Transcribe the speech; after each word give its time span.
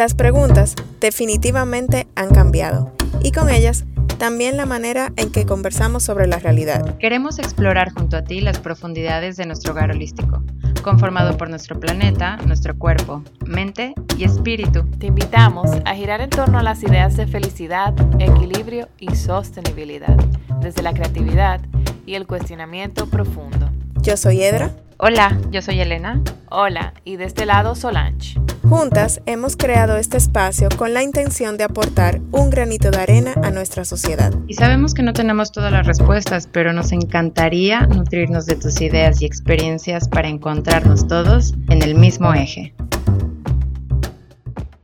Las 0.00 0.14
preguntas 0.14 0.76
definitivamente 0.98 2.06
han 2.14 2.30
cambiado 2.30 2.90
y 3.22 3.32
con 3.32 3.50
ellas 3.50 3.84
también 4.16 4.56
la 4.56 4.64
manera 4.64 5.12
en 5.16 5.30
que 5.30 5.44
conversamos 5.44 6.04
sobre 6.04 6.26
la 6.26 6.38
realidad. 6.38 6.96
Queremos 6.96 7.38
explorar 7.38 7.92
junto 7.92 8.16
a 8.16 8.24
ti 8.24 8.40
las 8.40 8.60
profundidades 8.60 9.36
de 9.36 9.44
nuestro 9.44 9.74
hogar 9.74 9.90
holístico, 9.90 10.42
conformado 10.82 11.36
por 11.36 11.50
nuestro 11.50 11.78
planeta, 11.78 12.38
nuestro 12.46 12.78
cuerpo, 12.78 13.22
mente 13.44 13.92
y 14.16 14.24
espíritu. 14.24 14.86
Te 14.98 15.08
invitamos 15.08 15.68
a 15.84 15.94
girar 15.94 16.22
en 16.22 16.30
torno 16.30 16.58
a 16.58 16.62
las 16.62 16.82
ideas 16.82 17.18
de 17.18 17.26
felicidad, 17.26 17.92
equilibrio 18.18 18.88
y 18.98 19.14
sostenibilidad, 19.14 20.16
desde 20.62 20.80
la 20.80 20.94
creatividad 20.94 21.60
y 22.06 22.14
el 22.14 22.26
cuestionamiento 22.26 23.04
profundo. 23.04 23.68
Yo 24.00 24.16
soy 24.16 24.44
Edra. 24.44 24.70
Hola, 24.96 25.38
yo 25.50 25.60
soy 25.60 25.78
Elena. 25.78 26.22
Hola, 26.48 26.94
y 27.04 27.16
de 27.16 27.26
este 27.26 27.44
lado 27.44 27.74
Solange. 27.74 28.40
Juntas 28.68 29.20
hemos 29.26 29.56
creado 29.56 29.96
este 29.96 30.16
espacio 30.16 30.68
con 30.76 30.94
la 30.94 31.02
intención 31.02 31.56
de 31.56 31.64
aportar 31.64 32.20
un 32.30 32.50
granito 32.50 32.90
de 32.90 32.98
arena 32.98 33.34
a 33.42 33.50
nuestra 33.50 33.84
sociedad. 33.84 34.32
Y 34.46 34.54
sabemos 34.54 34.94
que 34.94 35.02
no 35.02 35.12
tenemos 35.12 35.50
todas 35.50 35.72
las 35.72 35.86
respuestas, 35.86 36.46
pero 36.46 36.72
nos 36.72 36.92
encantaría 36.92 37.86
nutrirnos 37.86 38.46
de 38.46 38.56
tus 38.56 38.80
ideas 38.80 39.22
y 39.22 39.26
experiencias 39.26 40.08
para 40.08 40.28
encontrarnos 40.28 41.06
todos 41.08 41.54
en 41.68 41.82
el 41.82 41.94
mismo 41.94 42.32
eje. 42.34 42.74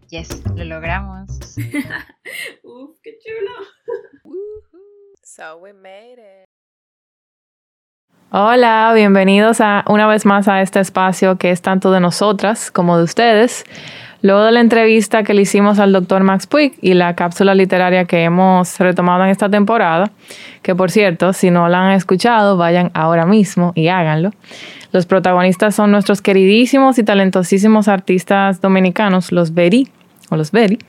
Yes, 0.09 0.43
lo 0.55 0.65
logramos. 0.65 1.31
Uf, 2.65 2.97
qué 3.03 3.19
chulo. 3.19 4.33
so 5.23 5.59
we 5.59 5.73
made 5.73 6.19
it. 6.19 6.56
Hola, 8.33 8.91
bienvenidos 8.93 9.61
a 9.61 9.85
una 9.87 10.09
vez 10.09 10.27
más 10.27 10.49
a 10.49 10.61
este 10.61 10.81
espacio 10.81 11.37
que 11.37 11.53
es 11.53 11.63
tanto 11.63 11.93
de 11.93 12.01
nosotras 12.01 12.73
como 12.73 12.99
de 12.99 13.05
ustedes. 13.05 13.65
Luego 14.21 14.43
de 14.43 14.51
la 14.51 14.59
entrevista 14.59 15.23
que 15.23 15.33
le 15.33 15.43
hicimos 15.43 15.79
al 15.79 15.93
doctor 15.93 16.25
Max 16.25 16.49
Puig 16.49 16.75
y 16.83 16.95
la 16.95 17.15
cápsula 17.15 17.55
literaria 17.55 18.05
que 18.05 18.25
hemos 18.25 18.81
retomado 18.81 19.23
en 19.23 19.31
esta 19.31 19.49
temporada, 19.49 20.11
que 20.63 20.75
por 20.75 20.91
cierto, 20.91 21.33
si 21.33 21.53
no 21.53 21.69
la 21.69 21.87
han 21.87 21.93
escuchado, 21.93 22.57
vayan 22.57 22.91
ahora 22.95 23.27
mismo 23.27 23.71
y 23.77 23.87
háganlo. 23.87 24.33
Los 24.91 25.07
protagonistas 25.07 25.77
son 25.77 25.93
nuestros 25.93 26.21
queridísimos 26.21 26.99
y 26.99 27.05
talentosísimos 27.05 27.87
artistas 27.87 28.61
dominicanos, 28.61 29.31
los 29.31 29.55
Beri, 29.55 29.89
o 30.31 30.37
los 30.37 30.51
Beri. 30.51 30.79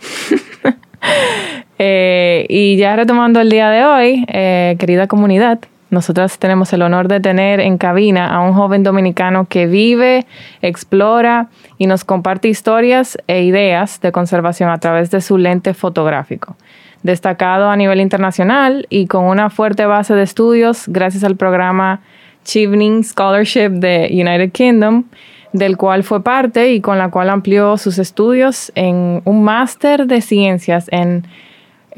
Eh, 1.80 2.48
y 2.50 2.76
ya 2.78 2.96
retomando 2.96 3.40
el 3.40 3.52
día 3.52 3.70
de 3.70 3.86
hoy, 3.86 4.26
eh, 4.30 4.76
querida 4.80 5.06
comunidad, 5.06 5.60
nosotras 5.90 6.38
tenemos 6.38 6.74
el 6.74 6.82
honor 6.82 7.08
de 7.08 7.20
tener 7.20 7.60
en 7.60 7.78
cabina 7.78 8.34
a 8.34 8.42
un 8.42 8.54
joven 8.54 8.84
dominicano 8.84 9.46
que 9.46 9.68
vive, 9.68 10.26
explora 10.62 11.48
y 11.78 11.88
nos 11.88 12.04
comparte 12.04 12.50
historias 12.50 13.18
e 13.28 13.44
ideas 13.44 14.02
de 14.02 14.12
conservación 14.12 14.70
a 14.70 14.80
través 14.80 15.12
de 15.12 15.22
su 15.22 15.38
lente 15.38 15.74
fotográfico. 15.74 16.58
Destacado 17.04 17.70
a 17.70 17.78
nivel 17.78 18.02
internacional 18.02 18.86
y 18.90 19.08
con 19.08 19.24
una 19.26 19.50
fuerte 19.50 19.86
base 19.86 20.14
de 20.14 20.24
estudios 20.24 20.86
gracias 20.88 21.24
al 21.24 21.38
programa 21.38 22.02
Chevening 22.44 23.04
Scholarship 23.04 23.70
de 23.70 24.10
United 24.12 24.52
Kingdom, 24.52 25.06
del 25.54 25.78
cual 25.78 26.04
fue 26.04 26.22
parte 26.22 26.74
y 26.74 26.82
con 26.82 26.98
la 26.98 27.10
cual 27.10 27.30
amplió 27.30 27.78
sus 27.78 27.98
estudios 27.98 28.74
en 28.76 29.22
un 29.24 29.44
máster 29.44 30.06
de 30.06 30.20
ciencias 30.20 30.88
en 30.92 31.26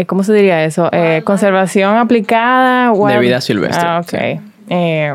¿cómo 0.05 0.23
se 0.23 0.33
diría 0.33 0.63
eso? 0.63 0.89
Eh, 0.91 1.21
conservación 1.25 1.97
aplicada. 1.97 2.91
De 2.93 3.19
vida 3.19 3.41
silvestre. 3.41 3.83
Ah, 3.87 4.01
ok. 4.03 4.13
Eh, 4.69 5.13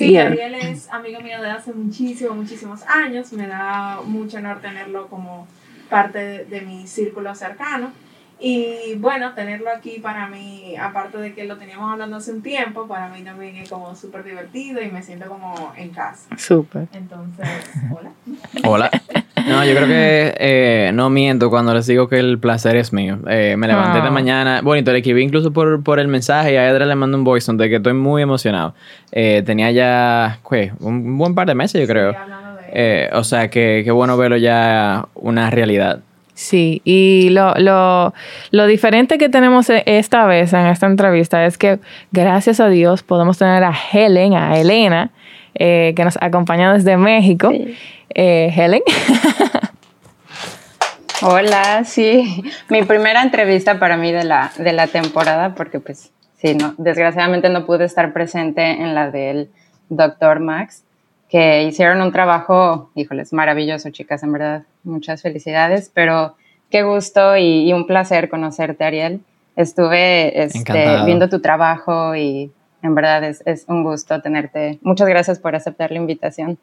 Sí, 0.00 0.16
Ariel 0.16 0.54
es 0.54 0.88
amigo 0.90 1.20
mío 1.20 1.42
de 1.42 1.50
hace 1.50 1.74
muchísimos, 1.74 2.34
muchísimos 2.34 2.80
años. 2.84 3.34
Me 3.34 3.46
da 3.46 4.00
mucho 4.02 4.38
honor 4.38 4.60
tenerlo 4.62 5.08
como 5.08 5.46
parte 5.90 6.18
de, 6.18 6.44
de 6.46 6.62
mi 6.62 6.86
círculo 6.86 7.34
cercano. 7.34 7.92
Y 8.38 8.94
bueno, 8.96 9.34
tenerlo 9.34 9.68
aquí 9.68 9.98
para 9.98 10.26
mí, 10.26 10.74
aparte 10.80 11.18
de 11.18 11.34
que 11.34 11.44
lo 11.44 11.58
teníamos 11.58 11.92
hablando 11.92 12.16
hace 12.16 12.32
un 12.32 12.40
tiempo, 12.40 12.88
para 12.88 13.08
mí 13.08 13.20
también 13.20 13.56
es 13.56 13.68
como 13.68 13.94
súper 13.94 14.24
divertido 14.24 14.80
y 14.80 14.90
me 14.90 15.02
siento 15.02 15.28
como 15.28 15.74
en 15.76 15.90
casa. 15.90 16.34
Súper. 16.38 16.88
Entonces, 16.94 17.46
hola. 17.94 18.10
Hola. 18.64 18.90
No, 19.48 19.64
yo 19.64 19.74
creo 19.74 19.86
que 19.86 20.34
eh, 20.38 20.90
no 20.94 21.10
miento 21.10 21.50
cuando 21.50 21.74
les 21.74 21.86
digo 21.86 22.08
que 22.08 22.18
el 22.18 22.38
placer 22.38 22.76
es 22.76 22.92
mío. 22.92 23.18
Eh, 23.28 23.54
me 23.58 23.66
levanté 23.66 23.98
Ah. 24.00 24.04
de 24.04 24.10
mañana. 24.10 24.60
Bonito, 24.62 24.92
le 24.92 24.98
escribí 24.98 25.22
incluso 25.22 25.52
por, 25.52 25.82
por 25.82 25.98
el 26.00 26.08
mensaje 26.08 26.52
y 26.54 26.56
a 26.56 26.68
Edra 26.68 26.86
le 26.86 26.94
mando 26.94 27.16
un 27.18 27.24
voice 27.24 27.52
de 27.52 27.68
que 27.68 27.76
estoy 27.76 27.94
muy 27.94 28.22
emocionado. 28.22 28.74
Eh, 29.12 29.42
tenía 29.44 29.70
ya, 29.70 30.38
¿qué? 30.48 30.72
Un 30.80 31.18
buen 31.18 31.34
par 31.34 31.46
de 31.46 31.54
meses, 31.54 31.80
yo 31.80 31.86
creo. 31.86 32.14
Eh, 32.72 33.08
o 33.12 33.24
sea, 33.24 33.48
que, 33.50 33.82
que 33.84 33.90
bueno 33.90 34.16
verlo 34.16 34.36
ya 34.36 35.06
una 35.14 35.50
realidad. 35.50 36.00
Sí, 36.34 36.80
y 36.84 37.28
lo, 37.30 37.52
lo, 37.56 38.14
lo 38.50 38.66
diferente 38.66 39.18
que 39.18 39.28
tenemos 39.28 39.68
e- 39.68 39.82
esta 39.84 40.24
vez 40.26 40.52
en 40.54 40.66
esta 40.66 40.86
entrevista 40.86 41.44
es 41.44 41.58
que 41.58 41.80
gracias 42.12 42.60
a 42.60 42.68
Dios 42.68 43.02
podemos 43.02 43.36
tener 43.36 43.62
a 43.62 43.74
Helen, 43.92 44.32
a 44.34 44.56
Elena, 44.58 45.10
eh, 45.54 45.92
que 45.96 46.04
nos 46.04 46.16
acompaña 46.20 46.72
desde 46.72 46.96
México. 46.96 47.50
Eh, 48.14 48.52
Helen. 48.54 48.82
Hola, 51.22 51.84
sí, 51.84 52.42
mi 52.70 52.82
primera 52.82 53.22
entrevista 53.22 53.78
para 53.78 53.98
mí 53.98 54.10
de 54.10 54.24
la, 54.24 54.52
de 54.56 54.72
la 54.72 54.86
temporada, 54.86 55.54
porque 55.54 55.78
pues 55.78 56.10
sí, 56.38 56.54
no, 56.54 56.74
desgraciadamente 56.78 57.50
no 57.50 57.66
pude 57.66 57.84
estar 57.84 58.14
presente 58.14 58.62
en 58.62 58.94
la 58.94 59.10
del 59.10 59.50
doctor 59.90 60.40
Max, 60.40 60.82
que 61.28 61.64
hicieron 61.64 62.00
un 62.00 62.10
trabajo, 62.10 62.90
híjoles, 62.94 63.34
maravilloso, 63.34 63.90
chicas, 63.90 64.22
en 64.22 64.32
verdad, 64.32 64.62
muchas 64.82 65.20
felicidades, 65.20 65.90
pero 65.92 66.36
qué 66.70 66.84
gusto 66.84 67.36
y, 67.36 67.68
y 67.68 67.72
un 67.74 67.86
placer 67.86 68.30
conocerte, 68.30 68.84
Ariel. 68.84 69.20
Estuve 69.56 70.42
este, 70.42 71.04
viendo 71.04 71.28
tu 71.28 71.40
trabajo 71.40 72.16
y 72.16 72.50
en 72.82 72.94
verdad 72.94 73.24
es, 73.24 73.42
es 73.46 73.64
un 73.68 73.82
gusto 73.84 74.20
tenerte. 74.20 74.78
Muchas 74.82 75.08
gracias 75.08 75.38
por 75.38 75.54
aceptar 75.54 75.90
la 75.90 75.98
invitación. 75.98 76.58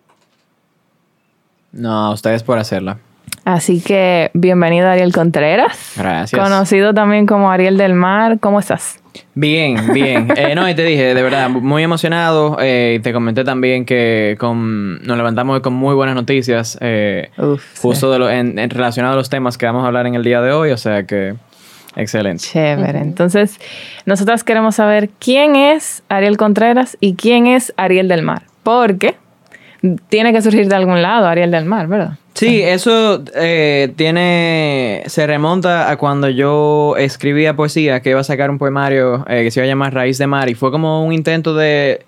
No, 1.72 2.08
a 2.08 2.12
ustedes 2.12 2.44
por 2.44 2.58
hacerla. 2.58 2.98
Así 3.46 3.82
que 3.82 4.30
bienvenido 4.34 4.90
Ariel 4.90 5.14
Contreras. 5.14 5.94
Gracias. 5.96 6.42
Conocido 6.42 6.94
también 6.94 7.26
como 7.26 7.50
Ariel 7.52 7.78
del 7.78 7.94
Mar. 7.94 8.40
¿Cómo 8.40 8.60
estás? 8.60 9.00
Bien, 9.36 9.94
bien. 9.94 10.28
Eh, 10.36 10.54
no, 10.54 10.68
y 10.70 10.76
te 10.76 10.84
dije, 10.84 11.14
de 11.14 11.24
verdad, 11.24 11.50
muy 11.50 11.82
emocionado. 11.84 12.58
eh, 12.60 12.96
y 13.00 13.02
te 13.02 13.14
comenté 13.14 13.44
también 13.44 13.86
que 13.86 14.36
con, 14.40 15.02
nos 15.04 15.18
levantamos 15.18 15.56
hoy 15.56 15.62
con 15.62 15.74
muy 15.74 15.96
buenas 15.96 16.16
noticias. 16.16 16.78
eh, 16.82 17.30
Uf, 17.38 17.80
justo 17.80 18.12
de 18.12 18.20
lo, 18.20 18.30
en, 18.30 18.60
en 18.60 18.70
relacionado 18.70 19.14
a 19.14 19.18
los 19.18 19.30
temas 19.30 19.58
que 19.58 19.66
vamos 19.66 19.84
a 19.84 19.88
hablar 19.88 20.08
en 20.08 20.16
el 20.16 20.24
día 20.24 20.42
de 20.42 20.52
hoy. 20.52 20.72
O 20.72 20.78
sea 20.78 21.04
que, 21.04 21.36
excelente. 21.98 22.44
Chévere. 22.44 23.00
Entonces, 23.00 23.60
nosotras 24.06 24.44
queremos 24.44 24.76
saber 24.76 25.10
quién 25.20 25.56
es 25.56 26.04
Ariel 26.08 26.38
Contreras 26.38 26.98
y 27.00 27.16
quién 27.16 27.48
es 27.48 27.74
Ariel 27.76 28.08
del 28.08 28.22
Mar. 28.22 28.44
Porque 28.64 29.16
tiene 30.10 30.34
que 30.34 30.42
surgir 30.42 30.68
de 30.68 30.76
algún 30.76 31.02
lado 31.02 31.28
Ariel 31.28 31.52
del 31.52 31.66
Mar, 31.66 31.88
¿verdad? 31.88 32.18
Sí, 32.34 32.62
eso 32.62 33.24
eh, 33.36 33.92
tiene. 33.96 35.02
Se 35.08 35.26
remonta 35.26 35.90
a 35.90 35.98
cuando 35.98 36.30
yo 36.30 36.96
escribía 36.98 37.56
poesía, 37.56 38.02
que 38.02 38.12
iba 38.12 38.20
a 38.20 38.24
sacar 38.24 38.52
un 38.52 38.60
poemario 38.60 39.26
eh, 39.28 39.44
que 39.44 39.50
se 39.50 39.60
iba 39.60 39.66
a 39.66 39.68
llamar 39.68 39.94
Raíz 39.96 40.20
de 40.20 40.28
Mar, 40.28 40.48
y 40.48 40.54
fue 40.54 40.70
como 40.70 41.04
un 41.04 41.14
intento 41.14 41.56
de 41.56 42.06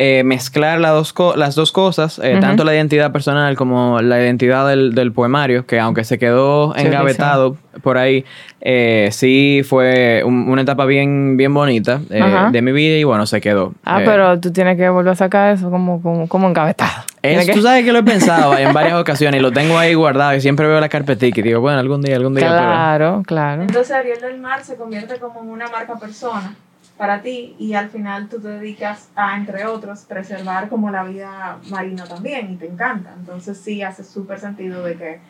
eh, 0.00 0.22
mezclar 0.24 0.78
las 0.78 0.92
dos, 0.92 1.12
co- 1.12 1.34
las 1.34 1.56
dos 1.56 1.72
cosas, 1.72 2.20
eh, 2.22 2.38
tanto 2.40 2.62
la 2.62 2.72
identidad 2.72 3.10
personal 3.10 3.56
como 3.56 4.00
la 4.00 4.20
identidad 4.22 4.68
del, 4.68 4.94
del 4.94 5.10
poemario, 5.10 5.66
que 5.66 5.80
aunque 5.80 6.04
se 6.04 6.18
quedó 6.20 6.72
engavetado 6.76 7.56
por 7.82 7.98
ahí, 7.98 8.24
eh, 8.60 9.08
sí 9.10 9.62
fue 9.68 10.22
un- 10.24 10.48
una 10.48 10.62
etapa 10.62 10.84
bien, 10.84 11.36
bien 11.36 11.52
bonita 11.52 12.00
eh, 12.10 12.22
de 12.52 12.62
mi 12.62 12.70
vida 12.70 12.96
y 12.96 13.02
bueno, 13.02 13.26
se 13.26 13.40
quedó. 13.40 13.72
Ah, 13.84 14.00
Eh, 14.00 14.04
pero 14.04 14.38
tú 14.38 14.52
tienes 14.52 14.76
que 14.76 14.88
volver 14.88 15.12
a 15.12 15.16
sacar 15.16 15.52
eso 15.54 15.68
como, 15.68 16.00
como, 16.00 16.28
como 16.28 16.46
engavetado. 16.48 17.02
es- 17.20 17.20
Tienes 17.22 17.46
que- 17.46 17.52
tú 17.54 17.62
sabes 17.62 17.84
que 17.84 17.90
lo 17.92 17.98
he 17.98 18.04
pensado 18.04 18.56
en 18.56 18.72
varias 18.72 18.94
ocasiones 19.00 19.40
y 19.40 19.42
lo 19.42 19.50
tengo 19.50 19.76
ahí 19.78 19.94
guardado 19.94 20.32
y 20.36 20.40
siempre 20.40 20.68
veo 20.68 20.78
la 20.80 20.88
carpetica 20.88 21.40
y 21.40 21.42
digo, 21.42 21.60
bueno, 21.60 21.80
algún 21.80 22.02
día, 22.02 22.14
algún 22.14 22.36
día. 22.36 22.46
pero- 22.48 22.58
Claro, 22.60 23.22
claro. 23.26 23.62
Entonces 23.62 23.90
Ariel 23.90 24.20
del 24.20 24.38
Mar 24.40 24.62
se 24.62 24.76
convierte 24.76 25.16
como 25.18 25.40
en 25.42 25.48
una 25.48 25.66
marca 25.68 25.96
persona 25.98 26.54
para 26.98 27.22
ti 27.22 27.54
y 27.58 27.74
al 27.74 27.88
final 27.88 28.28
tú 28.28 28.40
te 28.40 28.48
dedicas 28.48 29.08
a, 29.14 29.36
entre 29.36 29.64
otros, 29.66 30.00
preservar 30.00 30.68
como 30.68 30.90
la 30.90 31.04
vida 31.04 31.58
marina 31.70 32.04
también 32.04 32.52
y 32.52 32.56
te 32.56 32.66
encanta. 32.66 33.14
Entonces 33.16 33.56
sí 33.56 33.82
hace 33.82 34.04
súper 34.04 34.40
sentido 34.40 34.82
de 34.82 34.96
que 34.96 35.20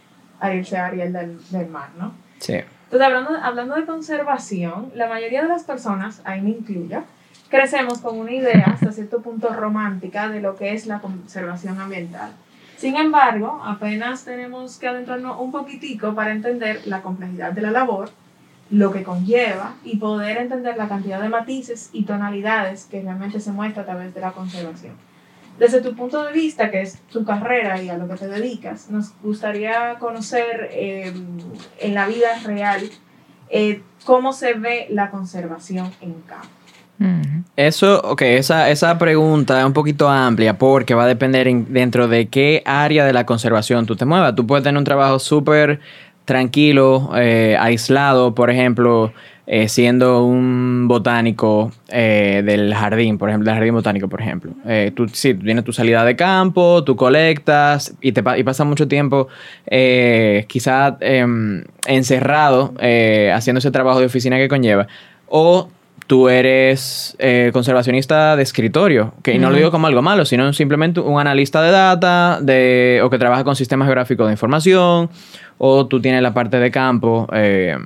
Ariel 0.41 0.67
sea 0.67 0.87
Ariel 0.87 1.13
del, 1.13 1.39
del 1.51 1.69
Mar, 1.69 1.91
¿no? 1.99 2.13
Sí. 2.39 2.55
Entonces 2.55 3.07
hablando, 3.07 3.31
hablando 3.43 3.75
de 3.75 3.85
conservación, 3.85 4.91
la 4.95 5.09
mayoría 5.09 5.43
de 5.43 5.49
las 5.49 5.65
personas, 5.65 6.23
ahí 6.25 6.41
me 6.41 6.51
incluyo, 6.51 7.05
crecemos 7.51 7.99
con 7.99 8.19
una 8.19 8.33
idea 8.33 8.65
hasta 8.73 8.91
cierto 8.93 9.21
punto 9.21 9.53
romántica 9.53 10.31
de 10.31 10.41
lo 10.41 10.57
que 10.57 10.73
es 10.73 10.87
la 10.87 11.01
conservación 11.01 11.79
ambiental. 11.79 12.33
Sin 12.79 12.97
embargo, 12.97 13.61
apenas 13.65 14.25
tenemos 14.25 14.79
que 14.79 14.89
adentrarnos 14.89 15.39
un 15.41 15.51
poquitico 15.51 16.15
para 16.15 16.33
entender 16.33 16.87
la 16.87 17.03
complejidad 17.03 17.53
de 17.53 17.61
la 17.61 17.73
labor, 17.73 18.11
lo 18.71 18.93
que 18.93 19.03
conlleva 19.03 19.75
y 19.85 19.97
poder 19.97 20.39
entender 20.39 20.77
la 20.77 20.89
cantidad 20.89 21.21
de 21.21 21.29
matices 21.29 21.91
y 21.93 22.05
tonalidades 22.05 22.85
que 22.85 23.01
realmente 23.01 23.41
se 23.41 23.53
muestra 23.53 23.83
a 23.83 23.87
través 23.87 24.15
de 24.15 24.21
la 24.21 24.33
conservación. 24.33 24.95
Desde 25.59 25.81
tu 25.81 25.97
punto 25.97 26.23
de 26.23 26.33
vista, 26.33 26.71
que 26.71 26.83
es 26.83 27.01
tu 27.11 27.25
carrera 27.25 27.83
y 27.83 27.89
a 27.89 27.99
lo 27.99 28.07
que 28.07 28.15
te 28.15 28.29
dedicas, 28.29 28.91
nos 28.91 29.13
gustaría 29.23 29.97
conocer 29.99 30.69
eh, 30.73 31.13
en 31.81 31.95
la 31.95 32.07
vida 32.07 32.39
real 32.45 32.89
eh, 33.51 33.83
cómo 34.05 34.33
se 34.33 34.55
ve 34.55 34.87
la 34.91 35.11
conservación 35.11 35.91
en 36.01 36.15
campo. 36.23 36.49
Eso, 37.55 38.01
ok, 38.03 38.23
esa, 38.23 38.71
esa 38.71 38.99
pregunta 38.99 39.61
es 39.61 39.65
un 39.65 39.73
poquito 39.73 40.09
amplia 40.09 40.59
porque 40.59 40.95
va 40.95 41.05
a 41.05 41.07
depender 41.07 41.49
dentro 41.69 42.09
de 42.09 42.27
qué 42.27 42.63
área 42.65 43.05
de 43.05 43.13
la 43.13 43.25
conservación 43.25 43.87
tú 43.87 43.95
te 43.95 44.05
muevas. 44.05 44.35
Tú 44.35 44.47
puedes 44.47 44.65
tener 44.65 44.79
un 44.79 44.85
trabajo 44.85 45.21
súper 45.21 45.81
tranquilo, 46.29 47.11
eh, 47.17 47.57
aislado, 47.59 48.35
por 48.35 48.51
ejemplo, 48.51 49.15
eh, 49.47 49.67
siendo 49.67 50.25
un 50.25 50.87
botánico 50.87 51.73
eh, 51.89 52.43
del 52.45 52.75
jardín, 52.75 53.17
por 53.17 53.31
ejemplo, 53.31 53.47
del 53.47 53.55
jardín 53.55 53.73
botánico, 53.73 54.09
por 54.09 54.21
ejemplo. 54.21 54.53
tú, 54.95 55.09
sí, 55.09 55.33
tú 55.33 55.47
tienes 55.47 55.65
tu 55.65 55.73
salida 55.73 56.05
de 56.05 56.17
campo, 56.17 56.85
tú 56.85 56.97
colectas 56.97 57.95
y, 58.03 58.13
te, 58.13 58.23
y 58.37 58.43
pasas 58.43 58.67
mucho 58.67 58.87
tiempo 58.87 59.29
quizás 60.49 60.97
em, 61.01 61.65
encerrado 61.87 62.75
haciendo 63.33 63.61
ese 63.61 63.71
trabajo 63.71 63.99
de 64.01 64.05
oficina 64.05 64.37
que 64.37 64.49
conlleva. 64.49 64.87
O 65.29 65.71
tú 66.07 66.29
eres 66.29 67.17
conservacionista 67.55 68.37
de 68.37 68.43
escritorio, 68.43 69.15
que 69.23 69.39
no 69.39 69.49
lo 69.49 69.57
digo 69.57 69.71
como 69.71 69.87
algo 69.87 70.03
malo, 70.03 70.27
sino 70.27 70.53
simplemente 70.53 71.01
un 71.01 71.19
analista 71.19 71.63
de 71.63 71.71
data 71.71 72.39
de, 72.43 73.01
o 73.03 73.09
que 73.09 73.19
trabaja 73.19 73.45
con 73.45 73.57
sistemas 73.57 73.89
gráficos 73.89 74.27
de 74.27 74.33
información 74.33 75.09
o 75.59 75.87
tú 75.87 76.01
tienes 76.01 76.23
la 76.23 76.33
parte 76.33 76.59
de 76.59 76.71
campo, 76.71 77.29
eh, 77.33 77.77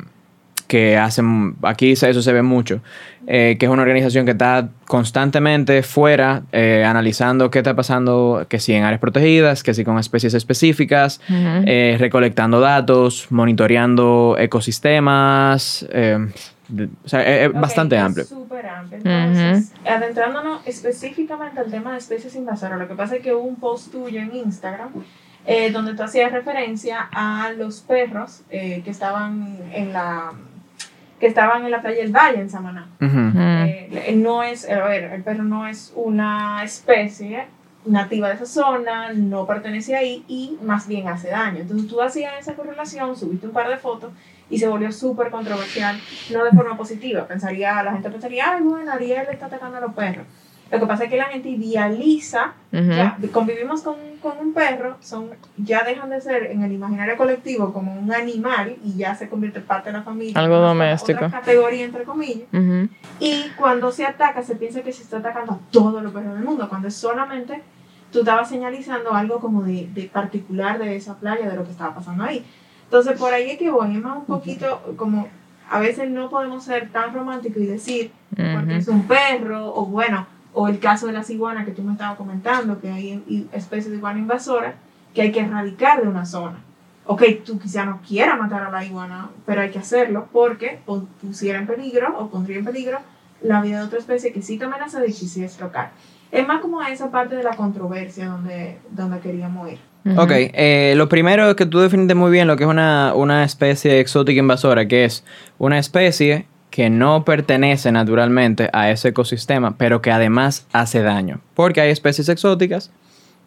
que 0.69 0.97
hacen, 0.97 1.57
aquí 1.63 1.93
eso 1.93 2.23
se 2.23 2.33
ve 2.33 2.41
mucho, 2.41 2.81
eh, 3.27 3.57
que 3.59 3.67
es 3.67 3.73
una 3.73 3.83
organización 3.83 4.25
que 4.25 4.33
está 4.33 4.71
constantemente 4.87 5.83
fuera 5.83 6.45
eh, 6.51 6.83
analizando 6.87 7.51
qué 7.51 7.59
está 7.59 7.77
pasando, 7.77 8.47
que 8.49 8.59
si 8.59 8.73
en 8.73 8.85
áreas 8.85 9.01
protegidas, 9.01 9.63
que 9.63 9.75
si 9.75 9.85
con 9.85 9.99
especies 9.99 10.33
específicas, 10.33 11.21
recolectando 11.27 12.61
datos, 12.61 13.27
monitoreando 13.31 14.37
ecosistemas. 14.39 15.87
o 15.93 17.09
sea, 17.09 17.45
es 17.45 17.53
bastante 17.53 17.99
amplio. 17.99 18.25
Súper 18.25 18.67
amplio. 18.67 18.99
Entonces, 19.05 19.73
adentrándonos 19.87 20.67
específicamente 20.67 21.61
al 21.61 21.71
tema 21.71 21.93
de 21.93 21.99
especies 21.99 22.35
invasoras, 22.35 22.79
lo 22.79 22.89
que 22.89 22.95
pasa 22.95 23.17
es 23.17 23.23
que 23.23 23.35
hubo 23.35 23.45
un 23.45 23.57
post 23.57 23.93
tuyo 23.93 24.21
en 24.21 24.35
Instagram 24.35 24.89
eh, 25.47 25.71
donde 25.71 25.95
tú 25.95 26.03
hacías 26.03 26.33
referencia 26.33 27.09
a 27.13 27.53
los 27.53 27.81
perros 27.81 28.43
eh, 28.51 28.83
que 28.85 28.91
estaban 28.91 29.59
en 29.73 29.93
la 29.93 30.33
que 31.19 31.29
estaban 31.29 31.65
en 31.65 31.71
la 31.71 31.81
playa 31.81 31.99
del 31.99 32.11
Valle 32.11 32.41
en 32.41 32.51
Samaná. 32.51 32.89
Eh, 33.01 34.13
no 34.17 34.43
es, 34.43 34.69
a 34.69 34.89
ver, 34.89 35.05
el 35.05 35.23
perro 35.23 35.45
no 35.45 35.69
es 35.69 35.93
una 35.95 36.65
especie 36.65 37.47
nativa 37.85 38.29
de 38.29 38.35
esa 38.35 38.47
zona, 38.47 39.13
no 39.13 39.47
pertenece 39.47 39.95
ahí 39.95 40.25
y 40.27 40.59
más 40.63 40.89
bien 40.89 41.07
hace 41.07 41.29
daño. 41.29 41.61
Entonces 41.61 41.89
tú 41.89 42.03
hacías 42.03 42.35
esa 42.41 42.55
correlación, 42.55 43.17
subiste 43.17 43.47
un 43.47 43.53
par 43.53 43.69
de 43.69 43.77
fotos 43.77 44.13
y 44.51 44.59
se 44.59 44.67
volvió 44.67 44.91
súper 44.91 45.31
controversial, 45.31 45.97
no 46.31 46.45
de 46.45 46.51
forma 46.51 46.77
positiva. 46.77 47.27
Pensaría, 47.27 47.81
la 47.85 47.93
gente 47.93 48.11
pensaría, 48.11 48.55
ay, 48.55 48.63
bueno, 48.63 48.91
Ariel 48.91 49.27
está 49.31 49.47
atacando 49.47 49.79
a 49.79 49.81
los 49.81 49.95
perros. 49.95 50.27
Lo 50.73 50.81
que 50.81 50.87
pasa 50.87 51.05
es 51.05 51.11
que 51.11 51.19
la 51.19 51.27
gente 51.27 51.51
idealiza, 51.51 52.55
ya, 52.73 53.19
convivimos 53.31 53.83
con, 53.83 53.97
con, 54.23 54.39
un 54.39 54.55
perro, 54.55 54.97
son, 55.01 55.29
ya 55.59 55.85
dejan 55.85 56.09
de 56.09 56.19
ser 56.23 56.45
en 56.47 56.63
el 56.63 56.73
imaginario 56.73 57.19
colectivo 57.19 57.75
como 57.75 57.93
un 57.93 58.11
animal 58.11 58.77
y 58.83 58.97
ya 58.97 59.15
se 59.15 59.29
convierte 59.29 59.61
parte 59.61 59.91
de 59.91 59.99
la 59.99 60.03
familia. 60.03 60.41
Algo 60.41 60.57
doméstico. 60.57 61.27
Otra 61.27 61.41
categoría, 61.41 61.85
entre 61.85 62.05
comillas. 62.05 62.49
Y 63.21 63.51
cuando 63.59 63.93
se 63.93 64.07
ataca, 64.07 64.43
se 64.43 64.57
piensa 64.57 64.81
que 64.81 64.95
se 64.95 65.03
está 65.03 65.19
atacando 65.19 65.53
a 65.53 65.59
todos 65.71 66.03
los 66.03 66.11
perros 66.11 66.35
del 66.37 66.45
mundo, 66.45 66.67
cuando 66.71 66.89
es 66.89 66.95
solamente 66.95 67.63
tú 68.11 68.21
estabas 68.21 68.49
señalizando 68.49 69.13
algo 69.13 69.41
como 69.41 69.63
de, 69.63 69.89
de 69.93 70.05
particular 70.05 70.79
de 70.79 70.97
esa 70.97 71.19
playa, 71.19 71.51
de 71.51 71.57
lo 71.57 71.65
que 71.65 71.71
estaba 71.71 71.95
pasando 71.95 72.25
ahí. 72.25 72.47
Entonces, 72.85 73.19
por 73.19 73.35
ahí 73.35 73.51
es 73.51 73.59
que 73.59 73.71
voy, 73.71 73.95
es 73.95 74.03
más 74.03 74.17
un 74.17 74.25
poquito 74.25 74.95
como 74.97 75.29
a 75.71 75.81
veces 75.81 76.11
no 76.11 76.31
podemos 76.31 76.65
ser 76.65 76.91
tan 76.91 77.13
románticos 77.13 77.63
y 77.63 77.67
decir, 77.67 78.13
porque 78.31 78.77
es 78.77 78.89
un 78.89 79.07
perro, 79.07 79.75
o 79.75 79.87
bueno, 79.87 80.27
o 80.55 80.69
el 80.69 80.79
caso 80.79 81.07
de 81.07 81.13
las 81.13 81.31
iguanas 81.31 81.65
que 81.65 81.73
tú 81.73 81.83
me 81.83 81.93
estabas 81.93 82.17
comentando, 82.17 82.81
que 82.81 82.91
hay 82.91 83.49
especies 83.53 83.91
de 83.91 83.97
iguana 83.97 84.19
invasora 84.19 84.75
que 85.15 85.23
hay 85.23 85.33
que 85.33 85.41
erradicar 85.41 86.03
de 86.03 86.09
una 86.09 86.25
zona. 86.25 86.59
Ok, 87.05 87.23
tú 87.45 87.59
quizá 87.59 87.85
no 87.85 88.01
quieras 88.07 88.39
matar 88.39 88.63
a 88.63 88.71
la 88.71 88.85
iguana, 88.85 89.29
pero 89.45 89.61
hay 89.61 89.71
que 89.71 89.79
hacerlo 89.79 90.29
porque 90.33 90.81
pusiera 91.21 91.59
en 91.59 91.67
peligro 91.67 92.17
o 92.19 92.29
pondría 92.29 92.59
en 92.59 92.65
peligro 92.65 92.99
la 93.43 93.61
vida 93.61 93.79
de 93.81 93.87
otra 93.87 93.99
especie 93.99 94.33
que 94.33 94.41
sí 94.41 94.57
te 94.57 94.65
amenaza 94.65 95.05
y 95.05 95.13
sí 95.13 95.43
es 95.43 95.61
local. 95.61 95.91
Es 96.31 96.47
más 96.47 96.61
como 96.61 96.81
esa 96.83 97.11
parte 97.11 97.35
de 97.35 97.43
la 97.43 97.57
controversia 97.57 98.29
donde, 98.29 98.79
donde 98.91 99.19
queríamos 99.19 99.71
ir. 99.71 99.79
Ok, 100.17 100.31
eh, 100.33 100.95
lo 100.97 101.09
primero 101.09 101.49
es 101.51 101.55
que 101.55 101.67
tú 101.67 101.79
defines 101.79 102.17
muy 102.17 102.31
bien 102.31 102.49
lo 102.49 102.57
que 102.57 102.65
es 102.65 102.71
una, 102.71 103.13
una 103.15 103.45
especie 103.45 104.01
exótica 104.01 104.39
invasora, 104.39 104.89
que 104.89 105.05
es 105.05 105.25
una 105.59 105.79
especie 105.79 106.47
que 106.73 106.89
no 106.89 107.25
pertenece 107.27 107.93
naturalmente 107.93 108.71
a 108.73 108.91
ese 108.91 109.09
ecosistema, 109.09 109.77
pero 109.77 110.01
que 110.01 110.11
además 110.11 110.67
hace 110.73 111.03
daño. 111.03 111.41
Porque 111.53 111.83
hay 111.83 111.91
especies 111.91 112.31
exóticas 112.31 112.91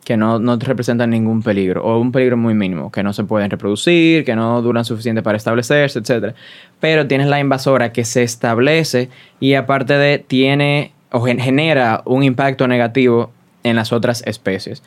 que 0.05 0.15
no, 0.15 0.37
no 0.37 0.57
representan 0.57 1.09
ningún 1.09 1.41
peligro 1.41 1.83
o 1.83 1.99
un 1.99 2.11
peligro 2.11 2.37
muy 2.37 2.53
mínimo, 2.53 2.91
que 2.91 3.01
no 3.01 3.13
se 3.13 3.23
pueden 3.23 3.49
reproducir, 3.49 4.23
que 4.25 4.35
no 4.35 4.61
duran 4.61 4.85
suficiente 4.85 5.23
para 5.23 5.37
establecerse, 5.37 5.97
etc. 5.97 6.35
Pero 6.79 7.07
tienes 7.07 7.25
la 7.25 7.39
invasora 7.39 7.91
que 7.91 8.05
se 8.05 8.21
establece 8.21 9.09
y 9.39 9.55
aparte 9.55 9.97
de 9.97 10.19
tiene 10.19 10.93
o 11.11 11.25
genera 11.25 12.03
un 12.05 12.21
impacto 12.21 12.67
negativo 12.67 13.31
en 13.63 13.75
las 13.75 13.91
otras 13.91 14.21
especies. 14.27 14.83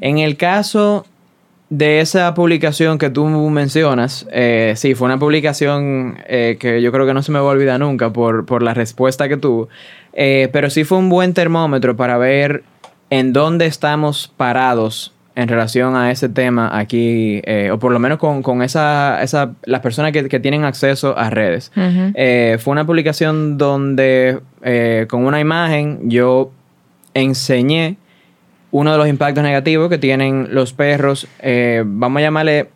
En 0.00 0.18
el 0.18 0.36
caso 0.36 1.04
de 1.72 2.00
esa 2.00 2.34
publicación 2.34 2.98
que 2.98 3.08
tú 3.08 3.24
mencionas, 3.48 4.26
eh, 4.30 4.74
sí, 4.76 4.94
fue 4.94 5.06
una 5.06 5.18
publicación 5.18 6.18
eh, 6.26 6.58
que 6.60 6.82
yo 6.82 6.92
creo 6.92 7.06
que 7.06 7.14
no 7.14 7.22
se 7.22 7.32
me 7.32 7.38
va 7.38 7.46
a 7.46 7.52
olvidar 7.52 7.80
nunca 7.80 8.12
por, 8.12 8.62
la 8.62 8.74
respuesta 8.74 9.26
que 9.26 9.38
tuvo, 9.38 9.70
eh, 10.12 10.50
pero 10.52 10.68
sí 10.68 10.84
fue 10.84 10.98
un 10.98 11.08
buen 11.08 11.32
termómetro 11.32 11.96
para 11.96 12.18
ver 12.18 12.62
en 13.08 13.32
dónde 13.32 13.64
estamos 13.64 14.30
parados 14.36 15.14
en 15.34 15.48
relación 15.48 15.96
a 15.96 16.10
ese 16.10 16.28
tema 16.28 16.78
aquí, 16.78 17.40
o 17.72 17.78
por 17.78 17.90
lo 17.90 17.98
menos 17.98 18.18
con, 18.18 18.60
esa, 18.60 19.22
esa, 19.22 19.52
las 19.64 19.80
personas 19.80 20.12
que, 20.12 20.40
tienen 20.40 20.64
acceso 20.64 21.16
a 21.16 21.30
redes. 21.30 21.72
fue 21.74 22.70
una 22.70 22.84
publicación 22.84 23.56
donde 23.56 24.40
con 25.08 25.24
una 25.24 25.40
imagen 25.40 26.10
yo 26.10 26.52
enseñé 27.14 27.96
uno 28.72 28.90
de 28.90 28.98
los 28.98 29.06
impactos 29.06 29.44
negativos 29.44 29.88
que 29.88 29.98
tienen 29.98 30.48
los 30.50 30.72
perros, 30.72 31.28
eh, 31.40 31.84
vamos 31.86 32.18
a 32.18 32.22
llamarle... 32.22 32.70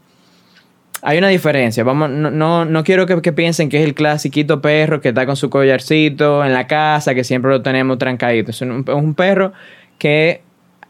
Hay 1.02 1.18
una 1.18 1.28
diferencia, 1.28 1.84
vamos, 1.84 2.10
no, 2.10 2.64
no, 2.64 2.84
quiero 2.84 3.06
que, 3.06 3.32
piensen 3.32 3.68
que 3.68 3.80
es 3.80 3.84
el 3.84 3.94
clasiquito 3.94 4.60
perro 4.60 5.00
que 5.00 5.10
está 5.10 5.24
con 5.24 5.36
su 5.36 5.50
collarcito 5.50 6.44
en 6.44 6.52
la 6.52 6.66
casa, 6.66 7.14
que 7.14 7.22
siempre 7.22 7.50
lo 7.50 7.62
tenemos 7.62 7.98
trancadito. 7.98 8.50
Es 8.50 8.60
un, 8.62 9.14
perro 9.14 9.52
que 9.98 10.40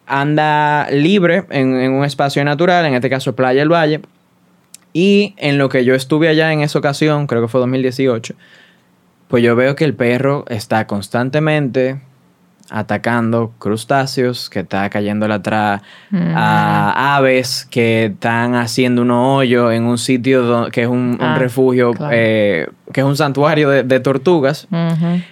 anda 0.06 0.88
libre 0.90 1.44
en, 1.50 1.68
un 1.90 2.04
espacio 2.04 2.44
natural, 2.44 2.86
en 2.86 2.94
este 2.94 3.10
caso 3.10 3.36
Playa 3.36 3.60
del 3.60 3.70
Valle. 3.70 4.00
Y 4.92 5.34
en 5.36 5.58
lo 5.58 5.68
que 5.68 5.84
yo 5.84 5.94
estuve 5.94 6.28
allá 6.28 6.52
en 6.52 6.60
esa 6.62 6.78
ocasión, 6.78 7.26
creo 7.26 7.42
que 7.42 7.48
fue 7.48 7.60
2018, 7.60 8.34
pues 9.28 9.42
yo 9.42 9.54
veo 9.54 9.76
que 9.76 9.84
el 9.84 9.94
perro 9.94 10.46
está 10.48 10.86
constantemente 10.86 12.00
atacando 12.70 13.52
crustáceos, 13.58 14.50
que 14.50 14.60
está 14.60 14.88
cayendo 14.90 15.26
atrás 15.32 15.82
mm. 16.10 16.32
a 16.34 17.16
aves 17.16 17.66
que 17.70 18.06
están 18.06 18.54
haciendo 18.54 19.02
un 19.02 19.10
hoyo 19.10 19.72
en 19.72 19.84
un 19.84 19.98
sitio 19.98 20.68
que 20.70 20.82
es 20.82 20.88
un, 20.88 21.18
ah, 21.20 21.36
refugio, 21.38 21.92
eh, 22.10 22.68
que 22.92 23.00
es 23.00 23.06
un 23.06 23.16
santuario 23.16 23.68
de, 23.70 24.00
tortugas. 24.00 24.68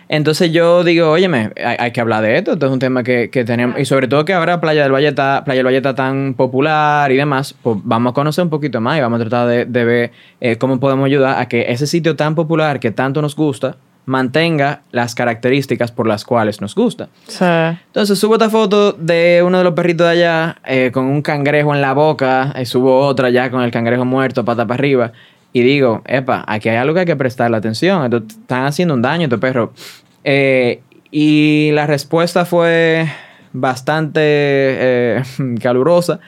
Entonces 0.09 0.53
yo 0.53 0.85
digo, 0.85 1.11
óyeme, 1.11 1.53
hay, 1.64 1.93
que 1.93 2.00
hablar 2.00 2.23
de 2.23 2.38
esto, 2.38 2.53
esto 2.53 2.67
es 2.67 2.73
un 2.73 2.79
tema 2.79 3.03
que, 3.03 3.29
tenemos, 3.47 3.79
y 3.79 3.85
sobre 3.85 4.09
todo 4.09 4.25
que 4.25 4.33
ahora 4.33 4.61
Playa 4.61 4.83
del 4.83 4.93
Valle 4.93 5.09
está, 5.09 5.43
Playa 5.45 5.59
del 5.59 5.67
Valle 5.67 5.76
está 5.79 5.95
tan 5.95 6.35
popular 6.35 7.12
y 7.12 7.17
demás, 7.17 7.55
pues 7.62 7.79
vamos 7.85 8.11
a 8.12 8.14
conocer 8.14 8.45
un 8.45 8.50
poquito 8.50 8.81
más 8.81 8.99
y 8.99 9.00
vamos 9.00 9.21
a 9.21 9.25
tratar 9.25 9.67
de, 9.67 9.85
ver 9.85 10.12
eh, 10.41 10.57
cómo 10.57 10.81
podemos 10.81 11.07
ayudar 11.07 11.41
a 11.41 11.47
que 11.47 11.67
ese 11.69 11.87
sitio 11.87 12.17
tan 12.17 12.35
popular 12.35 12.81
que 12.81 12.91
tanto 12.91 13.23
nos 13.23 13.37
gusta, 13.37 13.76
mantenga 14.06 14.82
las 14.92 15.14
características 15.14 15.90
por 15.90 16.06
las 16.06 16.25
cuales 16.25 16.61
nos 16.61 16.75
gusta. 16.75 17.08
Entonces 17.87 18.18
subo 18.18 18.34
esta 18.34 18.50
foto 18.50 18.92
de 18.92 19.42
uno 19.44 19.58
de 19.58 19.64
los 19.64 19.75
perritos 19.75 20.06
de 20.06 20.12
allá 20.12 20.56
eh, 20.66 20.90
con 20.92 21.06
un 21.06 21.23
cangrejo 21.23 21.75
en 21.75 21.80
la 21.80 21.94
boca 21.94 22.54
y 22.61 22.66
subo 22.66 23.00
otra 23.00 23.30
ya 23.30 23.50
con 23.50 23.62
el 23.62 23.70
cangrejo 23.70 24.04
muerto, 24.04 24.44
pata 24.44 24.66
para 24.66 24.78
arriba. 24.78 25.12
Y 25.52 25.62
digo, 25.62 26.02
epa, 26.06 26.44
aquí 26.46 26.68
hay 26.68 26.76
algo 26.76 26.94
que 26.94 27.00
hay 27.00 27.06
que 27.06 27.16
prestarle 27.16 27.56
atención. 27.56 28.12
están 28.12 28.66
haciendo 28.66 28.94
un 28.94 29.02
daño 29.02 29.26
a 29.26 29.30
tu 29.30 29.38
perro. 29.38 29.73
Eh, 30.25 30.80
y 31.11 31.70
la 31.73 31.87
respuesta 31.87 32.44
fue 32.44 33.08
bastante 33.52 34.20
eh, 34.23 35.23
calurosa. 35.62 36.18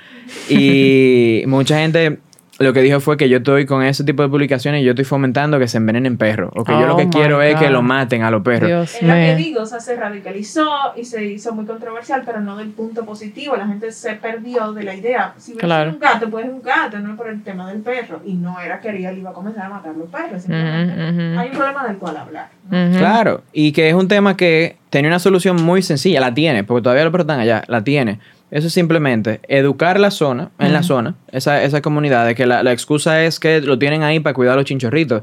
Y 0.49 1.43
mucha 1.49 1.79
gente 1.79 2.21
lo 2.59 2.73
que 2.73 2.81
dijo 2.81 3.01
fue 3.01 3.17
que 3.17 3.29
yo 3.29 3.39
estoy 3.39 3.67
con 3.67 3.83
ese 3.83 4.03
tipo 4.05 4.23
de 4.23 4.29
publicaciones 4.31 4.81
y 4.81 4.85
yo 4.85 4.93
estoy 4.93 5.05
fomentando 5.05 5.59
que 5.59 5.69
se 5.69 5.77
envenenen 5.77 6.17
perros. 6.17 6.51
O 6.55 6.65
que 6.65 6.73
yo 6.73 6.87
lo 6.87 6.95
Oh 6.95 6.97
que 6.97 7.09
quiero 7.09 7.43
es 7.43 7.57
que 7.57 7.69
lo 7.69 7.83
maten 7.83 8.23
a 8.23 8.31
los 8.31 8.43
perros. 8.43 8.67
Dios 8.69 8.95
Es 8.95 9.03
lo 9.03 9.13
que 9.13 9.37
digo, 9.37 9.63
o 9.63 9.67
sea, 9.67 9.79
se 9.81 9.95
radicalizó 9.97 10.67
y 10.97 11.05
se 11.05 11.25
hizo 11.25 11.53
muy 11.55 11.67
controversial, 11.67 12.23
pero 12.25 12.41
no 12.41 12.57
del 12.57 12.71
punto 12.71 13.05
positivo. 13.05 13.57
La 13.57 13.67
gente 13.67 13.93
se 13.93 14.15
perdió 14.15 14.73
de 14.73 14.85
la 14.85 14.95
idea. 14.95 15.35
Si 15.37 15.53
ves 15.53 15.61
Claro. 15.61 15.91
un 15.91 15.99
gato, 15.99 16.31
pues 16.31 16.47
es 16.47 16.51
un 16.53 16.63
gato, 16.63 16.99
no 16.99 17.11
es 17.13 17.17
por 17.17 17.29
el 17.29 17.43
tema 17.43 17.69
del 17.71 17.81
perro. 17.83 18.21
Y 18.25 18.35
no 18.35 18.59
era 18.61 18.81
que 18.81 18.89
él 18.89 19.19
iba 19.19 19.31
a 19.31 19.35
comenzar 19.35 19.67
a 19.67 19.69
matar 19.69 19.95
los 19.95 20.09
perros. 20.09 20.43
simplemente 20.43 20.95
ujú. 20.95 21.39
Hay 21.39 21.49
un 21.51 21.57
problema 21.57 21.87
del 21.87 21.97
cual 21.99 22.17
hablar. 22.17 22.49
Claro, 22.71 23.43
y 23.53 23.73
que 23.73 23.89
es 23.89 23.95
un 23.95 24.09
tema 24.09 24.37
que 24.37 24.77
tenía 24.91 25.11
una 25.11 25.19
solución 25.19 25.63
muy 25.63 25.83
sencilla, 25.83 26.21
la 26.21 26.33
tiene, 26.35 26.65
porque 26.65 26.83
todavía 26.83 27.05
los 27.05 27.13
perros 27.13 27.25
están 27.25 27.41
allá, 27.41 27.63
la 27.69 27.85
tiene. 27.85 28.19
Eso 28.51 28.69
es 28.69 28.73
simplemente 28.73 29.41
educar 29.49 29.99
la 29.99 30.13
zona, 30.13 30.51
en 30.61 30.73
la 30.73 30.85
zona, 30.85 31.17
esa, 31.33 31.65
esa 31.65 31.83
comunidad, 31.83 32.27
de 32.27 32.37
que 32.37 32.47
la, 32.47 32.63
la 32.63 32.73
excusa 32.73 33.25
es 33.25 33.41
que 33.41 33.61
lo 33.61 33.77
tienen 33.77 34.05
ahí 34.05 34.21
para 34.21 34.35
cuidar 34.35 34.55
a 34.55 34.57
los 34.57 34.65
chinchorritos. 34.65 35.23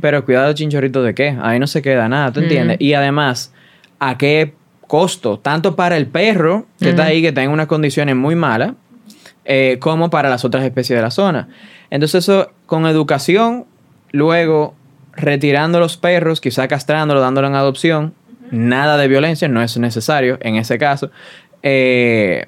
Pero 0.00 0.24
cuidar 0.24 0.44
a 0.44 0.46
los 0.48 0.54
chinchorritos 0.54 1.02
de 1.04 1.14
qué? 1.14 1.36
Ahí 1.40 1.58
no 1.58 1.66
se 1.66 1.80
queda 1.80 2.08
nada, 2.08 2.30
¿tú 2.30 2.40
entiendes? 2.40 2.76
Y 2.80 2.92
además, 2.92 3.54
¿a 3.98 4.18
qué 4.18 4.52
costo? 4.86 5.38
Tanto 5.38 5.76
para 5.76 5.96
el 5.96 6.08
perro, 6.08 6.66
que 6.78 6.90
está 6.90 7.04
ahí, 7.04 7.22
que 7.22 7.28
está 7.28 7.42
en 7.42 7.50
unas 7.50 7.68
condiciones 7.68 8.14
muy 8.14 8.34
malas, 8.34 8.72
eh, 9.46 9.78
como 9.80 10.10
para 10.10 10.28
las 10.28 10.44
otras 10.44 10.62
especies 10.62 10.98
de 10.98 11.02
la 11.02 11.10
zona. 11.10 11.48
Entonces 11.88 12.24
eso, 12.24 12.52
con 12.66 12.86
educación, 12.86 13.64
luego 14.12 14.74
retirando 15.14 15.80
los 15.80 15.96
perros, 15.96 16.42
quizá 16.42 16.68
castrándolos, 16.68 17.22
dándolo 17.22 17.48
en 17.48 17.54
adopción, 17.54 18.14
nada 18.50 18.98
de 18.98 19.08
violencia, 19.08 19.48
no 19.48 19.62
es 19.62 19.76
necesario 19.78 20.38
en 20.42 20.56
ese 20.56 20.76
caso, 20.76 21.10
eh, 21.62 22.46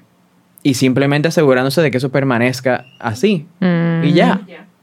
y 0.62 0.74
simplemente 0.74 1.28
asegurándose 1.28 1.80
de 1.82 1.90
que 1.90 1.98
eso 1.98 2.10
permanezca 2.10 2.86
así. 2.98 3.46
Mm. 3.60 4.04
Y 4.04 4.12
ya. 4.12 4.40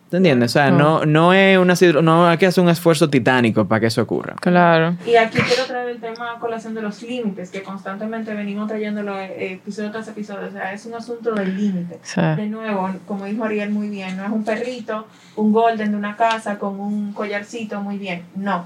¿Te 0.10 0.16
entiendes? 0.16 0.52
O 0.52 0.54
sea, 0.54 0.72
no, 0.72 1.06
no 1.06 1.34
es 1.34 1.58
una 1.58 1.74
no 2.02 2.28
hay 2.30 2.38
que 2.38 2.46
hacer 2.46 2.64
un 2.64 2.70
esfuerzo 2.70 3.10
titánico 3.10 3.68
para 3.68 3.82
que 3.82 3.88
eso 3.88 4.02
ocurra. 4.02 4.36
Claro. 4.40 4.96
Y 5.06 5.16
aquí 5.18 5.38
quiero 5.42 5.66
traer 5.66 5.90
el 5.90 6.00
tema 6.00 6.32
a 6.32 6.40
colación 6.40 6.74
de 6.76 6.82
los 6.82 7.04
límites, 7.04 7.50
que 7.52 7.62
constantemente 7.62 8.34
venimos 8.34 8.70
trayéndolo 8.70 9.20
eh, 9.20 9.56
episodio 9.56 9.92
tras 9.92 10.08
episodio. 10.08 10.48
O 10.48 10.52
sea, 10.52 10.72
es 10.72 10.86
un 10.86 10.94
asunto 10.94 11.34
del 11.34 11.58
límite. 11.58 12.00
Sí. 12.04 12.22
De 12.22 12.48
nuevo, 12.48 12.90
como 13.06 13.26
dijo 13.26 13.44
Ariel 13.44 13.70
muy 13.70 13.90
bien, 13.90 14.16
no 14.16 14.24
es 14.24 14.32
un 14.32 14.46
perrito, 14.46 15.08
un 15.36 15.52
golden 15.52 15.92
de 15.92 15.98
una 15.98 16.16
casa 16.16 16.58
con 16.58 16.80
un 16.80 17.12
collarcito 17.12 17.82
muy 17.82 17.98
bien. 17.98 18.24
No. 18.34 18.66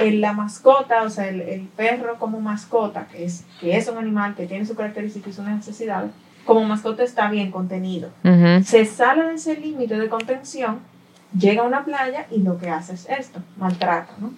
El- 0.00 0.22
la 0.22 0.32
mascota, 0.32 1.02
o 1.02 1.10
sea, 1.10 1.28
el, 1.28 1.42
el 1.42 1.68
perro 1.76 2.16
como 2.18 2.40
mascota, 2.40 3.06
que 3.12 3.26
es, 3.26 3.44
que 3.60 3.76
es 3.76 3.88
un 3.88 3.98
animal 3.98 4.34
que 4.34 4.46
tiene 4.46 4.64
su 4.64 4.74
característica 4.74 5.28
y 5.28 5.34
sus 5.34 5.44
necesidades, 5.44 6.10
como 6.48 6.64
mascota 6.64 7.02
está 7.04 7.30
bien 7.30 7.50
contenido. 7.50 8.08
Se 8.64 8.86
sale 8.86 9.24
de 9.24 9.34
ese 9.34 9.54
límite 9.60 9.98
de 9.98 10.08
contención, 10.08 10.78
llega 11.38 11.60
a 11.62 11.66
una 11.66 11.84
playa 11.84 12.24
y 12.30 12.40
lo 12.40 12.56
que 12.56 12.70
hace 12.70 12.94
es 12.94 13.06
esto, 13.06 13.40
maltrata, 13.58 14.14
¿no? 14.18 14.32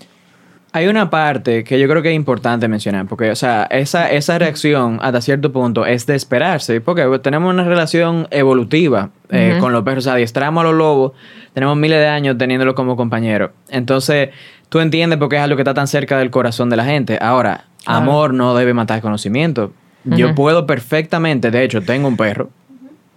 Hay 0.72 0.88
una 0.88 1.08
parte 1.08 1.62
que 1.62 1.78
yo 1.78 1.88
creo 1.88 2.02
que 2.02 2.10
es 2.10 2.16
importante 2.16 2.66
mencionar, 2.66 3.06
porque, 3.06 3.30
o 3.30 3.36
sea, 3.36 3.68
esa, 3.70 4.10
esa 4.10 4.40
reacción 4.40 4.98
hasta 5.02 5.20
cierto 5.20 5.52
punto 5.52 5.86
es 5.86 6.04
de 6.06 6.16
esperarse, 6.16 6.80
porque 6.80 7.06
tenemos 7.20 7.54
una 7.54 7.62
relación 7.62 8.26
evolutiva 8.32 9.10
eh, 9.28 9.58
con 9.60 9.72
los 9.72 9.84
perros, 9.84 10.04
o 10.04 10.06
sea, 10.06 10.14
adiestramos 10.14 10.62
a 10.62 10.64
los 10.64 10.74
lobos, 10.74 11.12
tenemos 11.54 11.76
miles 11.76 12.00
de 12.00 12.08
años 12.08 12.36
teniéndolos 12.36 12.74
como 12.74 12.96
compañeros. 12.96 13.52
Entonces, 13.68 14.30
tú 14.68 14.80
entiendes 14.80 15.16
por 15.20 15.28
qué 15.28 15.36
es 15.36 15.42
algo 15.42 15.54
que 15.54 15.62
está 15.62 15.74
tan 15.74 15.86
cerca 15.86 16.18
del 16.18 16.30
corazón 16.30 16.70
de 16.70 16.76
la 16.76 16.84
gente. 16.84 17.18
Ahora, 17.20 17.66
Claro. 17.84 17.98
amor 18.00 18.34
no 18.34 18.54
debe 18.56 18.74
matar 18.74 19.00
conocimiento. 19.00 19.72
Yo 20.04 20.35
puedo 20.35 20.66
perfectamente, 20.66 21.50
de 21.50 21.62
hecho, 21.64 21.83
tengo 21.83 22.09
un 22.09 22.16
perro, 22.16 22.50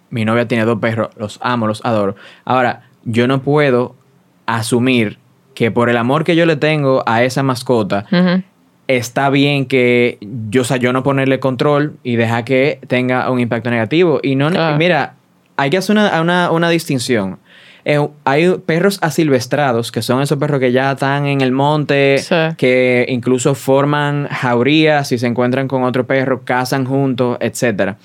mi 0.10 0.26
novia 0.26 0.48
tiene 0.48 0.66
dos 0.66 0.80
perros, 0.80 1.10
los 1.18 1.40
amo, 1.42 1.66
los 1.68 1.84
adoro. 1.84 2.16
Ahora, 2.46 2.84
yo 3.04 3.28
no 3.28 3.42
puedo 3.42 3.96
asumir 4.46 5.18
que 5.56 5.72
por 5.72 5.90
el 5.90 5.98
amor 5.98 6.24
que 6.24 6.36
yo 6.36 6.46
le 6.46 6.56
tengo 6.56 7.04
a 7.06 7.24
esa 7.24 7.44
mascota, 7.44 8.06
está 8.88 9.30
bien 9.30 9.66
que 9.66 10.18
yo, 10.50 10.62
o 10.62 10.66
sea, 10.66 10.78
yo 10.78 10.94
no 10.94 11.04
ponerle 11.04 11.40
control 11.40 11.98
y 12.04 12.16
dejar 12.16 12.44
que 12.44 12.80
tenga 12.88 13.30
un 13.32 13.40
impacto 13.40 13.70
negativo. 13.70 14.20
Y 14.22 14.36
no, 14.36 14.50
mira, 14.78 15.16
hay 15.58 15.70
que 15.70 15.78
hacer 15.78 15.96
una, 15.96 16.22
una, 16.22 16.52
una 16.52 16.70
distinción. 16.70 17.40
Eh, 17.86 18.06
hay 18.24 18.50
perros 18.66 18.98
asilvestrados, 19.02 19.92
que 19.92 20.02
son 20.02 20.22
esos 20.22 20.38
perros 20.38 20.60
que 20.60 20.72
ya 20.72 20.92
están 20.94 21.26
en 21.26 21.42
el 21.42 21.52
monte, 21.52 22.18
Sí. 22.20 22.36
que 22.58 23.06
incluso 23.10 23.56
forman 23.56 24.28
jaurías 24.30 25.12
y 25.12 25.18
se 25.18 25.28
encuentran 25.28 25.68
con 25.68 25.84
otro 25.84 26.06
perro, 26.08 26.42
cazan 26.46 26.86
juntos, 26.86 27.38
etc. 27.42 27.96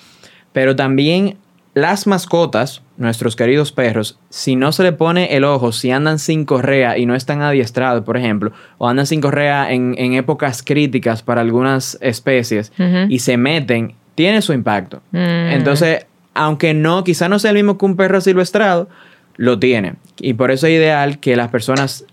Pero 0.53 0.75
también 0.75 1.37
las 1.75 2.09
mascotas, 2.09 2.83
nuestros 2.97 3.37
queridos 3.37 3.71
perros, 3.71 4.19
si 4.31 4.57
no 4.57 4.73
se 4.73 4.83
le 4.83 4.91
pone 4.93 5.37
el 5.37 5.45
ojo, 5.45 5.71
si 5.71 5.93
andan 5.93 6.19
sin 6.19 6.45
correa 6.45 6.99
y 6.99 7.07
no 7.07 7.15
están 7.15 7.41
adiestrados, 7.43 8.03
por 8.05 8.17
ejemplo, 8.17 8.51
o 8.79 8.89
andan 8.89 9.07
sin 9.07 9.21
correa 9.21 9.71
en, 9.73 9.95
en 9.97 10.15
épocas 10.15 10.65
críticas 10.65 11.23
para 11.23 11.41
algunas 11.41 11.97
especies 12.01 12.73
y 13.09 13.21
se 13.21 13.37
meten, 13.37 13.95
tiene 14.17 14.43
su 14.43 14.53
impacto. 14.53 15.03
Mm. 15.13 15.19
Entonces, 15.53 16.07
aunque 16.35 16.75
no, 16.75 17.05
quizá 17.05 17.29
no 17.29 17.39
sea 17.39 17.51
el 17.53 17.57
mismo 17.57 17.79
que 17.79 17.85
un 17.85 17.97
perro 17.97 18.21
silvestrado, 18.21 18.89
lo 19.39 19.59
tiene. 19.59 19.95
Y 20.21 20.35
por 20.35 20.51
eso 20.51 20.67
es 20.67 20.75
ideal 20.75 21.19
que 21.21 21.35
las 21.37 21.49
personas 21.49 22.05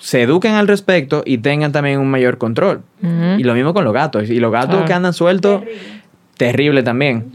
se 0.00 0.22
eduquen 0.22 0.54
al 0.54 0.66
respecto 0.66 1.22
y 1.26 1.38
tengan 1.38 1.70
también 1.72 2.00
un 2.00 2.10
mayor 2.10 2.38
control. 2.38 2.82
Y 3.02 3.42
lo 3.44 3.54
mismo 3.54 3.74
con 3.74 3.84
los 3.84 3.92
gatos. 3.92 4.30
Y 4.30 4.40
los 4.40 4.50
gatos 4.50 4.84
que 4.84 4.92
andan 4.94 5.12
sueltos, 5.12 5.60
Terrible. 5.60 6.02
terrible 6.38 6.82
también. 6.82 7.32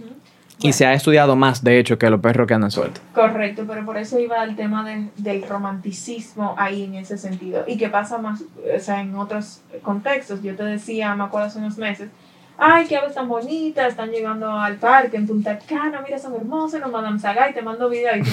Y 0.59 0.61
Bueno. 0.63 0.73
se 0.73 0.85
ha 0.87 0.93
estudiado 0.93 1.35
más, 1.35 1.63
de 1.63 1.77
hecho, 1.77 1.99
que 1.99 2.09
los 2.09 2.19
perros 2.19 2.47
que 2.47 2.55
andan 2.55 2.71
sueltos. 2.71 2.99
Correcto, 3.13 3.65
pero 3.67 3.85
por 3.85 3.95
eso 3.97 4.17
iba 4.19 4.43
el 4.43 4.55
tema 4.55 4.83
de- 4.83 5.07
del 5.17 5.43
romanticismo 5.47 6.55
ahí 6.57 6.83
en 6.85 6.95
ese 6.95 7.17
sentido. 7.19 7.63
Y 7.67 7.77
que 7.77 7.89
pasa 7.89 8.17
más, 8.17 8.41
o 8.41 8.79
sea, 8.79 9.01
en 9.01 9.13
otros 9.15 9.61
contextos. 9.83 10.41
Yo 10.41 10.55
te 10.55 10.63
decía, 10.63 11.13
me 11.15 11.25
acuerdo 11.25 11.47
hace 11.47 11.59
unos 11.59 11.77
meses, 11.77 12.09
ay, 12.57 12.87
qué 12.87 12.97
aves 12.97 13.13
tan 13.13 13.27
bonitas, 13.27 13.89
están 13.89 14.09
llegando 14.09 14.51
al 14.51 14.75
parque 14.75 15.17
en 15.17 15.27
Punta 15.27 15.59
Cana, 15.59 16.01
mira, 16.05 16.17
son 16.17 16.35
hermosas, 16.35 16.81
no 16.81 16.87
Madame 16.89 17.19
Saga, 17.19 17.49
y 17.49 17.53
te 17.53 17.61
mando 17.61 17.89
video 17.89 18.15
y 18.17 18.23
tú 18.23 18.31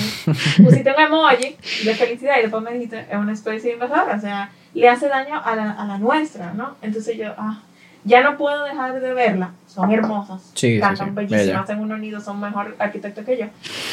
pusiste 0.65 0.93
un 0.97 1.01
emoji 1.01 1.57
de 1.85 1.95
felicidad 1.95 2.39
y 2.39 2.43
después 2.43 2.63
me 2.63 2.73
dijiste, 2.73 3.07
es 3.11 3.17
una 3.17 3.33
especie 3.33 3.75
invasora, 3.75 4.15
o 4.17 4.21
sea, 4.21 4.51
le 4.73 4.89
hace 4.89 5.09
daño 5.09 5.41
a 5.45 5.55
la, 5.57 5.71
a 5.73 5.85
la 5.87 5.99
nuestra, 5.99 6.53
¿no? 6.55 6.77
Entonces 6.83 7.17
yo, 7.17 7.33
ah, 7.37 7.61
ya 8.05 8.23
no 8.23 8.37
puedo 8.37 8.65
dejar 8.65 9.01
de 9.01 9.15
verla, 9.15 9.53
son 9.67 9.91
hermosas, 9.91 10.43
Sí, 10.55 10.75
sí, 10.75 10.81
cantan 10.81 11.09
sí, 11.09 11.15
bellísimas, 11.15 11.47
bella. 11.47 11.61
hacen 11.61 11.81
unos 11.81 11.99
nidos, 11.99 12.25
son 12.25 12.41
mejor 12.41 12.77
arquitectos 12.79 13.25
que 13.25 13.39
yo. 13.39 13.47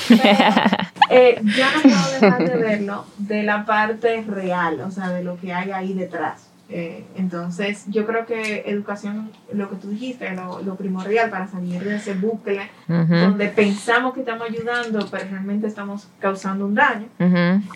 Pero, 0.07 0.23
eh, 1.09 1.41
ya 1.57 1.71
no 1.75 1.81
puedo 1.81 2.11
dejar 2.19 2.49
de 2.49 2.57
verlo 2.57 3.05
de 3.17 3.43
la 3.43 3.65
parte 3.65 4.23
real, 4.27 4.81
o 4.81 4.91
sea, 4.91 5.09
de 5.09 5.23
lo 5.23 5.37
que 5.39 5.53
hay 5.53 5.71
ahí 5.71 5.93
detrás. 5.93 6.50
Eh, 6.73 7.03
entonces, 7.17 7.83
yo 7.87 8.05
creo 8.05 8.25
que 8.25 8.63
educación, 8.65 9.29
lo 9.51 9.69
que 9.69 9.75
tú 9.75 9.89
dijiste, 9.89 10.33
lo, 10.33 10.61
lo 10.61 10.75
primordial 10.75 11.29
para 11.29 11.47
salir 11.47 11.83
de 11.83 11.97
ese 11.97 12.13
bucle 12.13 12.69
donde 12.87 13.47
pensamos 13.49 14.13
que 14.13 14.21
estamos 14.21 14.47
ayudando, 14.49 15.05
pero 15.11 15.25
realmente 15.29 15.67
estamos 15.67 16.07
causando 16.19 16.65
un 16.65 16.75
daño. 16.75 17.07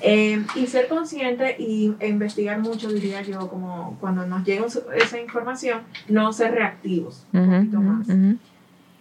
Eh, 0.02 0.42
y 0.56 0.68
ser 0.68 0.88
consciente 0.88 1.58
y, 1.60 1.94
e 2.00 2.08
investigar 2.08 2.60
mucho, 2.60 2.90
diría 2.90 3.22
yo, 3.22 3.50
como 3.50 3.98
cuando 4.00 4.25
nos 4.25 4.46
llega 4.46 4.66
esa 4.96 5.20
información, 5.20 5.82
no 6.08 6.32
ser 6.32 6.54
reactivos. 6.54 7.25
Un 7.34 7.50
poquito 7.50 7.82
más. 7.82 8.08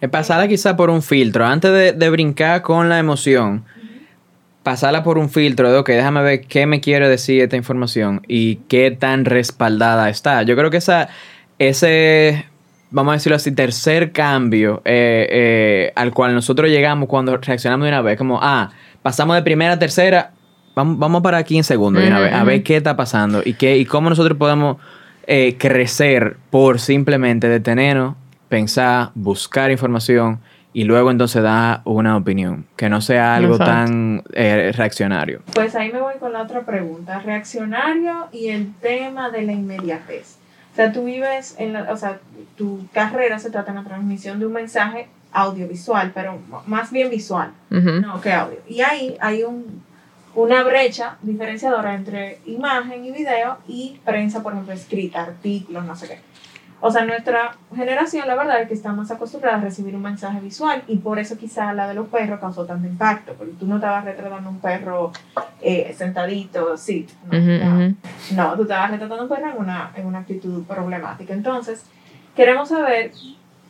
Es 0.01 0.09
pasarla 0.09 0.47
quizá 0.49 0.75
por 0.75 0.89
un 0.89 1.01
filtro. 1.01 1.45
Antes 1.45 1.71
de, 1.71 1.93
de 1.93 2.09
brincar 2.09 2.61
con 2.61 2.89
la 2.89 2.99
emoción, 2.99 3.63
pasarla 4.65 5.03
por 5.03 5.19
un 5.19 5.29
filtro 5.29 5.71
de, 5.71 5.77
ok, 5.77 5.89
déjame 5.89 6.23
ver 6.23 6.41
qué 6.41 6.65
me 6.65 6.81
quiere 6.81 7.07
decir 7.07 7.39
esta 7.39 7.55
información 7.55 8.23
y 8.27 8.55
qué 8.67 8.89
tan 8.89 9.23
respaldada 9.23 10.09
está. 10.09 10.41
Yo 10.41 10.55
creo 10.55 10.71
que 10.71 10.77
esa, 10.77 11.07
ese, 11.59 12.45
vamos 12.89 13.11
a 13.11 13.13
decirlo 13.13 13.35
así, 13.35 13.51
tercer 13.51 14.11
cambio 14.11 14.81
eh, 14.83 15.27
eh, 15.29 15.93
al 15.95 16.11
cual 16.15 16.33
nosotros 16.33 16.71
llegamos 16.71 17.07
cuando 17.07 17.37
reaccionamos 17.37 17.85
de 17.85 17.89
una 17.89 18.01
vez, 18.01 18.17
como, 18.17 18.39
ah, 18.41 18.71
pasamos 19.03 19.35
de 19.35 19.43
primera 19.43 19.73
a 19.73 19.77
tercera, 19.77 20.31
vamos, 20.73 20.97
vamos 20.97 21.21
para 21.21 21.37
aquí 21.37 21.57
en 21.57 21.63
segundo 21.63 21.99
de 21.99 22.07
una 22.07 22.19
vez, 22.19 22.33
a 22.33 22.43
ver 22.43 22.63
qué 22.63 22.77
está 22.77 22.97
pasando 22.97 23.43
y, 23.45 23.53
qué, 23.53 23.77
y 23.77 23.85
cómo 23.85 24.09
nosotros 24.09 24.35
podemos 24.35 24.77
eh, 25.27 25.57
crecer 25.59 26.37
por 26.49 26.79
simplemente 26.79 27.47
detenernos, 27.47 28.15
pensar, 28.49 29.11
buscar 29.13 29.69
información 29.69 30.39
y 30.75 30.83
luego 30.83 31.09
entonces 31.09 31.41
dar 31.41 31.79
una 31.85 32.17
opinión, 32.17 32.65
que 32.75 32.89
no 32.89 32.99
sea 32.99 33.37
algo 33.37 33.53
Exacto. 33.53 33.73
tan 33.73 34.23
eh, 34.33 34.73
reaccionario. 34.75 35.41
Pues 35.53 35.73
ahí 35.73 35.89
me 35.89 36.01
voy 36.01 36.15
con 36.19 36.33
la 36.33 36.41
otra 36.41 36.63
pregunta, 36.65 37.19
reaccionario 37.19 38.27
y 38.33 38.49
el 38.49 38.73
tema 38.81 39.29
de 39.29 39.43
la 39.43 39.53
inmediatez. 39.53 40.35
O 40.73 40.75
sea, 40.75 40.91
tú 40.91 41.05
vives 41.05 41.55
en 41.59 41.71
la, 41.71 41.93
o 41.93 41.95
sea, 41.95 42.19
tu 42.57 42.85
carrera 42.91 43.39
se 43.39 43.51
trata 43.51 43.71
en 43.71 43.77
la 43.77 43.83
transmisión 43.85 44.37
de 44.37 44.47
un 44.47 44.51
mensaje 44.51 45.07
audiovisual, 45.31 46.11
pero 46.13 46.39
más 46.67 46.91
bien 46.91 47.09
visual, 47.09 47.51
no 47.69 48.19
que 48.19 48.33
audio. 48.33 48.57
Y 48.67 48.81
ahí 48.81 49.15
hay 49.21 49.43
un, 49.43 49.81
una 50.35 50.61
brecha 50.63 51.15
diferenciadora 51.21 51.95
entre 51.95 52.39
imagen 52.45 53.05
y 53.05 53.11
video 53.11 53.59
y 53.65 54.01
prensa, 54.03 54.43
por 54.43 54.51
ejemplo, 54.51 54.73
escrita, 54.73 55.21
artículos, 55.21 55.85
no 55.85 55.95
sé 55.95 56.07
qué. 56.09 56.19
O 56.81 56.91
sea, 56.91 57.05
nuestra 57.05 57.55
generación, 57.73 58.27
la 58.27 58.35
verdad 58.35 58.61
es 58.61 58.67
que 58.67 58.73
está 58.73 58.91
más 58.91 59.09
acostumbrada 59.09 59.57
a 59.57 59.61
recibir 59.61 59.95
un 59.95 60.01
mensaje 60.01 60.39
visual 60.39 60.83
y 60.87 60.97
por 60.97 61.17
eso 61.19 61.37
quizá 61.37 61.73
la 61.73 61.87
de 61.87 61.93
los 61.93 62.07
perros 62.09 62.39
causó 62.39 62.65
tanto 62.65 62.87
impacto, 62.87 63.33
porque 63.33 63.53
tú 63.53 63.65
no 63.65 63.75
estabas 63.75 64.03
retratando 64.05 64.49
un 64.49 64.59
perro 64.59 65.11
eh, 65.61 65.95
sentadito, 65.97 66.77
sí, 66.77 67.07
no, 67.31 67.39
no, 67.39 67.95
no, 68.35 68.55
tú 68.55 68.63
estabas 68.63 68.91
retratando 68.91 69.23
un 69.23 69.29
perro 69.29 69.51
en 69.51 69.57
una, 69.57 69.91
en 69.95 70.05
una 70.05 70.19
actitud 70.19 70.63
problemática. 70.65 71.33
Entonces, 71.33 71.85
queremos 72.35 72.69
saber 72.69 73.11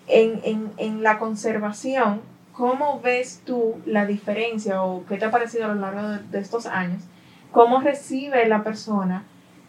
en, 0.08 0.42
en, 0.44 0.72
en 0.78 1.04
la 1.04 1.18
conservación, 1.20 2.22
¿cómo 2.54 3.00
ves 3.02 3.42
tú 3.46 3.76
la 3.86 4.06
diferencia 4.06 4.82
o 4.82 5.06
qué 5.06 5.18
te 5.18 5.26
ha 5.26 5.32
parecido 5.32 5.66
a 5.66 5.68
lo 5.70 5.76
largo 5.76 6.10
de, 6.10 6.20
de 6.20 6.40
estos 6.40 6.66
años? 6.66 7.04
¿Cómo 7.52 7.80
recibe 7.80 8.48
la 8.48 8.64
persona 8.64 9.24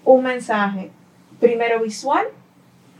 un 0.04 0.24
mensaje 0.24 0.90
primero 1.38 1.82
visual 1.82 2.24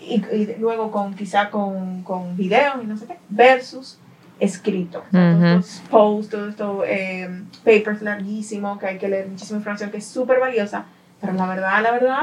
y, 0.01 0.15
y 0.35 0.57
luego 0.59 0.91
con 0.91 1.15
quizá 1.15 1.51
con, 1.51 2.03
con 2.03 2.37
videos 2.37 2.77
y 2.83 2.87
no 2.87 2.97
sé 2.97 3.07
qué, 3.07 3.17
versus 3.29 3.99
escrito. 4.39 5.03
O 5.09 5.11
sea, 5.11 5.33
todos 5.39 5.65
estos 5.67 5.89
posts, 5.89 6.31
todos 6.31 6.49
estos 6.51 6.85
eh, 6.87 7.43
papers 7.65 8.03
larguísimos 8.03 8.79
que 8.79 8.87
hay 8.87 8.99
que 8.99 9.09
leer 9.09 9.29
muchísima 9.29 9.59
información 9.59 9.91
que 9.91 9.97
es 9.99 10.07
súper 10.07 10.39
valiosa, 10.41 10.85
pero 11.21 11.33
la 11.33 11.47
verdad, 11.47 11.83
la 11.83 11.91
verdad, 11.93 12.23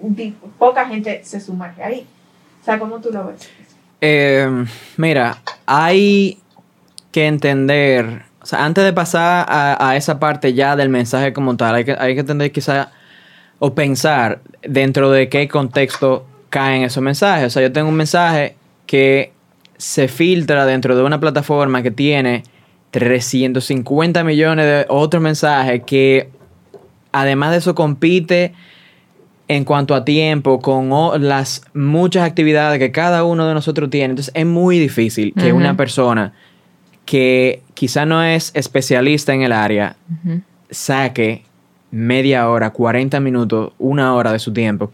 di- 0.00 0.36
poca 0.58 0.86
gente 0.86 1.20
se 1.24 1.40
sumerge 1.40 1.82
ahí. 1.82 2.06
O 2.60 2.64
sea, 2.64 2.78
¿cómo 2.78 2.98
tú 2.98 3.10
lo 3.12 3.28
ves? 3.28 3.48
Eh, 4.00 4.64
mira, 4.96 5.38
hay 5.66 6.38
que 7.12 7.26
entender, 7.26 8.22
o 8.42 8.46
sea, 8.46 8.64
antes 8.64 8.84
de 8.84 8.92
pasar 8.92 9.46
a, 9.48 9.88
a 9.90 9.96
esa 9.96 10.18
parte 10.18 10.54
ya 10.54 10.74
del 10.76 10.88
mensaje 10.88 11.32
como 11.32 11.56
tal, 11.56 11.76
hay 11.76 11.84
que, 11.84 11.92
hay 11.98 12.14
que 12.14 12.20
entender 12.20 12.50
quizá 12.52 12.90
o 13.60 13.74
pensar 13.74 14.40
dentro 14.62 15.10
de 15.10 15.28
qué 15.28 15.48
contexto 15.48 16.26
caen 16.50 16.82
esos 16.82 17.02
mensajes. 17.02 17.46
O 17.46 17.50
sea, 17.50 17.62
yo 17.62 17.72
tengo 17.72 17.88
un 17.88 17.96
mensaje 17.96 18.56
que 18.86 19.32
se 19.76 20.08
filtra 20.08 20.66
dentro 20.66 20.96
de 20.96 21.02
una 21.02 21.20
plataforma 21.20 21.82
que 21.82 21.90
tiene 21.90 22.42
350 22.90 24.24
millones 24.24 24.66
de 24.66 24.86
otros 24.88 25.22
mensajes 25.22 25.82
que 25.84 26.30
además 27.12 27.52
de 27.52 27.58
eso 27.58 27.74
compite 27.74 28.52
en 29.46 29.64
cuanto 29.64 29.94
a 29.94 30.04
tiempo 30.04 30.60
con 30.60 30.90
las 31.26 31.62
muchas 31.74 32.24
actividades 32.24 32.78
que 32.78 32.92
cada 32.92 33.24
uno 33.24 33.46
de 33.46 33.54
nosotros 33.54 33.88
tiene. 33.88 34.12
Entonces 34.12 34.32
es 34.34 34.46
muy 34.46 34.78
difícil 34.78 35.32
que 35.34 35.52
una 35.52 35.76
persona 35.76 36.34
que 37.04 37.62
quizá 37.72 38.04
no 38.04 38.22
es 38.22 38.50
especialista 38.54 39.32
en 39.32 39.42
el 39.42 39.52
área 39.52 39.96
saque 40.70 41.44
media 41.90 42.48
hora, 42.50 42.70
40 42.70 43.20
minutos, 43.20 43.72
una 43.78 44.14
hora 44.14 44.32
de 44.32 44.38
su 44.38 44.52
tiempo 44.52 44.92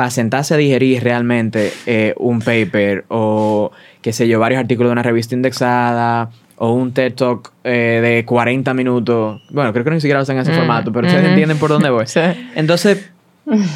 para 0.00 0.10
sentarse 0.10 0.54
a 0.54 0.56
digerir 0.56 1.04
realmente 1.04 1.74
eh, 1.84 2.14
un 2.16 2.38
paper 2.38 3.04
o, 3.08 3.70
qué 4.00 4.14
sé 4.14 4.26
yo, 4.28 4.40
varios 4.40 4.58
artículos 4.58 4.88
de 4.88 4.92
una 4.92 5.02
revista 5.02 5.34
indexada 5.34 6.30
o 6.56 6.72
un 6.72 6.94
TED 6.94 7.12
Talk 7.12 7.52
eh, 7.64 8.00
de 8.02 8.24
40 8.24 8.72
minutos. 8.72 9.42
Bueno, 9.50 9.74
creo 9.74 9.84
que 9.84 9.90
ni 9.90 10.00
siquiera 10.00 10.20
lo 10.20 10.22
hacen 10.22 10.36
en 10.36 10.42
ese 10.44 10.52
Mm, 10.52 10.56
formato, 10.56 10.90
pero 10.90 11.06
ustedes 11.06 11.26
entienden 11.26 11.58
por 11.58 11.68
dónde 11.68 11.90
voy. 11.90 12.04
Sí. 12.06 12.20
Entonces, 12.54 13.10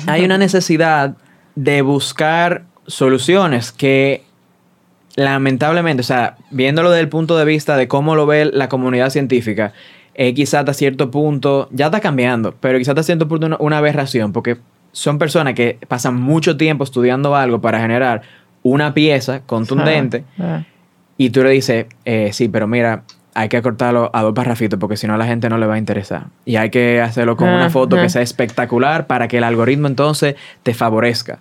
hay 0.07 0.25
una 0.25 0.39
necesidad 0.39 1.15
de 1.57 1.83
buscar 1.83 2.65
soluciones 2.87 3.71
que 3.71 4.23
lamentablemente, 5.17 6.01
o 6.01 6.05
sea, 6.05 6.39
viéndolo 6.51 6.91
desde 6.91 7.03
el 7.03 7.11
punto 7.11 7.37
de 7.37 7.45
vista 7.45 7.77
de 7.77 7.87
cómo 7.87 8.15
lo 8.15 8.25
ve 8.25 8.47
la 8.47 8.71
comunidad 8.71 9.11
científica, 9.11 9.75
eh, 10.15 10.33
quizá 10.33 10.61
hasta 10.61 10.73
cierto 10.73 11.11
punto, 11.11 11.69
ya 11.71 11.85
está 11.85 12.01
cambiando, 12.01 12.55
pero 12.61 12.79
quizá 12.79 12.93
hasta 12.93 13.03
cierto 13.03 13.29
punto 13.29 13.45
una, 13.45 13.59
una 13.61 13.77
aberración, 13.77 14.33
porque 14.33 14.57
son 14.95 15.19
personas 15.19 15.55
que 15.55 15.77
pasan 15.89 16.15
mucho 16.15 16.57
tiempo 16.57 16.85
estudiando 16.85 17.35
algo 17.37 17.61
para 17.61 17.81
generar 17.81 18.23
una 18.63 18.95
pieza 18.95 19.41
contundente 19.45 20.25
Ah, 20.39 20.63
y 21.19 21.31
tú 21.31 21.43
le 21.45 21.51
dices, 21.51 21.87
eh, 22.05 22.31
sí, 22.33 22.49
pero 22.49 22.67
mira, 22.67 23.03
hay 23.35 23.49
que 23.49 23.61
cortarlo 23.63 24.11
a 24.15 24.23
dos 24.23 24.33
parrafitos 24.35 24.79
porque 24.79 24.97
si 24.97 25.07
no 25.07 25.15
a 25.15 25.17
la 25.19 25.27
gente 25.27 25.49
no 25.49 25.59
le 25.59 25.67
va 25.67 25.75
a 25.75 25.79
interesar. 25.79 26.27
Y 26.45 26.57
hay 26.57 26.71
que 26.71 27.01
hacerlo 27.01 27.37
con 27.37 27.49
una 27.49 27.67
Ah, 27.67 27.71
foto 27.71 27.97
ah. 27.97 28.03
que 28.03 28.09
sea 28.09 28.23
espectacular 28.23 29.07
para 29.07 29.27
que 29.29 29.39
el 29.39 29.45
algoritmo 29.45 29.87
entonces 29.89 30.37
te 30.63 30.73
favorezca. 30.75 31.41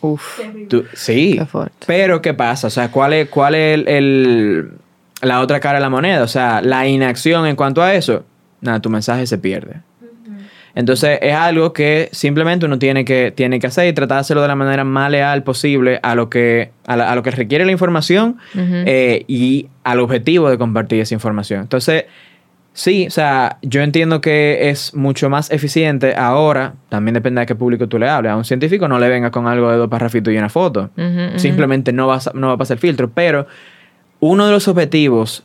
Uf. 0.00 0.40
Tú- 0.68 0.84
sí, 0.92 1.36
qué 1.38 1.46
fuerte. 1.46 1.76
pero 1.86 2.20
¿qué 2.20 2.34
pasa? 2.34 2.66
O 2.66 2.70
sea, 2.70 2.90
¿cuál 2.90 3.12
es, 3.14 3.28
cuál 3.30 3.54
es 3.54 3.74
el, 3.74 3.88
el- 3.88 4.70
la 5.22 5.40
otra 5.40 5.60
cara 5.60 5.76
de 5.78 5.80
la 5.82 5.90
moneda? 5.90 6.22
O 6.22 6.28
sea, 6.28 6.60
la 6.60 6.86
inacción 6.86 7.46
en 7.46 7.56
cuanto 7.56 7.82
a 7.82 7.94
eso, 7.94 8.24
nada, 8.60 8.80
tu 8.80 8.90
mensaje 8.90 9.26
se 9.26 9.38
pierde. 9.38 9.76
Entonces 10.74 11.18
es 11.22 11.34
algo 11.34 11.72
que 11.72 12.08
simplemente 12.12 12.66
uno 12.66 12.78
tiene 12.78 13.04
que, 13.04 13.32
tiene 13.34 13.60
que 13.60 13.66
hacer 13.68 13.86
y 13.88 13.92
tratar 13.92 14.16
de 14.16 14.20
hacerlo 14.22 14.42
de 14.42 14.48
la 14.48 14.56
manera 14.56 14.82
más 14.84 15.10
leal 15.10 15.42
posible 15.44 16.00
a 16.02 16.14
lo 16.14 16.28
que, 16.28 16.70
a, 16.86 16.96
la- 16.96 17.10
a 17.12 17.14
lo 17.14 17.22
que 17.22 17.30
requiere 17.30 17.64
la 17.64 17.72
información 17.72 18.38
eh, 18.86 19.24
y 19.28 19.68
al 19.84 20.00
objetivo 20.00 20.50
de 20.50 20.58
compartir 20.58 21.00
esa 21.00 21.14
información. 21.14 21.60
Entonces, 21.60 22.06
sí, 22.72 23.06
o 23.06 23.10
sea, 23.10 23.58
yo 23.62 23.82
entiendo 23.82 24.20
que 24.20 24.68
es 24.70 24.94
mucho 24.94 25.30
más 25.30 25.50
eficiente 25.52 26.14
ahora, 26.16 26.74
también 26.88 27.14
depende 27.14 27.40
de 27.40 27.46
qué 27.46 27.54
público 27.54 27.86
tú 27.86 27.98
le 28.00 28.08
hables. 28.08 28.32
A 28.32 28.36
un 28.36 28.44
científico 28.44 28.88
no 28.88 28.98
le 28.98 29.08
venga 29.08 29.30
con 29.30 29.46
algo 29.46 29.70
de 29.70 29.76
dos 29.76 29.88
parrafitos 29.88 30.34
y 30.34 30.36
una 30.38 30.48
foto. 30.48 30.90
Simplemente 31.38 31.92
no 31.92 32.08
va, 32.08 32.18
no 32.34 32.48
va 32.48 32.54
a 32.54 32.58
pasar 32.58 32.76
el 32.78 32.80
filtro. 32.80 33.10
Pero 33.14 33.46
uno 34.18 34.46
de 34.46 34.50
los 34.52 34.66
objetivos 34.66 35.44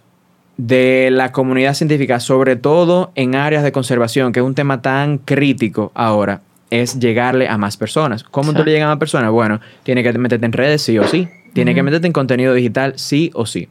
de 0.60 1.08
la 1.10 1.32
comunidad 1.32 1.74
científica, 1.74 2.20
sobre 2.20 2.58
todo 2.58 3.14
en 3.16 3.34
áreas 3.34 3.64
de 3.64 3.72
conservación, 3.72 4.34
que 4.34 4.42
es 4.42 4.46
un 4.46 4.56
tema 4.56 4.82
tan 4.82 5.18
crítico 5.18 5.94
ahora, 5.96 6.42
es 6.70 7.00
llegarle 7.00 7.48
a 7.48 7.58
más 7.58 7.78
personas. 7.78 8.24
¿Cómo 8.24 8.54
tú 8.54 8.66
le 8.66 8.72
llegas 8.72 8.88
a 8.88 8.90
más 8.90 9.00
personas? 9.00 9.32
Bueno, 9.32 9.62
tiene 9.84 10.04
que 10.04 10.12
meterte 10.18 10.46
en 10.46 10.52
redes 10.52 10.82
sí 10.82 11.00
o 11.00 11.08
sí. 11.08 11.30
Tiene 11.54 11.74
que 11.74 11.82
meterte 11.82 12.08
en 12.08 12.14
contenido 12.14 12.54
digital 12.54 12.94
sí 12.98 13.32
o 13.36 13.46
sí. 13.46 13.70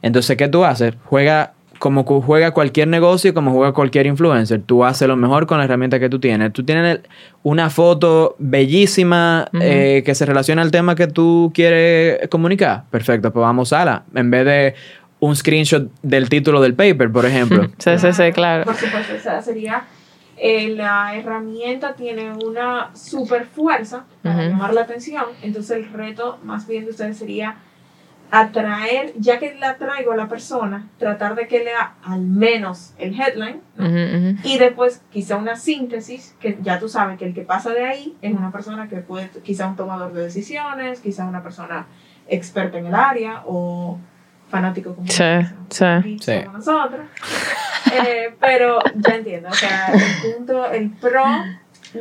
Entonces, 0.00 0.36
¿qué 0.36 0.46
tú 0.46 0.64
haces? 0.64 0.94
Juega 1.06 1.54
como 1.80 2.04
juega 2.04 2.52
cualquier 2.52 2.86
negocio, 2.86 3.34
como 3.34 3.50
juega 3.50 3.72
cualquier 3.72 4.06
influencer. 4.06 4.62
Tú 4.62 4.84
haces 4.84 5.08
lo 5.08 5.16
mejor 5.16 5.48
con 5.48 5.58
la 5.58 5.64
herramienta 5.64 5.98
que 5.98 6.08
tú 6.08 6.20
tienes. 6.20 6.52
Tú 6.52 6.62
tienes 6.62 7.00
una 7.42 7.68
foto 7.70 8.36
bellísima 8.38 9.48
eh, 9.60 10.04
que 10.06 10.14
se 10.14 10.24
relaciona 10.24 10.62
al 10.62 10.70
tema 10.70 10.94
que 10.94 11.08
tú 11.08 11.50
quieres 11.52 12.28
comunicar. 12.28 12.84
Perfecto, 12.92 13.32
pues 13.32 13.42
vamos 13.42 13.72
a 13.72 13.76
usarla. 13.76 14.02
En 14.14 14.30
vez 14.30 14.44
de 14.46 14.74
un 15.22 15.36
screenshot 15.36 15.88
del 16.02 16.28
título 16.28 16.60
del 16.60 16.74
paper, 16.74 17.12
por 17.12 17.24
ejemplo. 17.24 17.68
Sí, 17.78 17.96
sí, 17.96 18.12
sí, 18.12 18.32
claro. 18.32 18.64
Por 18.64 18.74
supuesto, 18.74 19.14
o 19.14 19.20
sea, 19.20 19.40
sería 19.40 19.84
eh, 20.36 20.70
la 20.70 21.14
herramienta 21.14 21.94
tiene 21.94 22.32
una 22.32 22.90
super 22.94 23.46
fuerza 23.46 24.04
para 24.22 24.34
Ujú. 24.34 24.48
llamar 24.48 24.74
la 24.74 24.80
atención, 24.80 25.26
entonces 25.42 25.76
el 25.76 25.92
reto 25.92 26.40
más 26.42 26.66
bien 26.66 26.86
de 26.86 26.90
ustedes 26.90 27.18
sería 27.18 27.54
atraer, 28.32 29.12
ya 29.16 29.38
que 29.38 29.54
la 29.54 29.76
traigo 29.76 30.10
a 30.10 30.16
la 30.16 30.28
persona, 30.28 30.88
tratar 30.98 31.36
de 31.36 31.46
que 31.46 31.62
lea 31.62 31.94
al 32.02 32.22
menos 32.22 32.94
el 32.98 33.14
headline 33.14 33.60
y 34.42 34.58
después 34.58 35.02
quizá 35.12 35.36
una 35.36 35.54
síntesis 35.54 36.34
que 36.40 36.58
ya 36.62 36.80
tú 36.80 36.88
sabes 36.88 37.16
que 37.18 37.26
el 37.26 37.34
que 37.34 37.42
pasa 37.42 37.70
de 37.74 37.84
ahí 37.84 38.16
es 38.22 38.32
una 38.32 38.50
persona 38.50 38.88
que 38.88 38.96
puede, 38.96 39.28
quizá 39.44 39.68
un 39.68 39.76
tomador 39.76 40.12
de 40.14 40.22
decisiones, 40.22 41.00
quizá 41.00 41.26
una 41.26 41.42
persona 41.44 41.86
experta 42.26 42.78
en 42.78 42.86
el 42.86 42.94
área 42.94 43.42
o 43.46 43.98
fanático 44.52 44.94
como, 44.94 45.08
Sí, 45.08 45.24
sí. 45.70 46.18
Sí. 46.20 46.42
como 46.44 46.58
nosotros. 46.58 47.00
Eh, 48.06 48.34
pero 48.38 48.78
ya 48.94 49.16
entiendo, 49.16 49.48
o 49.48 49.54
sea, 49.54 49.88
el 49.92 50.34
punto, 50.36 50.70
el 50.70 50.90
pro 50.90 51.24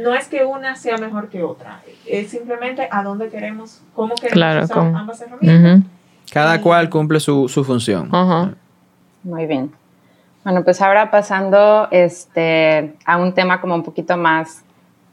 no 0.04 0.14
es 0.14 0.28
que 0.28 0.44
una 0.46 0.76
sea 0.76 0.98
mejor 0.98 1.30
que 1.30 1.42
otra, 1.44 1.82
es 2.06 2.30
simplemente 2.30 2.88
a 2.92 3.04
dónde 3.04 3.30
queremos, 3.30 3.82
cómo 3.96 4.14
queremos 4.16 4.34
Claro, 4.34 4.64
usar 4.66 4.78
ambas 4.78 5.22
herramientas. 5.22 5.90
Cada 6.32 6.62
cual 6.62 6.90
cumple 6.90 7.20
su, 7.20 7.50
su 7.50 7.64
función. 7.64 8.10
Muy 9.24 9.46
bien. 9.48 9.72
Bueno, 10.44 10.64
pues 10.64 10.82
ahora 10.82 11.12
pasando 11.12 11.88
este, 11.92 12.96
a 13.06 13.18
un 13.18 13.34
tema 13.34 13.60
como 13.62 13.76
un 13.76 13.84
poquito 13.84 14.18
más 14.18 14.64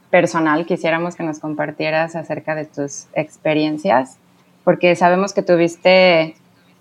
personal, 0.09 0.65
quisiéramos 0.65 1.15
que 1.15 1.23
nos 1.23 1.39
compartieras 1.39 2.15
acerca 2.15 2.55
de 2.55 2.65
tus 2.65 3.07
experiencias, 3.13 4.17
porque 4.63 4.95
sabemos 4.95 5.33
que 5.33 5.41
tuviste 5.43 6.35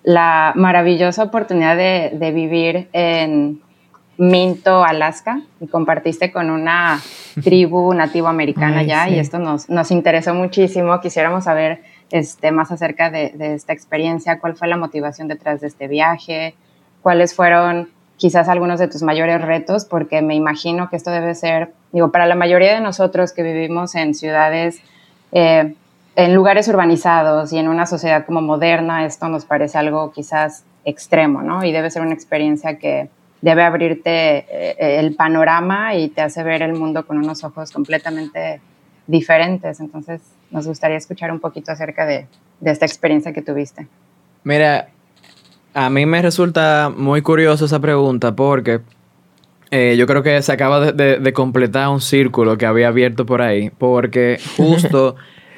la 0.09 0.55
maravillosa 0.55 1.23
oportunidad 1.23 1.77
de, 1.77 2.13
de 2.15 2.33
vivir 2.33 2.89
en 2.95 3.61
Minto, 4.17 4.83
Alaska, 4.83 5.43
y 5.61 5.67
compartiste 5.67 6.33
con 6.33 6.49
una 6.49 6.99
tribu 7.45 7.93
nativo 7.93 8.27
americana 8.29 8.83
ya, 8.83 9.05
sí. 9.05 9.17
y 9.17 9.19
esto 9.19 9.39
nos, 9.39 9.69
nos 9.69 9.91
interesó 9.91 10.33
muchísimo. 10.33 10.99
Quisiéramos 11.03 11.45
saber 11.45 11.83
este, 12.11 12.53
más 12.53 12.73
acerca 12.73 13.11
de, 13.11 13.33
de 13.37 13.53
esta 13.53 13.75
experiencia, 13.75 14.39
cuál 14.39 14.57
fue 14.57 14.67
la 14.67 14.79
motivación 14.79 15.29
detrás 15.29 15.61
de 15.61 15.67
este 15.67 15.89
viaje, 15.89 16.55
cuáles 17.03 17.35
fueron 17.35 17.91
quizás 18.17 18.49
algunos 18.49 18.81
de 18.81 18.89
tus 18.89 19.03
mayores 19.03 19.43
retos, 19.43 19.85
porque 19.85 20.23
me 20.23 20.35
imagino 20.35 20.89
que 20.89 20.97
esto 20.97 21.11
debe 21.11 21.35
ser, 21.35 21.75
digo, 21.93 22.11
para 22.11 22.25
la 22.25 22.35
mayoría 22.35 22.73
de 22.73 22.81
nosotros 22.81 23.35
que 23.35 23.43
vivimos 23.43 23.95
en 23.95 24.15
ciudades, 24.15 24.81
eh, 25.33 25.75
en 26.19 26.35
lugares 26.35 26.67
urbanizados 26.67 27.53
y 27.53 27.59
en 27.59 27.69
una 27.69 27.87
sociedad 27.87 28.27
como 28.27 28.41
moderna, 28.43 29.07
esto 29.07 29.29
nos 29.29 29.45
parece 29.45 29.79
algo 29.79 30.11
quizás 30.11 30.65
extremo, 30.85 31.43
¿no? 31.43 31.63
Y 31.65 31.71
debe 31.71 31.91
ser 31.91 32.03
una 32.03 32.13
experiencia 32.13 32.77
que 32.79 33.09
debe 33.41 33.63
abrirte 33.63 34.39
eh, 34.51 34.99
el 34.99 35.15
panorama 35.15 35.95
y 35.95 36.09
te 36.09 36.21
hace 36.23 36.43
ver 36.43 36.63
el 36.63 36.75
mundo 36.75 37.07
con 37.07 37.19
unos 37.19 37.45
ojos 37.45 37.71
completamente 37.71 38.61
diferentes. 39.07 39.79
Entonces, 39.79 40.21
nos 40.51 40.67
gustaría 40.67 40.97
escuchar 40.97 41.31
un 41.31 41.39
poquito 41.39 41.71
acerca 41.71 42.05
de, 42.05 42.27
de 42.61 42.71
esta 42.73 42.85
experiencia 42.85 43.33
que 43.33 43.43
tuviste. 43.43 43.87
Mira, 44.43 44.89
a 45.73 45.89
mí 45.89 46.05
me 46.05 46.21
resulta 46.21 46.91
muy 46.97 47.23
curioso 47.23 47.67
esa 47.67 47.79
pregunta 47.79 48.35
porque 48.35 48.81
eh, 49.71 49.95
yo 49.97 50.07
creo 50.09 50.25
que 50.25 50.43
se 50.43 50.51
acaba 50.51 50.81
de, 50.81 50.93
de- 50.93 51.19
de 51.21 51.33
completar 51.33 51.89
un 51.91 52.01
círculo 52.01 52.57
que 52.59 52.67
había 52.67 52.89
abierto 52.89 53.25
por 53.25 53.41
ahí, 53.41 53.71
porque 53.71 54.39
justo, 54.57 55.15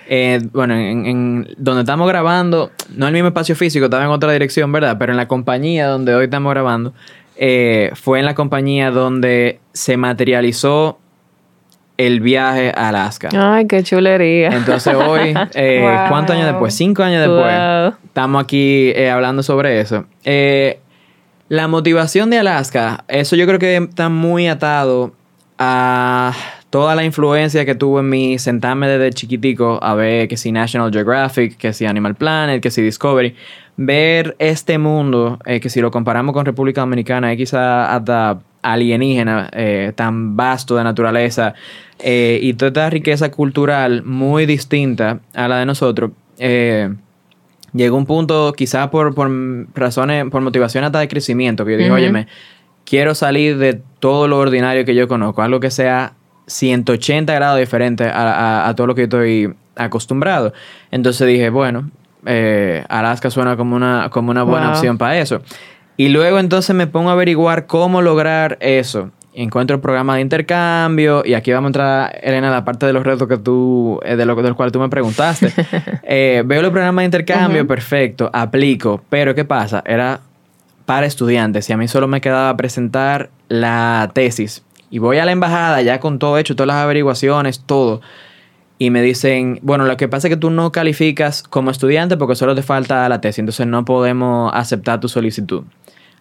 eh, 0.08 0.40
bueno, 0.52 0.74
en, 0.74 1.06
en 1.06 1.48
donde 1.56 1.82
estamos 1.82 2.08
grabando, 2.08 2.70
no 2.94 3.06
en 3.06 3.08
el 3.08 3.14
mismo 3.14 3.28
espacio 3.28 3.54
físico, 3.54 3.86
estaba 3.86 4.04
en 4.04 4.10
otra 4.10 4.32
dirección, 4.32 4.70
¿verdad? 4.72 4.96
Pero 4.98 5.12
en 5.12 5.16
la 5.16 5.28
compañía 5.28 5.86
donde 5.88 6.14
hoy 6.14 6.24
estamos 6.24 6.50
grabando, 6.50 6.92
eh, 7.36 7.90
fue 7.94 8.18
en 8.18 8.26
la 8.26 8.34
compañía 8.34 8.90
donde 8.90 9.60
se 9.72 9.96
materializó 9.96 10.98
el 11.96 12.20
viaje 12.20 12.72
a 12.74 12.88
Alaska. 12.88 13.28
Ay, 13.32 13.66
qué 13.66 13.82
chulería. 13.82 14.48
Entonces 14.48 14.94
hoy, 14.94 15.34
eh, 15.54 15.80
Wow. 15.82 16.08
¿cuántos 16.08 16.34
años 16.34 16.46
después? 16.46 16.74
Cinco 16.74 17.02
años 17.02 17.20
después. 17.20 17.54
Wow. 17.54 17.94
Estamos 18.06 18.42
aquí 18.42 18.90
eh, 18.94 19.10
hablando 19.10 19.42
sobre 19.42 19.80
eso. 19.80 20.06
Eh, 20.24 20.80
la 21.48 21.68
motivación 21.68 22.30
de 22.30 22.38
Alaska, 22.38 23.04
eso 23.08 23.36
yo 23.36 23.46
creo 23.46 23.58
que 23.58 23.76
está 23.76 24.08
muy 24.08 24.48
atado 24.48 25.12
a 25.58 26.32
toda 26.70 26.94
la 26.94 27.04
influencia 27.04 27.64
que 27.64 27.74
tuvo 27.74 27.98
en 27.98 28.08
mí 28.08 28.38
sentarme 28.38 28.88
desde 28.88 29.12
chiquitico 29.12 29.80
a 29.82 29.94
ver 29.94 30.28
que 30.28 30.36
si 30.36 30.52
National 30.52 30.92
Geographic, 30.92 31.56
que 31.56 31.72
si 31.72 31.84
Animal 31.84 32.14
Planet, 32.14 32.62
que 32.62 32.70
si 32.70 32.80
Discovery. 32.80 33.34
Ver 33.76 34.36
este 34.38 34.78
mundo, 34.78 35.38
eh, 35.46 35.58
que 35.58 35.68
si 35.68 35.80
lo 35.80 35.90
comparamos 35.90 36.32
con 36.32 36.46
República 36.46 36.82
Dominicana, 36.82 37.32
es 37.32 37.38
quizá 37.38 37.94
hasta 37.94 38.40
alienígena, 38.62 39.50
eh, 39.52 39.92
tan 39.96 40.36
vasto 40.36 40.76
de 40.76 40.84
naturaleza 40.84 41.54
eh, 41.98 42.38
y 42.40 42.54
toda 42.54 42.68
esta 42.68 42.90
riqueza 42.90 43.30
cultural 43.30 44.04
muy 44.04 44.46
distinta 44.46 45.20
a 45.34 45.48
la 45.48 45.58
de 45.58 45.66
nosotros. 45.66 46.12
llegó 47.72 47.96
un 47.96 48.06
punto, 48.06 48.52
quizás 48.52 48.88
por, 48.88 49.14
por 49.14 49.30
razones, 49.74 50.26
por 50.30 50.40
motivación 50.42 50.84
hasta 50.84 51.00
de 51.00 51.08
crecimiento, 51.08 51.64
que 51.64 51.72
yo 51.72 51.78
dije, 51.78 51.90
Ujú. 51.90 51.96
óyeme, 51.96 52.26
quiero 52.84 53.14
salir 53.14 53.58
de 53.58 53.80
todo 53.98 54.28
lo 54.28 54.38
ordinario 54.38 54.84
que 54.84 54.94
yo 54.94 55.08
conozco, 55.08 55.42
algo 55.42 55.58
que 55.60 55.70
sea 55.70 56.14
180 56.50 57.32
grados 57.34 57.58
diferente 57.58 58.04
a, 58.04 58.10
a- 58.64 58.68
a 58.68 58.74
todo 58.76 58.86
lo 58.88 58.94
que 58.94 59.02
yo 59.02 59.04
estoy 59.04 59.54
acostumbrado. 59.76 60.52
Entonces 60.90 61.26
dije, 61.26 61.50
bueno, 61.50 61.90
eh, 62.26 62.84
Alaska 62.88 63.30
suena 63.30 63.56
como 63.56 63.76
una, 63.76 64.08
como 64.10 64.30
una 64.30 64.42
buena 64.42 64.66
Wow. 64.68 64.74
opción 64.76 64.98
para 64.98 65.18
eso. 65.18 65.40
Y 65.96 66.08
luego 66.08 66.38
entonces 66.38 66.74
me 66.74 66.86
pongo 66.86 67.10
a 67.10 67.12
averiguar 67.12 67.66
cómo 67.66 68.02
lograr 68.02 68.56
eso. 68.60 69.10
Encuentro 69.32 69.76
el 69.76 69.80
programa 69.80 70.16
de 70.16 70.22
intercambio 70.22 71.22
y 71.24 71.34
aquí 71.34 71.52
vamos 71.52 71.68
a 71.68 71.70
entrar, 71.70 72.18
Elena, 72.22 72.48
a 72.48 72.50
la 72.50 72.64
parte 72.64 72.84
de 72.86 72.92
los 72.92 73.04
retos 73.04 73.28
que 73.28 73.38
tú, 73.38 74.00
eh, 74.04 74.16
de 74.16 74.26
lo, 74.26 74.34
del 74.42 74.54
cual 74.54 74.72
tú 74.72 74.80
me 74.80 74.88
preguntaste. 74.88 75.52
Eh, 76.12 76.42
veo 76.44 76.60
los 76.60 76.72
programas 76.72 77.02
de 77.02 77.04
intercambio, 77.04 77.64
perfecto, 77.68 78.28
aplico, 78.32 79.00
pero 79.08 79.32
¿qué 79.36 79.44
pasa? 79.44 79.80
Era 79.86 80.18
para 80.84 81.06
estudiantes 81.06 81.70
y 81.70 81.72
a 81.72 81.76
mí 81.76 81.86
solo 81.86 82.08
me 82.08 82.20
quedaba 82.20 82.56
presentar 82.56 83.30
la 83.48 84.10
tesis. 84.12 84.64
Y 84.90 84.98
voy 84.98 85.18
a 85.18 85.24
la 85.24 85.32
embajada 85.32 85.80
ya 85.82 86.00
con 86.00 86.18
todo 86.18 86.36
hecho, 86.38 86.54
todas 86.56 86.68
las 86.68 86.76
averiguaciones, 86.76 87.60
todo. 87.64 88.00
Y 88.78 88.90
me 88.90 89.02
dicen, 89.02 89.58
bueno, 89.62 89.84
lo 89.84 89.96
que 89.96 90.08
pasa 90.08 90.26
es 90.28 90.34
que 90.34 90.36
tú 90.40 90.50
no 90.50 90.72
calificas 90.72 91.42
como 91.42 91.70
estudiante 91.70 92.16
porque 92.16 92.34
solo 92.34 92.54
te 92.54 92.62
falta 92.62 93.08
la 93.08 93.20
tesis, 93.20 93.40
entonces 93.40 93.66
no 93.66 93.84
podemos 93.84 94.50
aceptar 94.54 94.98
tu 95.00 95.08
solicitud. 95.08 95.62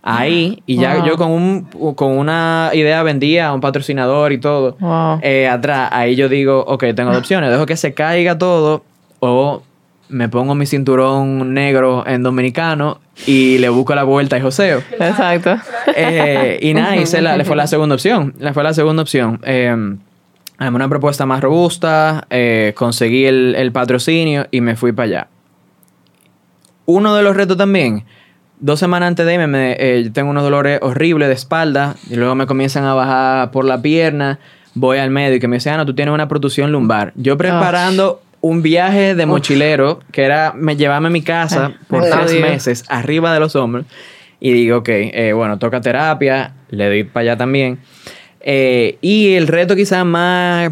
Ahí, 0.01 0.61
y 0.65 0.77
ya 0.77 0.95
Wow. 0.97 1.05
yo 1.05 1.17
con, 1.17 1.31
un, 1.31 1.61
con 1.95 2.17
una 2.17 2.69
idea 2.73 3.03
vendía 3.03 3.47
a 3.47 3.53
un 3.53 3.59
patrocinador 3.61 4.31
y 4.31 4.37
todo, 4.39 4.77
Wow. 4.79 5.19
eh, 5.21 5.47
atrás, 5.47 5.89
ahí 5.91 6.15
yo 6.15 6.29
digo, 6.29 6.63
ok, 6.67 6.85
tengo 6.95 7.09
dos 7.11 7.19
opciones, 7.19 7.49
dejo 7.49 7.65
que 7.65 7.75
se 7.75 7.93
caiga 7.93 8.37
todo 8.37 8.83
o 9.19 9.61
me 10.09 10.27
pongo 10.27 10.55
mi 10.55 10.65
cinturón 10.65 11.53
negro 11.53 12.05
en 12.05 12.23
dominicano 12.23 12.99
y 13.25 13.57
le 13.59 13.69
busco 13.69 13.95
la 13.95 14.03
vuelta 14.03 14.37
y 14.37 14.41
joseo. 14.41 14.83
Exacto. 14.91 15.57
Eh, 15.95 16.59
y 16.61 16.73
nada, 16.73 16.97
hice 16.97 17.21
la, 17.21 17.37
le 17.37 17.45
fue 17.45 17.55
la 17.55 17.67
segunda 17.67 17.95
opción. 17.95 18.33
Le 18.39 18.53
fue 18.53 18.63
la 18.63 18.73
segunda 18.73 19.01
opción. 19.01 19.39
Eh, 19.43 19.75
una 20.59 20.89
propuesta 20.89 21.25
más 21.25 21.41
robusta, 21.41 22.25
eh, 22.29 22.73
conseguí 22.75 23.25
el, 23.25 23.55
el 23.55 23.71
patrocinio 23.71 24.47
y 24.51 24.61
me 24.61 24.75
fui 24.75 24.91
para 24.91 25.05
allá. 25.05 25.27
Uno 26.85 27.15
de 27.15 27.23
los 27.23 27.35
retos 27.35 27.55
también, 27.55 28.03
dos 28.59 28.79
semanas 28.79 29.07
antes 29.07 29.25
de 29.25 29.33
irme, 29.33 29.47
me, 29.47 29.77
eh, 29.79 30.03
yo 30.03 30.11
tengo 30.11 30.29
unos 30.29 30.43
dolores 30.43 30.79
horribles 30.81 31.27
de 31.27 31.33
espalda 31.33 31.95
y 32.09 32.15
luego 32.15 32.35
me 32.35 32.45
comienzan 32.45 32.83
a 32.85 32.93
bajar 32.93 33.51
por 33.51 33.65
la 33.65 33.81
pierna. 33.81 34.39
Voy 34.75 34.97
al 34.97 35.09
médico 35.09 35.45
y 35.45 35.49
me 35.49 35.57
dice, 35.57 35.69
ah, 35.69 35.77
no, 35.77 35.85
tú 35.85 35.95
tienes 35.95 36.13
una 36.13 36.27
protusión 36.27 36.71
lumbar. 36.71 37.13
Yo 37.15 37.37
preparando 37.37 38.21
un 38.41 38.61
viaje 38.61 39.15
de 39.15 39.25
mochilero 39.25 39.99
que 40.11 40.23
era 40.23 40.53
me, 40.55 40.75
llevarme 40.75 41.07
a 41.07 41.11
mi 41.11 41.21
casa 41.21 41.67
Ay, 41.67 41.75
por 41.87 42.03
tres 42.03 42.31
Dios. 42.31 42.41
meses 42.41 42.85
arriba 42.87 43.33
de 43.33 43.39
los 43.39 43.55
hombros. 43.55 43.85
Y 44.39 44.53
digo, 44.53 44.77
ok, 44.77 44.89
eh, 44.89 45.33
bueno, 45.33 45.59
toca 45.59 45.81
terapia, 45.81 46.53
le 46.69 46.87
doy 46.87 47.03
para 47.03 47.21
allá 47.21 47.37
también. 47.37 47.79
Eh, 48.39 48.97
y 49.01 49.33
el 49.33 49.47
reto 49.47 49.75
quizás 49.75 50.05
más 50.05 50.71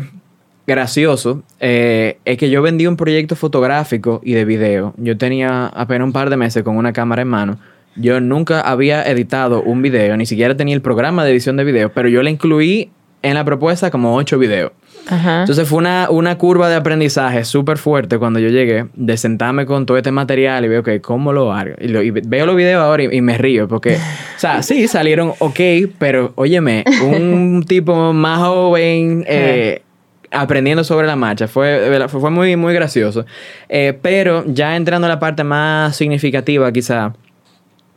gracioso 0.65 1.43
eh, 1.60 2.17
es 2.25 2.38
que 2.38 2.49
yo 2.49 2.62
vendí 2.62 2.88
un 2.88 2.97
proyecto 2.97 3.36
fotográfico 3.36 4.21
y 4.23 4.34
de 4.34 4.45
video. 4.45 4.93
Yo 4.97 5.17
tenía 5.17 5.67
apenas 5.67 6.06
un 6.06 6.13
par 6.13 6.30
de 6.30 6.38
meses 6.38 6.63
con 6.63 6.77
una 6.77 6.93
cámara 6.93 7.21
en 7.21 7.27
mano. 7.27 7.60
Yo 7.95 8.21
nunca 8.21 8.62
había 8.62 9.03
editado 9.03 9.63
un 9.63 9.82
video, 9.82 10.15
ni 10.17 10.25
siquiera 10.25 10.56
tenía 10.56 10.75
el 10.75 10.82
programa 10.82 11.25
de 11.25 11.32
edición 11.32 11.58
de 11.58 11.63
video, 11.63 11.91
pero 11.91 12.08
yo 12.10 12.21
le 12.21 12.30
incluí 12.30 12.91
en 13.23 13.34
la 13.34 13.43
propuesta 13.43 13.89
como 13.89 14.15
ocho 14.15 14.38
videos. 14.38 14.71
Ajá. 15.10 15.41
Entonces 15.41 15.67
fue 15.67 15.78
una, 15.80 16.08
una 16.10 16.38
curva 16.38 16.70
de 16.70 16.76
aprendizaje 16.76 17.43
súper 17.46 17.78
fuerte 17.78 18.17
cuando 18.17 18.39
yo 18.39 18.50
llegué, 18.50 18.88
de 18.93 19.17
sentarme 19.17 19.65
con 19.65 19.86
todo 19.86 19.98
este 19.98 20.12
material 20.12 20.65
y 20.65 20.67
veo 20.67 20.84
que 20.84 21.02
cómo 21.02 21.34
lo 21.34 21.54
hago. 21.54 21.72
Y, 21.80 21.88
lo- 21.88 22.02
y 22.04 22.12
veo 22.12 22.46
los 22.46 22.56
videos 22.56 22.82
ahora 22.82 23.04
y, 23.04 23.15
y 23.17 23.22
me 23.22 23.38
río 23.38 23.67
porque, 23.67 23.96
o 23.96 24.39
sea, 24.39 24.62
sí, 24.63 24.88
salieron 24.88 25.34
ok, 25.39 25.60
pero 25.98 26.34
óyeme, 26.36 26.84
un 27.04 27.63
tipo 27.67 28.13
más 28.13 28.39
joven 28.39 29.24
eh, 29.28 29.82
aprendiendo 30.32 30.84
sobre 30.84 31.08
la 31.08 31.15
marcha, 31.15 31.48
fue, 31.48 32.08
fue, 32.10 32.20
fue 32.22 32.30
muy, 32.32 32.56
muy 32.58 32.74
gracioso. 32.74 33.26
Eh, 33.70 33.98
pero 34.02 34.43
ya 34.46 34.76
entrando 34.76 35.08
a 35.08 35.10
la 35.10 35.20
parte 35.20 35.43
más 35.43 35.96
significativa 35.96 36.72
quizá 36.72 37.13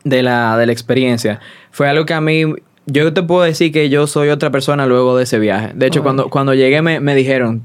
de 0.03 0.23
la, 0.23 0.57
de 0.57 0.65
la 0.65 0.71
experiencia, 0.71 1.39
fue 1.71 1.87
algo 1.89 2.05
que 2.05 2.13
a 2.13 2.21
mí, 2.21 2.45
yo 2.85 3.13
te 3.13 3.23
puedo 3.23 3.41
decir 3.43 3.71
que 3.71 3.89
yo 3.89 4.07
soy 4.07 4.29
otra 4.29 4.49
persona 4.49 4.85
luego 4.85 5.15
de 5.17 5.23
ese 5.23 5.39
viaje. 5.39 5.71
De 5.75 5.87
hecho, 5.87 5.99
Ay. 5.99 6.03
cuando, 6.03 6.29
cuando 6.29 6.53
llegué 6.53 6.81
me, 6.81 6.99
me 6.99 7.15
dijeron, 7.15 7.63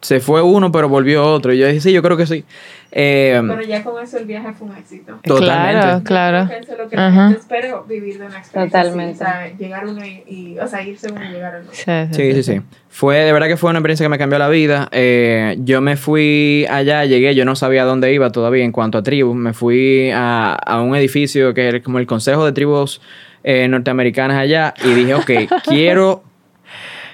se 0.00 0.20
fue 0.20 0.42
uno 0.42 0.70
pero 0.72 0.88
volvió 0.88 1.24
otro. 1.24 1.52
Y 1.52 1.58
yo 1.58 1.66
dije, 1.66 1.80
sí, 1.80 1.92
yo 1.92 2.02
creo 2.02 2.16
que 2.16 2.26
sí. 2.26 2.44
Eh, 2.90 3.38
Pero 3.46 3.60
ya 3.62 3.84
con 3.84 4.02
eso 4.02 4.16
el 4.16 4.24
viaje 4.24 4.52
fue 4.54 4.68
un 4.68 4.76
éxito. 4.76 5.18
Totalmente. 5.22 6.04
Claro, 6.04 6.44
claro. 6.44 6.48
Eso 6.58 6.72
es 6.72 6.78
lo 6.78 6.88
que 6.88 6.96
gente 6.96 7.38
espera, 7.38 7.82
vivir 7.86 8.18
de 8.18 8.24
una 8.26 8.38
experiencia 8.38 8.82
Totalmente. 8.82 9.22
así, 9.22 9.22
o 9.22 9.26
sea, 9.50 9.56
llegar 9.58 9.86
uno 9.86 10.06
y, 10.06 10.22
y- 10.26 10.58
o 10.58 10.66
sea, 10.66 10.82
irse 10.82 11.12
uno 11.12 11.22
y 11.22 11.28
llegar 11.34 11.56
al 11.56 11.62
otro. 11.64 11.74
Sí, 12.12 12.32
sí, 12.32 12.42
sí. 12.42 12.60
Fue, 12.88 13.16
de 13.18 13.32
verdad 13.34 13.46
que 13.48 13.58
fue 13.58 13.68
una 13.68 13.80
experiencia 13.80 14.04
que 14.06 14.08
me 14.08 14.16
cambió 14.18 14.38
la 14.38 14.48
vida. 14.48 14.88
Eh, 14.92 15.56
yo 15.60 15.82
me 15.82 15.96
fui 15.98 16.64
allá, 16.70 17.04
llegué, 17.04 17.34
yo 17.34 17.44
no 17.44 17.56
sabía 17.56 17.84
dónde 17.84 18.10
iba 18.14 18.30
todavía 18.32 18.64
en 18.64 18.72
cuanto 18.72 18.96
a 18.96 19.02
tribus. 19.02 19.36
Me 19.36 19.52
fui 19.52 20.10
a, 20.10 20.54
a 20.54 20.80
un 20.80 20.96
edificio 20.96 21.52
que 21.52 21.68
era 21.68 21.82
como 21.82 21.98
el 21.98 22.06
Consejo 22.06 22.46
de 22.46 22.52
Tribus 22.52 23.02
eh, 23.50 23.66
Norteamericanas 23.68 24.36
allá 24.36 24.74
y 24.84 24.88
dije, 24.94 25.14
ok, 25.14 25.30
quiero 25.64 26.22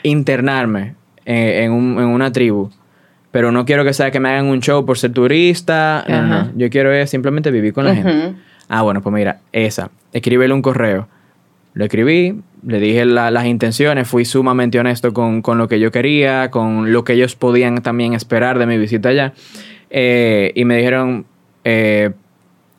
internarme 0.03 0.95
eh, 1.25 1.63
en, 1.65 1.73
un- 1.73 1.99
en 1.99 2.07
una 2.07 2.33
tribu. 2.33 2.71
Pero 3.31 3.51
no 3.51 3.65
quiero 3.65 3.85
que 3.85 3.93
sea 3.93 4.11
que 4.11 4.21
me 4.21 4.29
hagan 4.29 4.47
un 4.47 4.61
show 4.61 4.85
por 4.87 4.97
ser 4.99 5.13
turista. 5.13 6.05
No, 6.09 6.23
no. 6.23 6.51
Yo 6.57 6.71
quiero 6.71 6.93
es 6.93 7.11
simplemente 7.11 7.51
vivir 7.51 7.73
con 7.73 7.85
la 7.85 7.95
gente. 7.95 8.35
Ah, 8.69 8.83
bueno, 8.83 9.03
pues 9.03 9.13
mira, 9.15 9.41
esa. 9.53 9.91
Escríbele 10.13 10.55
un 10.55 10.63
correo. 10.63 11.09
Lo 11.75 11.85
escribí, 11.85 12.41
le 12.65 12.79
dije 12.79 13.05
la- 13.05 13.33
las 13.33 13.47
intenciones, 13.47 14.07
fui 14.07 14.25
sumamente 14.25 14.79
honesto 14.79 15.13
con, 15.13 15.43
con 15.43 15.59
lo 15.59 15.67
que 15.69 15.81
yo 15.81 15.91
quería, 15.91 16.51
con 16.53 16.93
lo 16.93 17.03
que 17.03 17.15
ellos 17.15 17.35
podían 17.35 17.83
también 17.83 18.15
esperar 18.15 18.59
de 18.59 18.67
mi 18.67 18.79
visita 18.79 19.09
allá. 19.09 19.33
Eh, 19.91 20.53
y 20.55 20.65
me 20.65 20.77
dijeron, 20.77 21.27
eh, 21.65 22.11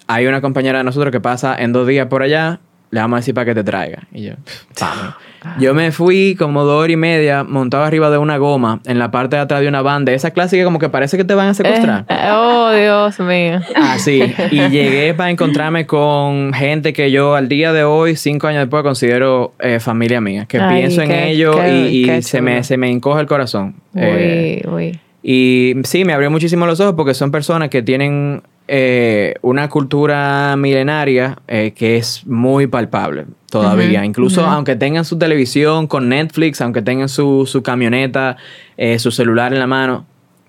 hay 0.08 0.26
una 0.28 0.40
compañera 0.40 0.78
de 0.78 0.84
nosotros 0.86 1.12
que 1.12 1.20
pasa 1.20 1.56
en 1.62 1.74
dos 1.74 1.86
días 1.88 2.08
por 2.08 2.22
allá, 2.24 2.60
le 2.96 3.02
vamos 3.02 3.18
a 3.18 3.20
decir 3.20 3.34
para 3.34 3.46
que 3.46 3.54
te 3.54 3.64
traiga. 3.64 4.04
Y 4.14 4.24
yo, 4.24 4.34
vamos. 4.80 5.16
Yo 5.60 5.76
me 5.76 5.92
fui 5.92 6.36
como 6.40 6.64
dos 6.64 6.82
horas 6.82 6.94
y 6.94 6.96
media 6.96 7.44
montado 7.44 7.84
arriba 7.84 8.10
de 8.10 8.18
una 8.18 8.38
goma 8.38 8.80
en 8.86 8.98
la 8.98 9.12
parte 9.12 9.36
de 9.36 9.44
atrás 9.44 9.62
de 9.62 9.68
una 9.68 9.84
banda, 9.84 10.12
esa 10.12 10.32
clásica 10.32 10.64
como 10.64 10.80
que 10.80 10.90
parece 10.90 11.18
que 11.18 11.24
te 11.24 11.36
van 11.36 11.50
a 11.50 11.54
secuestrar. 11.54 12.06
Eh, 12.10 12.16
eh, 12.16 12.32
oh, 12.32 12.72
Dios 12.72 13.20
mío. 13.20 13.62
Así. 13.76 14.24
Y 14.50 14.60
llegué 14.70 15.14
para 15.14 15.30
encontrarme 15.30 15.86
con 15.86 16.52
gente 16.54 16.94
que 16.94 17.12
yo 17.12 17.36
al 17.36 17.48
día 17.48 17.74
de 17.74 17.84
hoy, 17.84 18.16
cinco 18.16 18.48
años 18.48 18.62
después, 18.62 18.82
considero 18.82 19.54
eh, 19.60 19.80
familia 19.80 20.20
mía. 20.20 20.48
Que 20.48 20.60
Ay, 20.60 20.80
pienso 20.80 21.04
en 21.04 21.12
ellos 21.12 21.56
y, 21.68 22.24
se, 22.24 22.42
me, 22.42 22.64
se 22.64 22.78
me 22.78 22.90
encoge 22.90 23.22
el 23.22 23.28
corazón. 23.28 23.76
Eh, 23.94 24.64
Uy, 24.66 24.74
uy. 24.74 25.00
y 25.22 25.76
sí, 25.84 26.06
me 26.06 26.14
abrió 26.14 26.32
muchísimo 26.32 26.66
los 26.66 26.80
ojos 26.80 26.96
porque 26.96 27.14
son 27.14 27.30
personas 27.30 27.70
que 27.70 27.84
tienen 27.84 28.42
eh, 28.68 29.36
una 29.42 29.70
cultura 29.70 30.56
milenaria 30.58 31.38
eh, 31.48 31.74
que 31.76 31.98
es 31.98 32.26
muy 32.26 32.68
palpable 32.68 33.26
todavía. 33.50 34.04
Incluso 34.04 34.46
aunque 34.46 34.76
tengan 34.76 35.06
su 35.06 35.18
televisión 35.18 35.88
con 35.88 36.10
Netflix, 36.10 36.62
aunque 36.62 36.82
tengan 36.82 37.08
su, 37.10 37.46
su 37.46 37.62
camioneta, 37.64 38.38
eh, 38.78 39.00
su 39.00 39.12
celular 39.12 39.54
en 39.54 39.60
la 39.60 39.68
mano, 39.68 40.06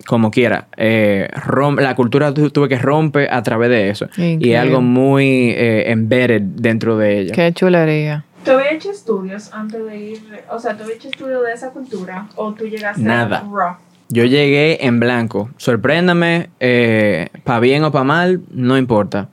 como 0.07 0.31
quiera. 0.31 0.67
Eh, 0.77 1.29
rom- 1.47 1.81
la 1.81 1.95
cultura 1.95 2.33
tu- 2.35 2.51
tuve 2.51 2.69
que 2.69 2.79
romper 2.79 3.33
a 3.33 3.43
través 3.43 3.71
de 3.71 3.91
eso. 3.91 4.09
Y 4.17 4.51
es 4.53 4.59
algo 4.61 4.81
muy 4.81 5.51
eh, 5.51 5.91
embedded 5.91 6.43
dentro 6.43 6.97
de 6.97 7.21
ella. 7.21 7.35
Qué 7.35 7.53
chulería. 7.53 8.25
¿Tú 8.45 8.53
habías 8.53 8.73
hecho 8.75 8.91
estudios 8.93 9.53
antes 9.53 9.85
de 9.85 9.97
ir? 9.99 10.21
O 10.51 10.59
sea, 10.61 10.77
¿tú 10.77 10.85
habías 10.85 10.99
hecho 10.99 11.09
estudios 11.09 11.45
de 11.45 11.53
esa 11.53 11.71
cultura? 11.71 12.29
¿O 12.37 12.53
tú 12.53 12.65
llegaste 12.67 13.03
Nada. 13.03 13.45
raw? 13.53 13.75
Yo 14.09 14.25
llegué 14.25 14.85
en 14.87 15.01
blanco. 15.01 15.51
Sorpréndame, 15.57 16.49
eh, 16.61 17.29
para 17.45 17.61
bien 17.61 17.83
o 17.85 17.91
para 17.93 18.05
mal, 18.05 18.41
no 18.53 18.77
importa. 18.79 19.29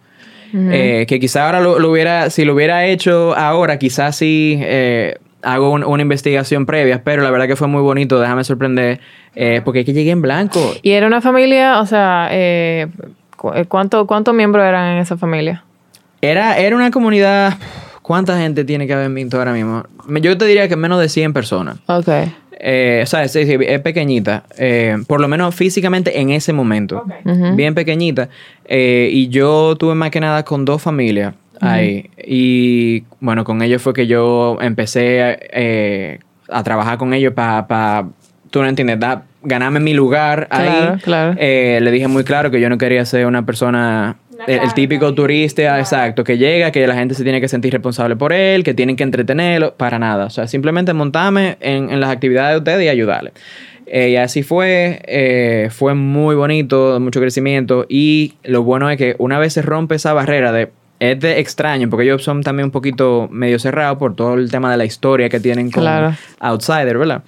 Eh, 0.55 1.05
que 1.07 1.19
quizá 1.19 1.45
ahora 1.47 1.61
lo, 1.61 1.79
lo 1.79 1.89
hubiera, 1.89 2.29
si 2.29 2.45
lo 2.45 2.53
hubiera 2.53 2.85
hecho 2.85 3.35
ahora, 3.35 3.79
quizás 3.79 4.15
sí 4.15 4.59
eh, 4.61 5.17
hago 5.41 5.71
un- 5.71 5.83
una 5.83 6.03
investigación 6.03 6.67
previa, 6.67 7.03
pero 7.03 7.23
la 7.23 7.31
verdad 7.31 7.47
que 7.47 7.55
fue 7.55 7.67
muy 7.67 7.81
bonito, 7.81 8.19
déjame 8.19 8.43
sorprender, 8.43 8.99
eh, 9.35 9.61
porque 9.65 9.79
es 9.79 9.85
que 9.87 9.93
llegué 9.93 10.11
en 10.11 10.21
blanco. 10.21 10.59
Y 10.83 10.91
era 10.91 11.07
una 11.07 11.21
familia, 11.21 11.79
o 11.79 11.87
sea, 11.87 12.27
eh, 12.31 12.85
cu- 13.35 13.51
¿cuánto- 13.67 14.05
¿cuántos 14.05 14.35
miembros 14.35 14.63
eran 14.63 14.93
en 14.95 14.99
esa 14.99 15.17
familia? 15.17 15.63
Era, 16.21 16.57
era 16.59 16.75
una 16.75 16.91
comunidad, 16.91 17.55
¿cuánta 18.03 18.37
gente 18.37 18.63
tiene 18.63 18.85
que 18.85 18.93
haber 18.93 19.07
en 19.07 19.13
Minto 19.15 19.39
ahora 19.39 19.53
mismo? 19.53 19.83
Yo 20.21 20.37
te 20.37 20.45
diría 20.45 20.67
que 20.67 20.75
menos 20.75 20.99
de 20.99 21.09
100 21.09 21.33
personas. 21.33 21.77
Ok. 21.87 22.07
Eh, 22.65 23.01
o 23.03 23.05
sea, 23.05 23.27
sí, 23.27 23.45
sí, 23.45 23.57
es 23.59 23.81
pequeñita, 23.81 24.45
eh, 24.57 24.95
por 25.05 25.19
lo 25.19 25.27
menos 25.27 25.53
físicamente 25.53 26.17
en 26.21 26.29
ese 26.29 26.53
momento. 26.53 27.03
Bien 27.57 27.75
pequeñita. 27.75 28.29
eh, 28.65 29.09
y 29.11 29.27
yo 29.27 29.75
tuve 29.77 29.95
más 29.95 30.11
que 30.11 30.21
nada 30.21 30.43
con 30.43 30.63
dos 30.63 30.81
familias 30.81 31.33
ahí. 31.59 32.09
Y 32.25 33.03
bueno, 33.19 33.43
con 33.43 33.61
ellos 33.61 33.81
fue 33.81 33.93
que 33.93 34.07
yo 34.07 34.57
empecé 34.61 35.37
eh, 35.51 36.19
a 36.49 36.63
trabajar 36.63 36.97
con 36.97 37.13
ellos 37.13 37.33
para, 37.33 38.07
tú 38.49 38.61
no 38.61 38.67
entiendes, 38.69 38.97
da- 38.99 39.23
ganarme 39.41 39.81
mi 39.81 39.93
lugar 39.93 40.47
Claro, 40.49 40.93
ahí. 40.93 40.99
claro. 41.01 41.35
Eh, 41.37 41.79
le 41.81 41.91
dije 41.91 42.07
muy 42.07 42.23
claro 42.23 42.49
que 42.49 42.61
yo 42.61 42.69
no 42.69 42.77
quería 42.77 43.03
ser 43.05 43.25
una 43.25 43.45
persona, 43.45 44.15
el, 44.47 44.73
típico 44.73 45.13
turista, 45.13 45.61
Claro. 45.61 45.79
exacto, 45.79 46.23
que 46.23 46.37
llega, 46.37 46.71
que 46.71 46.85
la 46.87 46.95
gente 46.95 47.15
se 47.15 47.23
tiene 47.23 47.39
que 47.41 47.47
sentir 47.47 47.73
responsable 47.73 48.15
por 48.15 48.33
él, 48.33 48.63
que 48.63 48.73
tienen 48.73 48.95
que 48.95 49.03
entretenerlo, 49.03 49.75
para 49.75 49.99
nada. 49.99 50.25
O 50.25 50.29
sea, 50.29 50.47
simplemente 50.47 50.93
montarme 50.93 51.57
en, 51.59 51.89
en 51.89 51.99
las 51.99 52.09
actividades 52.09 52.53
de 52.53 52.57
ustedes 52.59 52.85
y 52.85 52.89
ayudarle. 52.89 53.31
Eh, 53.85 54.09
y 54.11 54.15
así 54.15 54.43
fue, 54.43 55.01
eh, 55.05 55.67
fue 55.71 55.93
muy 55.93 56.35
bonito, 56.35 56.97
mucho 56.99 57.19
crecimiento 57.19 57.85
y 57.89 58.33
lo 58.43 58.63
bueno 58.63 58.89
es 58.89 58.97
que 58.97 59.15
una 59.19 59.37
vez 59.39 59.53
se 59.53 59.61
rompe 59.61 59.95
esa 59.95 60.13
barrera 60.13 60.51
de, 60.53 60.71
es 60.99 61.19
de 61.19 61.39
extraño, 61.39 61.89
porque 61.89 62.05
ellos 62.05 62.23
son 62.23 62.41
también 62.43 62.65
un 62.67 62.71
poquito 62.71 63.27
medio 63.29 63.59
cerrados 63.59 63.97
por 63.97 64.15
todo 64.15 64.35
el 64.35 64.49
tema 64.49 64.71
de 64.71 64.77
la 64.77 64.85
historia 64.85 65.27
que 65.27 65.39
tienen 65.41 65.69
con 65.69 65.83
Claro. 65.83 66.15
Outsider, 66.39 66.97
¿verdad? 66.97 67.23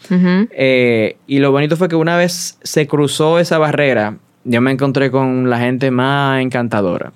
Eh, 0.51 1.17
y 1.27 1.39
lo 1.39 1.51
bonito 1.51 1.75
fue 1.75 1.89
que 1.89 1.97
una 1.97 2.15
vez 2.15 2.57
se 2.63 2.87
cruzó 2.87 3.37
esa 3.37 3.57
barrera, 3.57 4.15
yo 4.45 4.61
me 4.61 4.71
encontré 4.71 5.11
con 5.11 5.49
la 5.49 5.59
gente 5.59 5.91
más 5.91 6.41
encantadora. 6.41 7.11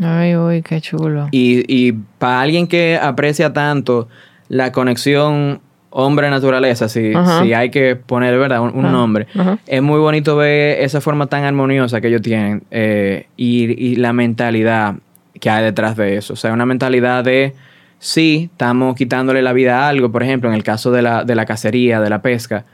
Ay, 0.00 0.36
uy, 0.36 0.62
qué 0.62 0.80
chulo. 0.80 1.28
Y, 1.30 1.64
y 1.72 1.92
para 2.18 2.40
alguien 2.40 2.66
que 2.66 2.98
aprecia 3.00 3.52
tanto 3.52 4.08
la 4.48 4.72
conexión 4.72 5.60
hombre-naturaleza, 5.90 6.88
si, 6.88 7.12
si 7.40 7.52
hay 7.52 7.70
que 7.70 7.94
poner, 7.94 8.36
¿verdad? 8.36 8.60
Un, 8.62 8.74
un 8.74 8.90
nombre. 8.90 9.28
ajá. 9.38 9.58
Es 9.66 9.80
muy 9.80 10.00
bonito 10.00 10.34
ver 10.34 10.80
esa 10.80 11.00
forma 11.00 11.28
tan 11.28 11.44
armoniosa 11.44 12.00
que 12.00 12.08
ellos 12.08 12.22
tienen 12.22 12.64
eh, 12.72 13.26
y, 13.36 13.90
y 13.90 13.94
la 13.94 14.12
mentalidad 14.12 14.96
que 15.40 15.50
hay 15.50 15.62
detrás 15.62 15.96
de 15.96 16.16
eso. 16.16 16.32
O 16.32 16.36
sea, 16.36 16.52
una 16.52 16.66
mentalidad 16.66 17.22
de, 17.22 17.54
sí, 18.00 18.48
estamos 18.50 18.96
quitándole 18.96 19.40
la 19.42 19.52
vida 19.52 19.84
a 19.84 19.88
algo, 19.88 20.10
por 20.10 20.24
ejemplo, 20.24 20.48
en 20.48 20.56
el 20.56 20.64
caso 20.64 20.90
de 20.90 21.02
la, 21.02 21.22
de 21.22 21.36
la 21.36 21.46
cacería, 21.46 22.00
de 22.00 22.10
la 22.10 22.22
pesca, 22.22 22.64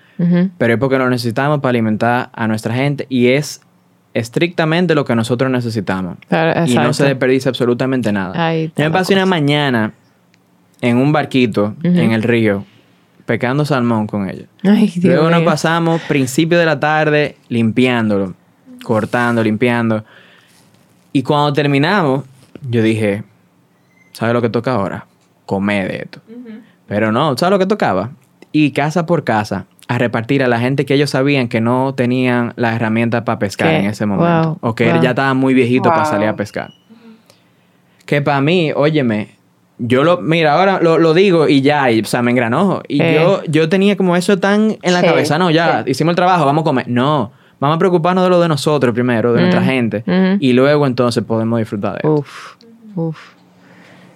pero 0.59 0.75
es 0.75 0.79
porque 0.79 0.99
lo 0.99 1.09
necesitamos 1.09 1.61
para 1.61 1.71
alimentar 1.71 2.31
a 2.33 2.47
nuestra 2.47 2.75
gente 2.75 3.07
y 3.09 3.29
es 3.29 3.63
estrictamente 4.15 4.95
lo 4.95 5.05
que 5.05 5.15
nosotros 5.15 5.51
necesitamos. 5.51 6.17
Claro, 6.29 6.53
Y 6.53 6.75
no 6.75 6.81
exacto. 6.81 6.93
se 6.95 7.05
desperdicia 7.05 7.49
absolutamente 7.49 8.13
nada. 8.13 8.47
Ahí 8.47 8.73
Yo 8.77 8.85
me 8.85 8.91
pasé 8.91 9.15
una 9.15 9.27
mañana 9.27 9.93
en 10.81 10.97
un 10.97 11.13
barquito 11.13 11.75
en 11.83 12.13
el 12.13 12.23
río, 12.23 12.65
pescando 13.27 13.65
salmón 13.65 14.07
con 14.07 14.29
ellos. 14.29 14.47
Ay, 14.65 14.89
Dios 14.89 15.15
Luego 15.15 15.31
nos 15.31 15.43
pasamos 15.43 16.01
principio 16.03 16.59
de 16.59 16.67
la 16.67 16.81
tarde 16.81 17.37
limpiándolo, 17.49 18.35
cortando, 18.83 19.43
limpiando. 19.43 20.05
Y 21.13 21.23
cuando 21.23 21.53
terminamos, 21.53 22.25
yo 22.69 22.83
dije, 22.83 23.25
¿sabes 24.13 24.35
lo 24.35 24.43
que 24.43 24.49
toca 24.49 24.75
ahora? 24.75 25.07
Comer 25.47 25.89
de 25.91 25.97
esto. 25.99 26.21
Pero 26.87 27.13
no, 27.13 27.37
¿sabes 27.37 27.53
lo 27.53 27.59
que 27.59 27.67
tocaba? 27.67 28.11
Y 28.53 28.73
casa 28.73 29.07
por 29.07 29.23
casa 29.23 29.67
a 29.91 29.99
repartir 29.99 30.45
a 30.45 30.47
la 30.47 30.61
gente 30.61 30.87
que 30.87 30.95
ellos 30.95 31.11
sabían 31.11 31.49
que 31.49 31.61
no 31.61 31.95
tenían 31.97 32.53
las 32.55 32.77
herramientas 32.77 33.23
para 33.25 33.41
pescar 33.41 33.71
¿Qué? 33.71 33.79
en 33.79 33.87
ese 33.87 34.07
momento. 34.07 34.51
Wow, 34.61 34.71
o 34.71 34.75
que 34.77 34.89
wow. 34.93 35.03
ya 35.03 35.11
estaban 35.11 35.37
muy 35.37 35.53
viejitos 35.53 35.91
para 35.91 36.05
salir 36.05 36.29
a 36.29 36.37
pescar. 36.37 36.71
Que 38.07 38.23
para 38.23 38.41
mí, 38.41 38.71
óyeme, 38.75 39.31
yo 39.79 40.05
lo, 40.05 40.21
mira, 40.21 40.55
ahora 40.55 40.79
lo, 40.81 40.99
lo 40.99 41.13
digo 41.13 41.49
y 41.49 41.61
ya, 41.63 41.91
y, 41.91 42.01
o 42.03 42.05
sea, 42.05 42.23
me 42.23 42.31
engranojo. 42.31 42.83
Y 42.87 43.03
Eh. 43.03 43.15
yo, 43.17 43.43
yo 43.49 43.69
tenía 43.69 43.97
como 43.97 44.15
eso 44.15 44.39
tan 44.39 44.77
en 44.81 44.93
la 44.93 45.01
Sí, 45.01 45.07
cabeza, 45.07 45.39
no, 45.39 45.51
ya, 45.51 45.83
sí. 45.85 45.91
hicimos 45.91 46.13
el 46.13 46.17
trabajo, 46.17 46.45
vamos 46.45 46.63
a 46.63 46.65
comer. 46.65 46.87
No, 46.89 47.33
vamos 47.59 47.75
a 47.75 47.79
preocuparnos 47.81 48.23
de 48.23 48.31
lo 48.31 48.41
de 48.41 48.47
nosotros 48.49 48.95
primero, 48.95 49.33
de 49.33 49.39
Mm, 49.41 49.43
nuestra 49.43 49.63
gente. 49.65 50.05
ujú. 50.07 50.37
Y 50.39 50.53
luego 50.53 50.87
entonces 50.87 51.25
podemos 51.25 51.59
disfrutar 51.59 51.93
de 51.95 51.99
esto. 51.99 52.15
Uf, 52.15 52.55
uf. 52.95 53.19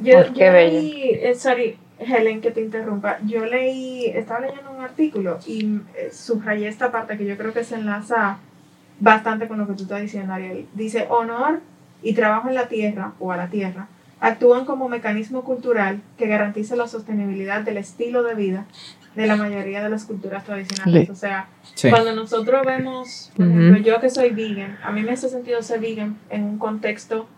Yo, 0.00 0.18
Oh, 0.20 0.32
qué 0.34 0.44
yo 0.46 0.52
bello. 0.52 0.80
leí, 0.80 1.02
eh, 1.22 1.34
sorry, 1.34 1.76
Helen, 1.98 2.40
que 2.40 2.50
te 2.50 2.60
interrumpa. 2.60 3.18
Yo 3.24 3.44
leí, 3.46 4.06
estaba 4.06 4.40
leyendo 4.40 4.70
un 4.72 4.82
artículo 4.82 5.38
y 5.46 5.80
eh, 5.96 6.10
subrayé 6.12 6.68
esta 6.68 6.90
parte 6.90 7.16
que 7.16 7.24
yo 7.26 7.36
creo 7.36 7.52
que 7.52 7.64
se 7.64 7.76
enlaza 7.76 8.38
bastante 9.00 9.48
con 9.48 9.58
lo 9.58 9.66
que 9.66 9.74
tú 9.74 9.82
estás 9.84 10.00
diciendo, 10.02 10.32
Ariel. 10.32 10.66
Dice, 10.74 11.06
honor 11.10 11.60
y 12.02 12.14
trabajo 12.14 12.48
en 12.48 12.54
la 12.54 12.68
tierra 12.68 13.12
o 13.18 13.32
a 13.32 13.36
la 13.36 13.48
tierra 13.48 13.88
actúan 14.20 14.64
como 14.64 14.88
mecanismo 14.88 15.44
cultural 15.44 16.00
que 16.16 16.26
garantiza 16.26 16.76
la 16.76 16.88
sostenibilidad 16.88 17.60
del 17.62 17.76
estilo 17.76 18.22
de 18.22 18.34
vida 18.34 18.64
de 19.14 19.26
la 19.26 19.36
mayoría 19.36 19.82
de 19.82 19.90
las 19.90 20.04
culturas 20.04 20.44
tradicionales. 20.44 21.06
Le- 21.08 21.12
O 21.12 21.14
sea, 21.14 21.46
Sí. 21.74 21.90
cuando 21.90 22.12
nosotros 22.14 22.64
vemos, 22.66 23.30
por 23.36 23.46
ejemplo, 23.46 23.76
yo 23.78 24.00
que 24.00 24.10
soy 24.10 24.30
vegan, 24.30 24.78
a 24.82 24.90
mí 24.92 25.02
me 25.02 25.12
hace 25.12 25.28
sentido 25.28 25.62
ser 25.62 25.80
vegan 25.80 26.16
en 26.30 26.42
un 26.44 26.58
contexto 26.58 27.28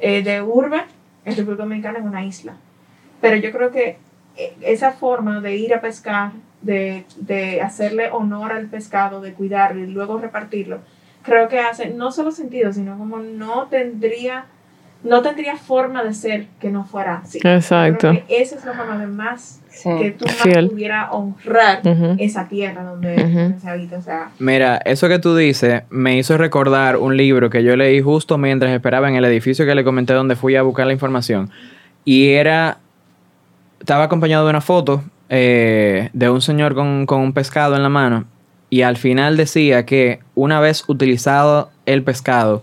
eh, 0.00 0.22
de 0.22 0.40
urbe 0.40 0.84
en 1.24 1.36
República 1.36 1.64
Dominicana 1.64 1.98
en 1.98 2.06
una 2.06 2.24
isla. 2.24 2.54
Pero 3.20 3.36
yo 3.36 3.50
creo 3.52 3.70
que 3.70 3.96
eh, 4.36 4.52
esa 4.62 4.92
forma 4.92 5.40
de 5.40 5.56
ir 5.56 5.74
a 5.74 5.80
pescar, 5.80 6.32
de, 6.62 7.04
de 7.16 7.60
hacerle 7.60 8.10
honor 8.10 8.52
al 8.52 8.66
pescado, 8.66 9.20
de 9.20 9.32
cuidarlo 9.32 9.82
y 9.84 9.86
luego 9.88 10.18
repartirlo, 10.18 10.78
creo 11.22 11.48
que 11.48 11.58
hace 11.60 11.90
no 11.90 12.10
solo 12.12 12.30
sentido, 12.32 12.72
sino 12.72 12.96
como 12.98 13.18
no 13.18 13.66
tendría, 13.68 14.46
no 15.04 15.22
tendría 15.22 15.56
forma 15.56 16.02
de 16.04 16.14
ser 16.14 16.46
que 16.60 16.70
no 16.70 16.84
fuera 16.84 17.16
así. 17.24 17.38
Exacto. 17.44 18.10
creo 18.10 18.26
que 18.26 18.40
esa 18.42 18.56
es 18.56 18.64
la 18.64 18.72
forma 18.72 18.98
de 18.98 19.06
más 19.06 19.60
Sí. 19.70 19.90
que 20.00 20.10
tú 20.10 20.24
más 20.24 20.34
Fiel. 20.38 20.70
pudiera 20.70 21.12
honrar 21.12 21.82
esa 22.18 22.48
tierra 22.48 22.82
donde 22.82 23.54
se 23.60 23.68
habita. 23.70 23.98
O 23.98 24.02
sea, 24.02 24.30
Mira, 24.40 24.78
eso 24.84 25.06
que 25.08 25.20
tú 25.20 25.36
dices 25.36 25.82
me 25.90 26.18
hizo 26.18 26.36
recordar 26.36 26.96
un 26.96 27.16
libro 27.16 27.48
que 27.48 27.62
yo 27.62 27.76
leí 27.76 28.00
justo 28.00 28.38
mientras 28.38 28.72
esperaba 28.72 29.08
en 29.08 29.14
el 29.14 29.24
edificio 29.24 29.66
que 29.66 29.76
le 29.76 29.84
comenté 29.84 30.14
donde 30.14 30.34
fui 30.34 30.56
a 30.56 30.62
buscar 30.62 30.86
la 30.88 30.92
información. 30.94 31.50
Y 32.04 32.30
era. 32.30 32.78
Estaba 33.80 34.04
acompañado 34.04 34.44
de 34.44 34.50
una 34.50 34.60
foto 34.60 35.02
eh, 35.28 36.10
de 36.12 36.30
un 36.30 36.40
señor 36.40 36.74
con, 36.74 37.06
con 37.06 37.20
un 37.20 37.32
pescado 37.32 37.76
en 37.76 37.82
la 37.82 37.88
mano. 37.88 38.24
Y 38.70 38.82
al 38.82 38.96
final 38.96 39.36
decía 39.36 39.86
que 39.86 40.20
una 40.34 40.60
vez 40.60 40.84
utilizado 40.88 41.70
el 41.86 42.02
pescado, 42.02 42.62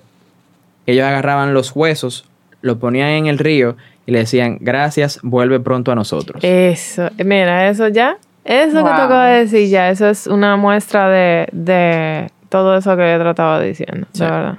ellos 0.86 1.04
agarraban 1.06 1.54
los 1.54 1.76
huesos, 1.76 2.26
lo 2.62 2.78
ponían 2.78 3.10
en 3.10 3.26
el 3.28 3.40
río 3.40 3.76
y 4.06 4.12
le 4.12 4.20
decían, 4.20 4.58
gracias, 4.62 5.20
vuelve 5.24 5.60
pronto 5.60 5.92
a 5.92 5.96
nosotros. 5.96 6.44
Eso, 6.44 7.10
mira, 7.24 7.68
eso 7.70 7.88
ya, 7.88 8.18
eso 8.44 8.74
que 8.78 8.82
Wow. 8.84 8.96
te 8.96 9.02
acabo 9.02 9.22
de 9.22 9.38
decir 9.40 9.68
ya, 9.70 9.90
eso 9.90 10.08
es 10.08 10.28
una 10.28 10.58
muestra 10.58 11.10
de, 11.10 11.48
de 11.52 12.30
todo 12.50 12.78
eso 12.78 12.96
que 12.96 13.12
yo 13.12 13.18
trataba 13.20 13.60
diciendo, 13.62 14.06
Sí. 14.12 14.24
de 14.24 14.30
verdad. 14.30 14.58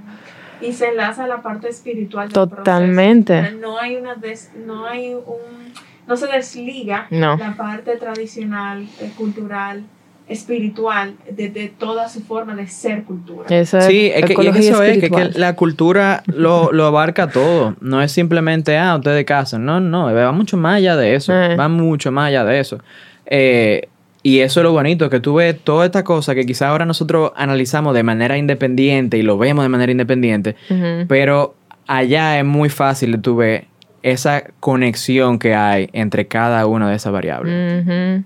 y 0.60 0.72
se 0.72 0.88
enlaza 0.88 1.24
a 1.24 1.26
la 1.28 1.42
parte 1.42 1.68
espiritual 1.68 2.26
del 2.26 2.32
Totalmente. 2.34 3.38
proceso. 3.38 3.60
No 3.60 3.78
hay 3.78 3.94
una 3.96 4.14
des- 4.16 4.50
no 4.66 4.84
hay 4.86 5.14
un 5.14 5.72
no 6.06 6.16
se 6.16 6.26
desliga 6.26 7.06
No. 7.10 7.36
la 7.36 7.56
parte 7.56 7.96
tradicional, 7.96 8.86
eh, 9.00 9.10
cultural, 9.16 9.82
espiritual 10.28 11.14
de, 11.30 11.48
de 11.50 11.68
toda 11.68 12.08
su 12.08 12.20
forma 12.20 12.54
de 12.56 12.66
ser 12.66 13.04
cultura. 13.04 13.46
Eso 13.48 13.78
es 13.78 13.84
Sí, 13.86 14.10
es 14.12 14.24
que, 14.24 14.34
y 14.42 14.46
eso 14.48 14.82
es, 14.82 14.98
que, 14.98 15.08
que 15.10 15.30
la 15.38 15.54
cultura 15.54 16.22
lo, 16.26 16.72
lo 16.72 16.86
abarca 16.86 17.28
todo. 17.30 17.76
No 17.80 18.02
es 18.02 18.10
simplemente, 18.12 18.76
ah, 18.76 18.96
ustedes 18.96 19.24
casan. 19.24 19.64
No, 19.64 19.80
no, 19.80 20.12
va 20.12 20.32
mucho 20.32 20.56
más 20.56 20.76
allá 20.76 20.96
de 20.96 21.14
eso. 21.14 21.32
Eh. 21.32 21.56
Va 21.56 21.68
mucho 21.68 22.10
más 22.10 22.28
allá 22.28 22.44
de 22.44 22.58
eso. 22.58 22.80
Eh, 23.26 23.88
y 24.22 24.40
eso 24.40 24.58
es 24.58 24.64
lo 24.64 24.72
bonito, 24.72 25.08
que 25.08 25.20
tú 25.20 25.34
ves 25.36 25.56
toda 25.62 25.86
esta 25.86 26.02
cosa 26.02 26.34
que 26.34 26.44
quizás 26.44 26.62
ahora 26.70 26.84
nosotros 26.84 27.30
analizamos 27.36 27.94
de 27.94 28.02
manera 28.02 28.36
independiente 28.36 29.18
y 29.18 29.22
lo 29.22 29.38
vemos 29.38 29.64
de 29.64 29.68
manera 29.68 29.92
independiente, 29.92 30.56
pero 31.06 31.54
allá 31.86 32.36
es 32.40 32.44
muy 32.44 32.68
fácil 32.68 33.12
de 33.12 33.18
tú 33.18 33.36
ver 33.36 33.66
esa 34.06 34.44
conexión 34.60 35.38
que 35.40 35.54
hay 35.54 35.90
entre 35.92 36.28
cada 36.28 36.66
una 36.66 36.88
de 36.88 36.94
esas 36.94 37.12
variables. 37.12 38.24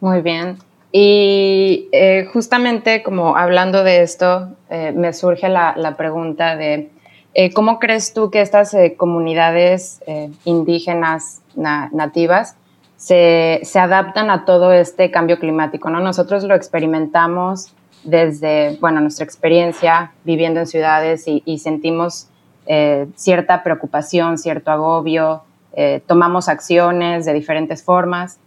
Muy 0.00 0.20
bien. 0.20 0.58
Y 0.90 1.88
eh, 1.92 2.28
justamente 2.32 3.04
como 3.04 3.36
hablando 3.36 3.84
de 3.84 4.02
esto, 4.02 4.48
eh, 4.68 4.92
me 4.94 5.12
surge 5.12 5.48
la, 5.48 5.74
la 5.76 5.96
pregunta 5.96 6.56
de 6.56 6.90
eh, 7.34 7.52
cómo 7.52 7.78
crees 7.78 8.12
tú 8.12 8.30
que 8.30 8.40
estas 8.40 8.76
comunidades 8.96 10.00
indígenas 10.44 11.40
na- 11.54 11.88
nativas 11.92 12.56
se, 12.96 13.60
se 13.62 13.78
adaptan 13.78 14.30
a 14.30 14.44
todo 14.44 14.72
este 14.72 15.10
cambio 15.10 15.38
climático, 15.38 15.88
¿no? 15.88 16.00
Nosotros 16.00 16.44
lo 16.44 16.54
experimentamos 16.54 17.72
desde, 18.02 18.76
bueno, 18.80 19.00
nuestra 19.00 19.24
experiencia 19.24 20.12
viviendo 20.24 20.60
en 20.60 20.66
ciudades 20.66 21.24
y 21.26 21.58
sentimos 21.58 22.28
eh, 22.66 23.06
cierta 23.16 23.62
preocupación, 23.62 24.38
cierto 24.38 24.70
agobio, 24.70 25.42
eh, 25.72 26.02
tomamos 26.06 26.48
acciones 26.48 27.24
de 27.24 27.32
diferentes 27.32 27.82
formas 27.82 28.38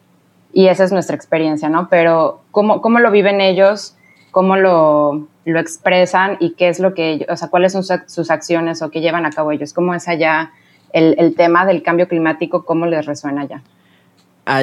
y 0.54 0.68
esa 0.68 0.84
es 0.86 0.92
nuestra 0.92 1.16
experiencia, 1.16 1.70
¿no? 1.70 1.90
Pero 1.90 2.42
¿cómo, 2.52 2.82
cómo 2.82 3.00
lo 3.00 3.12
viven 3.12 3.42
ellos? 3.42 3.96
¿Cómo 4.32 4.56
lo, 4.56 5.28
lo 5.46 5.60
expresan? 5.60 6.38
¿Y 6.40 6.52
qué 6.52 6.70
es 6.70 6.80
lo 6.80 6.94
que 6.94 7.12
ellos, 7.12 7.28
o 7.30 7.36
sea, 7.36 7.48
cuáles 7.50 7.74
son 7.74 7.84
sus, 7.84 7.92
ac- 7.92 8.08
sus 8.08 8.30
acciones 8.32 8.82
o 8.82 8.90
qué 8.92 9.02
llevan 9.02 9.26
a 9.26 9.32
cabo 9.32 9.52
ellos? 9.52 9.74
¿Cómo 9.74 9.94
es 9.94 10.08
allá 10.08 10.52
el, 10.94 11.16
el 11.18 11.36
tema 11.36 11.66
del 11.66 11.82
cambio 11.84 12.08
climático? 12.08 12.64
¿Cómo 12.64 12.86
les 12.86 13.06
resuena 13.06 13.42
allá? 13.42 13.62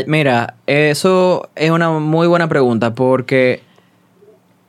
Mira, 0.07 0.55
eso 0.67 1.51
es 1.55 1.71
una 1.71 1.91
muy 1.91 2.27
buena 2.27 2.49
pregunta 2.49 2.95
porque 2.95 3.63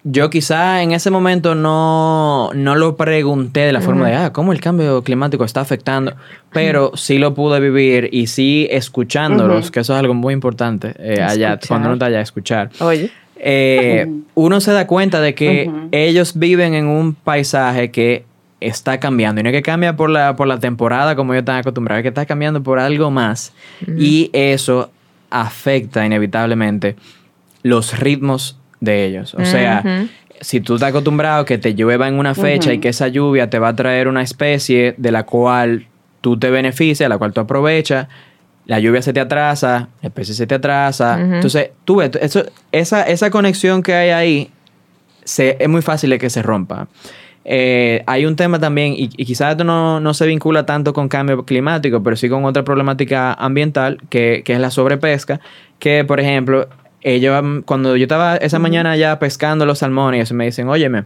yo 0.08 0.30
quizá 0.30 0.84
en 0.84 0.91
ese 0.91 1.10
momento 1.10 1.56
no, 1.56 2.52
no 2.54 2.76
lo 2.76 2.96
pregunté 2.96 3.62
de 3.62 3.74
la 3.74 3.82
forma 3.82 4.08
de, 4.08 4.15
ah, 4.15 4.32
¿cómo 4.32 4.54
el 4.54 4.62
cambio 4.62 5.02
climático 5.02 5.44
está 5.44 5.62
afectando? 5.62 6.13
Pero 6.54 6.91
sí 6.96 7.18
lo 7.18 7.34
pude 7.34 7.60
vivir 7.60 8.10
y 8.12 8.28
sí 8.28 8.68
escuchándolos, 8.70 9.72
que 9.72 9.80
eso 9.80 9.94
es 9.94 10.00
algo 10.00 10.13
muy 10.13 10.36
importante 10.36 10.94
eh, 11.00 11.24
allá, 11.24 11.60
cuando 11.68 11.88
uno 11.88 11.96
está 11.96 12.06
allá, 12.06 12.22
escuchar. 12.22 12.70
Oye. 12.80 13.10
Eh, 13.38 14.08
uno 14.36 14.62
se 14.62 14.74
da 14.74 14.86
cuenta 14.86 15.22
de 15.22 15.34
que 15.34 15.72
ellos 15.91 16.38
viven 16.38 16.76
en 16.76 16.86
un 16.86 17.15
paisaje 17.15 17.89
que 17.89 18.26
está 18.62 19.00
cambiando. 19.00 19.41
Y 19.41 19.44
no 19.44 19.50
es 19.50 19.56
que 19.56 19.63
cambia 19.63 19.96
por 19.96 20.12
la, 20.12 20.36
por 20.36 20.46
la 20.46 20.60
temporada 20.60 21.15
como 21.15 21.34
ellos 21.34 21.41
están 21.41 21.58
acostumbrados, 21.58 22.02
es 22.02 22.04
que 22.04 22.10
está 22.10 22.28
cambiando 22.28 22.62
por 22.62 22.78
algo 22.78 23.10
más. 23.10 23.54
Y 23.98 24.30
eso 24.34 24.91
afecta 25.32 26.06
inevitablemente 26.06 26.96
los 27.63 27.98
ritmos 28.00 28.60
de 28.86 29.06
ellos. 29.06 29.34
O 29.34 29.43
sea, 29.43 30.08
si 30.39 30.62
tú 30.62 30.76
estás 30.76 30.89
acostumbrado 30.89 31.43
que 31.43 31.58
te 31.58 31.74
llueva 31.74 32.08
en 32.08 32.19
una 32.19 32.36
fecha 32.36 32.71
y 32.71 32.80
que 32.80 32.89
esa 32.89 33.08
lluvia 33.08 33.50
te 33.50 33.60
va 33.60 33.69
a 33.69 33.76
traer 33.76 34.08
una 34.08 34.21
especie 34.21 34.95
de 34.98 35.12
la 35.12 35.24
cual 35.24 35.88
tú 36.21 36.38
te 36.38 36.50
beneficias, 36.50 37.10
la 37.10 37.17
cual 37.17 37.34
tú 37.34 37.41
aprovechas, 37.41 38.08
la 38.65 38.80
lluvia 38.80 39.02
se 39.02 39.13
te 39.13 39.19
atrasa, 39.19 39.89
la 40.02 40.08
especie 40.08 40.34
se 40.34 40.48
te 40.48 40.56
atrasa. 40.56 41.19
Entonces, 41.19 41.71
tú 41.84 41.98
ves, 41.98 42.12
eso, 42.19 42.43
esa, 42.71 43.04
esa 43.04 43.30
conexión 43.30 43.84
que 43.84 43.93
hay 43.93 44.10
ahí 44.10 44.50
se, 45.24 45.58
es 45.60 45.69
muy 45.69 45.82
fácil 45.82 46.10
de 46.10 46.17
que 46.17 46.30
se 46.30 46.41
rompa. 46.41 46.88
Eh, 47.48 48.04
hay 48.08 48.26
un 48.26 48.36
tema 48.36 48.60
también, 48.60 48.93
y, 48.93 49.04
y 49.15 49.26
quizás 49.26 49.52
esto 49.52 49.63
no, 49.63 50.00
no 50.00 50.15
se 50.15 50.26
vincula 50.26 50.65
tanto 50.65 50.93
con 50.93 51.08
cambio 51.08 51.45
climático, 51.45 52.02
pero 52.02 52.15
sí 52.15 52.28
con 52.28 52.43
otra 52.43 52.63
problemática 52.63 53.34
ambiental, 53.34 54.00
que, 54.10 54.41
que 54.43 54.54
es 54.54 54.60
la 54.60 54.71
sobrepesca, 54.71 55.39
que 55.78 56.04
por 56.04 56.19
ejemplo, 56.19 56.67
ellos, 57.08 57.41
mm, 57.44 57.60
cuando 57.62 57.96
yo 57.96 58.04
estaba 58.04 58.36
esa 58.38 58.58
mañana 58.60 58.98
ya 58.98 59.20
pescando 59.20 59.65
los 59.65 59.80
salmones, 59.80 60.18
ellos 60.20 60.32
me 60.34 60.46
dicen, 60.46 60.68
óyeme, 60.68 61.04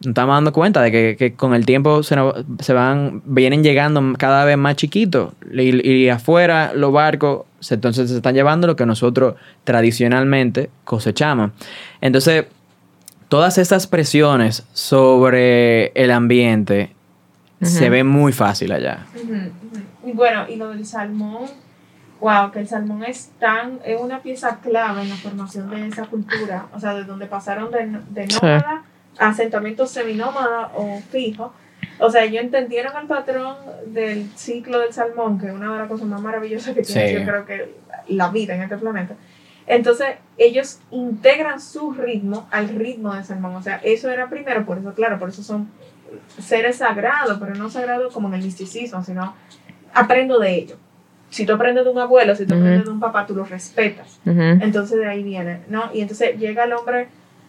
nos 0.00 0.08
estamos 0.10 0.34
dando 0.36 0.52
cuenta 0.52 0.80
de 0.82 0.92
que, 0.92 1.16
que 1.18 1.34
con 1.34 1.54
el 1.54 1.66
tiempo 1.66 2.02
se, 2.02 2.14
nos- 2.16 2.34
se 2.60 2.72
van, 2.72 3.22
vienen 3.24 3.62
llegando 3.64 4.00
cada 4.18 4.44
vez 4.44 4.56
más 4.58 4.76
chiquitos 4.76 5.32
y, 5.52 5.86
y 5.88 6.08
afuera 6.08 6.72
los 6.74 6.92
barcos 6.92 7.46
se, 7.60 7.74
entonces 7.74 8.10
se 8.10 8.16
están 8.16 8.34
llevando 8.34 8.66
lo 8.66 8.76
que 8.76 8.86
nosotros 8.86 9.34
tradicionalmente 9.64 10.70
cosechamos. 10.84 11.50
Entonces, 12.00 12.44
todas 13.28 13.58
estas 13.58 13.86
presiones 13.86 14.64
sobre 14.72 15.88
el 15.94 16.10
ambiente 16.10 16.90
se 17.62 17.88
ven 17.88 18.06
muy 18.06 18.32
fácil 18.32 18.72
allá. 18.72 19.06
Bueno, 20.12 20.44
y 20.48 20.56
lo 20.56 20.68
del 20.68 20.84
salmón, 20.84 21.44
wow, 22.24 22.50
que 22.50 22.58
el 22.60 22.66
salmón 22.68 23.04
es 23.04 23.32
tan, 23.38 23.80
es 23.84 24.00
una 24.00 24.20
pieza 24.20 24.58
clave 24.62 25.02
en 25.02 25.10
la 25.10 25.16
formación 25.16 25.68
de 25.68 25.88
esa 25.88 26.06
cultura, 26.06 26.66
o 26.74 26.80
sea, 26.80 26.94
de 26.94 27.04
donde 27.04 27.26
pasaron 27.26 27.70
de, 27.70 28.00
de 28.08 28.26
nómada 28.26 28.82
a 29.18 29.28
asentamientos 29.28 29.90
seminómada 29.90 30.70
o 30.74 31.00
fijo. 31.10 31.52
O 31.98 32.08
sea, 32.08 32.24
ellos 32.24 32.42
entendieron 32.42 32.94
el 32.98 33.06
patrón 33.06 33.56
del 33.88 34.30
ciclo 34.36 34.78
del 34.78 34.92
salmón, 34.94 35.38
que 35.38 35.48
es 35.48 35.52
una 35.52 35.70
de 35.74 35.78
las 35.80 35.88
cosas 35.88 36.06
más 36.06 36.22
maravillosas 36.22 36.74
que 36.74 36.80
tiene, 36.82 37.08
Sí. 37.08 37.14
yo 37.14 37.24
creo 37.24 37.44
que 37.44 37.74
la 38.08 38.28
vida 38.30 38.54
en 38.54 38.62
este 38.62 38.78
planeta. 38.78 39.14
Entonces, 39.66 40.06
ellos 40.38 40.80
integran 40.90 41.60
su 41.60 41.92
ritmo 41.92 42.48
al 42.50 42.70
ritmo 42.70 43.12
del 43.14 43.24
salmón. 43.24 43.54
O 43.54 43.62
sea, 43.62 43.76
eso 43.84 44.10
era 44.10 44.30
primero, 44.30 44.64
por 44.64 44.78
eso, 44.78 44.94
claro, 44.94 45.18
por 45.18 45.28
eso 45.28 45.42
son 45.42 45.68
seres 46.38 46.76
sagrados, 46.76 47.36
pero 47.38 47.54
no 47.54 47.68
sagrados 47.68 48.14
como 48.14 48.28
en 48.28 48.34
el 48.34 48.42
misticismo, 48.42 49.04
sino 49.04 49.34
aprendo 49.92 50.38
de 50.38 50.54
ellos. 50.54 50.78
Si 51.34 51.44
tú 51.46 51.52
aprendes 51.54 51.84
de 51.84 51.90
un 51.90 51.98
abuelo, 51.98 52.34
si 52.36 52.46
tú 52.46 52.54
aprendes 52.54 52.84
de 52.84 52.90
un 52.90 53.00
papá, 53.00 53.26
tú 53.26 53.34
los 53.34 53.50
respetas. 53.50 54.18
Entonces 54.62 54.98
de 54.98 55.06
ahí 55.08 55.22
viene, 55.22 55.60
¿no? 55.68 55.90
Y 55.92 56.00
entonces 56.00 56.38
llega 56.38 56.64
el 56.64 56.72
hombre, 56.72 57.08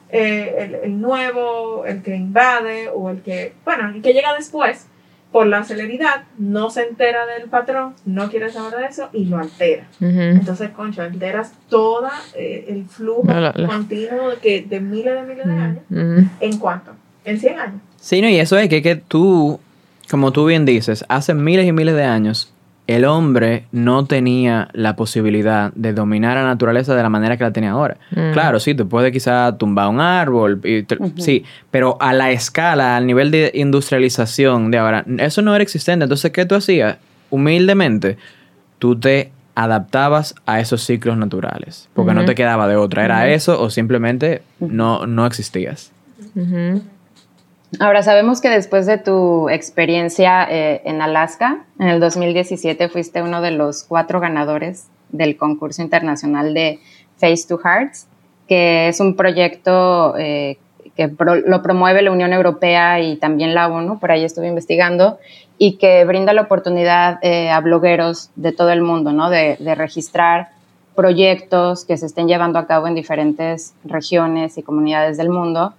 eh, 0.09 0.55
el, 0.59 0.75
el 0.75 1.01
nuevo, 1.01 1.85
el 1.85 2.01
que 2.01 2.15
invade, 2.15 2.89
o 2.93 3.09
el 3.09 3.21
que, 3.21 3.53
bueno, 3.63 3.89
el 3.89 4.01
que 4.01 4.13
llega 4.13 4.33
después, 4.35 4.87
por 5.31 5.47
la 5.47 5.63
celeridad, 5.65 6.23
no 6.37 6.69
se 6.69 6.83
entera 6.87 7.25
del 7.25 7.49
patrón, 7.49 7.93
no 8.05 8.29
quiere 8.29 8.49
saber 8.51 8.79
de 8.79 8.85
eso 8.85 9.09
y 9.11 9.25
lo 9.25 9.37
altera. 9.37 9.85
Entonces, 9.99 10.69
concho, 10.69 11.01
alteras 11.01 11.51
todo 11.69 12.07
el 12.35 12.85
flujo 12.85 13.23
La- 13.25 13.39
la- 13.41 13.53
la- 13.55 13.67
continuo 13.67 14.29
de, 14.29 14.37
que, 14.37 14.61
de 14.61 14.79
miles 14.79 15.13
de 15.13 15.21
miles 15.23 15.45
de 15.45 15.51
años. 15.53 15.79
¿En 16.39 16.57
cuánto? 16.57 16.91
En 17.25 17.39
100 17.39 17.59
años. 17.59 17.81
Sí, 17.99 18.21
no, 18.21 18.29
y 18.29 18.37
eso 18.39 18.57
es 18.57 18.69
que, 18.69 18.81
que 18.81 18.95
tú, 18.95 19.59
como 20.09 20.31
tú 20.31 20.45
bien 20.45 20.63
dices, 20.65 21.03
hace 21.09 21.33
miles 21.33 21.65
y 21.67 21.71
miles 21.73 21.95
de 21.95 22.03
años, 22.03 22.53
el 22.87 23.05
hombre 23.05 23.65
no 23.71 24.05
tenía 24.05 24.69
la 24.73 24.95
posibilidad 24.95 25.71
de 25.73 25.91
dominar 25.93 26.35
la 26.37 26.43
naturaleza 26.43 26.93
de 26.95 27.01
la 27.01 27.09
manera 27.09 27.35
que 27.35 27.43
la 27.43 27.51
tenía 27.51 27.71
ahora. 27.71 27.97
Mm. 28.11 28.31
Claro, 28.33 28.59
sí, 28.59 28.75
tú 28.75 28.87
puedes 28.87 29.11
quizá 29.11 29.57
tumbar 29.57 29.87
un 29.89 29.99
árbol, 29.99 30.61
y 30.63 30.83
te- 30.83 30.97
sí, 31.17 31.43
pero 31.71 31.97
a 31.99 32.13
la 32.13 32.29
escala, 32.31 32.95
al 32.95 33.07
nivel 33.07 33.31
de 33.31 33.51
industrialización 33.55 34.69
de 34.71 34.77
ahora, 34.77 35.03
eso 35.17 35.41
no 35.41 35.55
era 35.55 35.63
existente. 35.63 36.03
Entonces, 36.03 36.31
¿qué 36.31 36.45
tú 36.45 36.55
hacías? 36.55 36.97
Humildemente, 37.31 38.17
tú 38.79 38.99
te 38.99 39.31
adaptabas 39.55 40.35
a 40.45 40.59
esos 40.59 40.83
ciclos 40.83 41.17
naturales, 41.17 41.89
porque 41.93 42.13
no 42.13 42.25
te 42.25 42.35
quedaba 42.35 42.67
de 42.67 42.75
otra. 42.75 43.05
Era 43.05 43.29
eso 43.29 43.59
o 43.61 43.69
simplemente 43.69 44.41
no, 44.59 45.07
no 45.07 45.25
existías. 45.25 45.91
Ahora 47.79 48.03
sabemos 48.03 48.41
que 48.41 48.49
después 48.49 48.85
de 48.85 48.97
tu 48.97 49.49
experiencia 49.49 50.47
eh, 50.49 50.81
en 50.85 51.01
Alaska, 51.01 51.65
en 51.79 51.87
el 51.87 51.99
2017 51.99 52.89
fuiste 52.89 53.21
uno 53.21 53.41
de 53.41 53.51
los 53.51 53.83
cuatro 53.83 54.19
ganadores 54.19 54.87
del 55.09 55.35
concurso 55.37 55.81
internacional 55.81 56.53
de 56.53 56.79
Face 57.17 57.45
to 57.47 57.57
Hearts, 57.57 58.07
que 58.47 58.87
es 58.87 58.99
un 58.99 59.15
proyecto 59.15 60.15
eh, 60.17 60.57
que 60.95 61.09
pro- 61.09 61.35
lo 61.35 61.61
promueve 61.61 62.01
la 62.01 62.11
Unión 62.11 62.31
Europea 62.33 62.99
y 63.01 63.17
también 63.17 63.53
la 63.55 63.67
ONU, 63.67 63.99
por 63.99 64.11
ahí 64.11 64.23
estuve 64.23 64.47
investigando, 64.47 65.17
y 65.57 65.77
que 65.77 66.05
brinda 66.05 66.33
la 66.33 66.41
oportunidad 66.43 67.19
eh, 67.21 67.49
a 67.49 67.59
blogueros 67.61 68.29
de 68.35 68.51
todo 68.51 68.69
el 68.71 68.81
mundo, 68.81 69.11
¿no? 69.11 69.29
De, 69.29 69.57
de 69.59 69.75
registrar 69.75 70.49
proyectos 70.95 71.83
que 71.85 71.97
se 71.97 72.05
estén 72.05 72.27
llevando 72.27 72.59
a 72.59 72.67
cabo 72.67 72.87
en 72.87 72.95
diferentes 72.95 73.73
regiones 73.83 74.57
y 74.57 74.63
comunidades 74.63 75.17
del 75.17 75.29
mundo. 75.29 75.73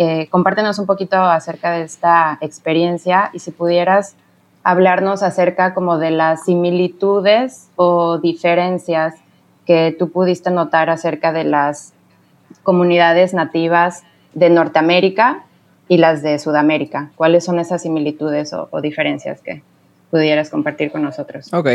Eh, 0.00 0.28
compártenos 0.30 0.78
un 0.78 0.86
poquito 0.86 1.16
acerca 1.16 1.72
de 1.72 1.82
esta 1.82 2.38
experiencia 2.40 3.30
y 3.32 3.40
si 3.40 3.50
pudieras 3.50 4.14
hablarnos 4.62 5.24
acerca 5.24 5.74
como 5.74 5.98
de 5.98 6.12
las 6.12 6.44
similitudes 6.44 7.68
o 7.74 8.18
diferencias 8.18 9.14
que 9.66 9.94
tú 9.98 10.10
pudiste 10.10 10.52
notar 10.52 10.88
acerca 10.88 11.32
de 11.32 11.42
las 11.42 11.92
comunidades 12.62 13.34
nativas 13.34 14.04
de 14.34 14.50
Norteamérica 14.50 15.42
y 15.88 15.98
las 15.98 16.22
de 16.22 16.38
Sudamérica. 16.38 17.10
¿Cuáles 17.16 17.44
son 17.44 17.58
esas 17.58 17.82
similitudes 17.82 18.52
o, 18.52 18.68
o 18.70 18.80
diferencias 18.80 19.40
que 19.40 19.62
pudieras 20.12 20.48
compartir 20.48 20.92
con 20.92 21.02
nosotros? 21.02 21.52
Ok. 21.52 21.68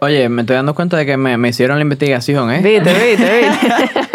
Oye, 0.00 0.28
me 0.28 0.42
estoy 0.42 0.56
dando 0.56 0.74
cuenta 0.74 0.96
de 0.96 1.06
que 1.06 1.16
me, 1.16 1.36
me 1.38 1.50
hicieron 1.50 1.78
la 1.78 1.82
investigación, 1.82 2.50
¿eh? 2.50 2.60
Viste, 2.62 2.92
viste, 2.92 3.40
viste. 3.40 4.10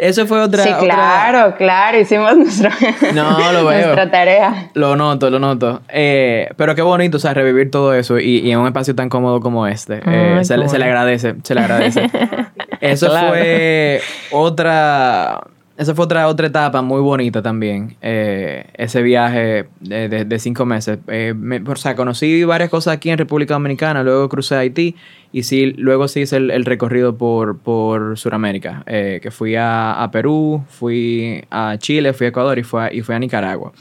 Eso 0.00 0.26
fue 0.26 0.40
otra... 0.40 0.62
sí, 0.64 0.70
otra- 0.70 0.80
claro, 0.84 1.54
claro, 1.56 1.98
hicimos 2.00 2.36
nuestro, 2.36 2.70
No, 3.14 3.52
lo 3.52 3.64
veo. 3.66 3.80
nuestra 3.86 4.10
tarea. 4.10 4.70
Lo 4.74 4.96
noto, 4.96 5.30
lo 5.30 5.38
noto. 5.38 5.82
Eh, 5.88 6.48
pero 6.56 6.74
qué 6.74 6.82
bonito, 6.82 7.18
o 7.18 7.20
sea, 7.20 7.34
revivir 7.34 7.70
todo 7.70 7.94
eso 7.94 8.18
y, 8.18 8.38
y 8.38 8.50
en 8.50 8.58
un 8.58 8.66
espacio 8.66 8.94
tan 8.94 9.08
cómodo 9.08 9.40
como 9.40 9.66
este. 9.66 9.96
Eh, 10.04 10.36
Ay, 10.38 10.44
se, 10.44 10.56
le- 10.56 10.68
se 10.68 10.78
le 10.78 10.84
bueno. 10.86 10.98
agradece, 10.98 11.34
se 11.42 11.54
le 11.54 11.60
agradece. 11.60 12.10
Eso 12.80 13.08
Claro. 13.08 13.28
fue 13.28 14.00
otra... 14.32 15.40
esa 15.80 15.94
fue 15.94 16.04
otra, 16.04 16.28
otra 16.28 16.46
etapa 16.48 16.82
muy 16.82 17.00
bonita 17.00 17.40
también, 17.42 17.96
eh, 18.02 18.66
ese 18.74 19.02
viaje 19.02 19.66
de, 19.80 20.24
de- 20.26 20.38
cinco 20.38 20.66
meses. 20.66 20.98
Eh, 21.08 21.34
o 21.66 21.76
sea, 21.76 21.96
conocí 21.96 22.44
varias 22.44 22.70
cosas 22.70 22.94
aquí 22.94 23.10
en 23.10 23.18
República 23.18 23.54
Dominicana, 23.54 24.02
luego 24.02 24.28
crucé 24.28 24.54
a 24.54 24.58
Haití 24.58 24.94
y 25.32 25.42
sí, 25.42 25.72
luego 25.78 26.06
sí 26.06 26.20
hice 26.20 26.36
el, 26.36 26.50
el 26.50 26.64
recorrido 26.64 27.16
por, 27.16 27.58
por 27.58 28.18
Sudamérica, 28.18 28.82
eh, 28.86 29.20
que 29.22 29.30
fui 29.30 29.56
a, 29.56 30.02
a 30.02 30.10
Perú, 30.10 30.62
fui 30.68 31.42
a 31.50 31.76
Chile, 31.78 32.12
fui 32.12 32.26
a 32.26 32.28
Ecuador 32.28 32.58
y 32.58 32.62
fui 32.62 32.80
a, 32.80 32.92
y 32.92 33.00
fui 33.00 33.14
a 33.14 33.18
Nicaragua. 33.18 33.72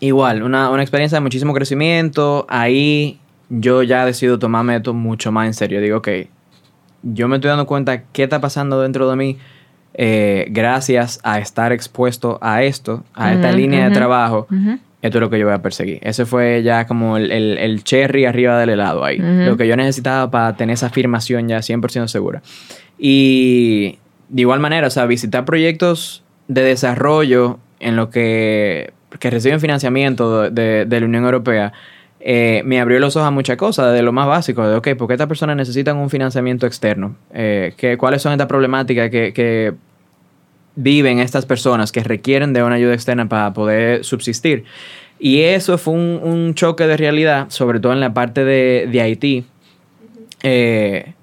Igual, 0.00 0.42
una, 0.42 0.70
una 0.70 0.82
experiencia 0.82 1.16
de 1.16 1.22
muchísimo 1.22 1.52
crecimiento. 1.54 2.46
Ahí 2.48 3.18
yo 3.48 3.82
ya 3.82 4.04
decido 4.04 4.38
tomarme 4.38 4.76
esto 4.76 4.94
mucho 4.94 5.32
más 5.32 5.46
en 5.46 5.54
serio. 5.54 5.80
Digo, 5.80 5.98
ok, 5.98 6.08
yo 7.02 7.26
me 7.26 7.36
estoy 7.36 7.48
dando 7.48 7.66
cuenta 7.66 8.04
qué 8.12 8.24
está 8.24 8.40
pasando 8.40 8.80
dentro 8.80 9.10
de 9.10 9.16
mí 9.16 9.38
eh, 10.00 10.46
gracias 10.50 11.18
a 11.24 11.40
estar 11.40 11.72
expuesto 11.72 12.38
a 12.40 12.62
esto, 12.62 13.02
a 13.14 13.32
esta 13.34 13.48
línea 13.56 13.80
de 13.80 13.90
trabajo. 13.94 14.46
Esto 15.02 15.18
es 15.18 15.20
lo 15.20 15.28
que 15.30 15.38
yo 15.38 15.44
voy 15.46 15.54
a 15.54 15.60
perseguir. 15.62 15.98
Ese 16.02 16.24
fue 16.24 16.62
ya 16.62 16.86
como 16.86 17.16
el, 17.16 17.30
el- 17.32 17.58
el 17.58 17.84
cherry 17.84 18.24
arriba 18.24 18.58
del 18.58 18.70
helado 18.70 19.04
ahí. 19.04 19.18
Lo 19.46 19.56
que 19.56 19.66
yo 19.68 19.76
necesitaba 19.76 20.30
para 20.30 20.56
tener 20.56 20.74
esa 20.74 20.86
afirmación 20.86 21.48
ya 21.48 21.58
100% 21.58 22.06
segura. 22.08 22.42
Y 22.98 23.98
de 24.28 24.40
igual 24.42 24.60
manera, 24.60 24.86
o 24.86 24.90
sea, 24.90 25.06
visitar 25.06 25.44
proyectos 25.44 26.22
de 26.48 26.62
desarrollo 26.62 27.58
en 27.80 27.96
lo 27.96 28.10
que, 28.10 28.92
que 29.20 29.30
reciben 29.30 29.60
financiamiento 29.60 30.42
de, 30.42 30.50
de- 30.50 30.84
de 30.84 31.00
la 31.00 31.06
Unión 31.06 31.24
Europea, 31.24 31.72
eh, 32.20 32.62
me 32.64 32.80
abrió 32.80 32.98
los 32.98 33.14
ojos 33.16 33.28
a 33.28 33.30
muchas 33.30 33.56
cosas, 33.56 33.94
de 33.94 34.02
lo 34.02 34.12
más 34.12 34.26
básico, 34.26 34.66
de, 34.68 34.74
ok, 34.76 34.88
¿por 34.96 35.06
qué 35.06 35.14
estas 35.14 35.28
personas 35.28 35.54
necesitan 35.56 35.96
un 35.96 36.10
financiamiento 36.10 36.66
externo? 36.66 37.14
Eh, 37.32 37.74
¿qué- 37.76 37.96
¿Cuáles 37.96 38.20
son 38.22 38.32
estas 38.32 38.48
problemáticas 38.48 39.08
que, 39.10 39.32
que 39.32 39.74
viven 40.80 41.18
estas 41.18 41.44
personas 41.44 41.90
que 41.90 42.04
requieren 42.04 42.52
de 42.52 42.62
una 42.62 42.76
ayuda 42.76 42.94
externa 42.94 43.28
para 43.28 43.52
poder 43.52 44.04
subsistir? 44.04 44.64
Y 45.18 45.40
eso 45.40 45.76
fue 45.78 45.94
un, 45.94 46.20
un 46.22 46.54
choque 46.54 46.86
de 46.86 46.96
realidad, 46.96 47.46
sobre 47.48 47.80
todo 47.80 47.92
en 47.92 47.98
la 47.98 48.14
parte 48.14 48.44
de, 48.44 48.88
de 48.88 49.00
Haití, 49.00 49.44
eh, 50.44 51.14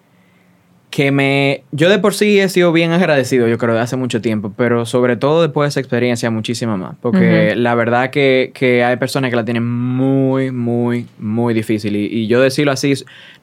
que 0.90 1.12
me... 1.12 1.64
Yo 1.72 1.90
de 1.90 2.00
por 2.00 2.14
sí 2.14 2.38
he 2.40 2.50
sido 2.50 2.74
bien 2.74 2.92
agradecido, 2.92 3.48
yo 3.48 3.58
creo, 3.58 3.74
de 3.74 3.80
hace 3.80 3.96
mucho 3.96 4.20
tiempo, 4.22 4.54
pero 4.58 4.86
sobre 4.86 5.16
todo 5.16 5.42
después 5.44 5.68
de 5.68 5.70
esa 5.70 5.80
experiencia, 5.80 6.30
muchísima 6.30 6.76
más. 6.76 6.96
Porque 7.02 7.52
Ujú. 7.52 7.62
la 7.62 7.74
verdad 7.76 8.10
que, 8.10 8.52
que 8.54 8.84
hay 8.84 8.98
personas 8.98 9.30
que 9.30 9.38
la 9.38 9.46
tienen 9.46 9.66
muy, 9.66 10.52
muy, 10.52 11.06
muy 11.18 11.54
difícil. 11.54 11.96
Y, 11.96 12.06
y 12.06 12.28
yo 12.28 12.42
decirlo 12.42 12.74
así, 12.74 12.94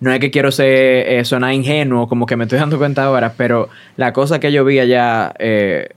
no 0.00 0.12
es 0.12 0.20
que 0.20 0.30
quiero 0.30 0.50
ser, 0.50 1.08
eh, 1.08 1.24
sonar 1.24 1.54
ingenuo, 1.54 2.08
como 2.08 2.26
que 2.26 2.36
me 2.36 2.44
estoy 2.44 2.58
dando 2.58 2.76
cuenta 2.76 3.04
ahora, 3.04 3.32
pero 3.38 3.70
la 3.96 4.12
cosa 4.12 4.38
que 4.38 4.52
yo 4.52 4.66
vi 4.66 4.80
allá... 4.80 5.34
eh, 5.38 5.88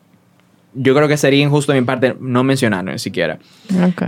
yo 0.76 0.94
creo 0.96 1.08
que 1.08 1.18
sería 1.18 1.44
injusto 1.44 1.72
de 1.72 1.82
mi 1.82 1.86
parte 1.86 2.16
no 2.20 2.44
mencionarlo 2.44 2.92
ni 2.92 3.00
siquiera. 3.00 3.40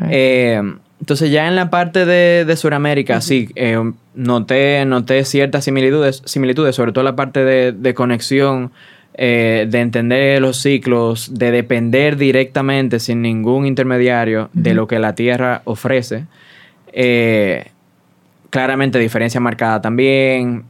Eh, 0.09 0.61
entonces 0.99 1.32
ya 1.32 1.47
en 1.47 1.55
la 1.55 1.70
parte 1.70 2.05
de, 2.05 2.45
de 2.45 2.55
Sudamérica, 2.57 3.22
sí, 3.22 3.49
eh, 3.55 3.80
noté, 4.15 4.84
noté 4.86 5.24
ciertas 5.26 5.63
similitudes, 5.63 6.22
similitudes, 6.26 6.76
sobre 6.76 6.91
todo 6.91 7.03
la 7.03 7.15
parte 7.15 7.43
de, 7.43 7.72
de 7.72 7.93
conexión, 7.93 8.72
eh, 9.20 9.65
de 9.68 9.80
entender 9.80 10.39
los 10.41 10.57
ciclos, 10.57 11.34
de 11.34 11.49
depender 11.49 12.18
directamente, 12.18 12.99
sin 12.99 13.24
ningún 13.24 13.65
intermediario, 13.65 14.49
de 14.53 14.76
lo 14.76 14.88
que 14.88 14.99
la 14.99 15.15
Tierra 15.15 15.61
ofrece. 15.65 16.26
Eh, 16.93 17.65
claramente 18.51 18.99
diferencia 18.99 19.39
marcada 19.39 19.82
también. 19.82 20.65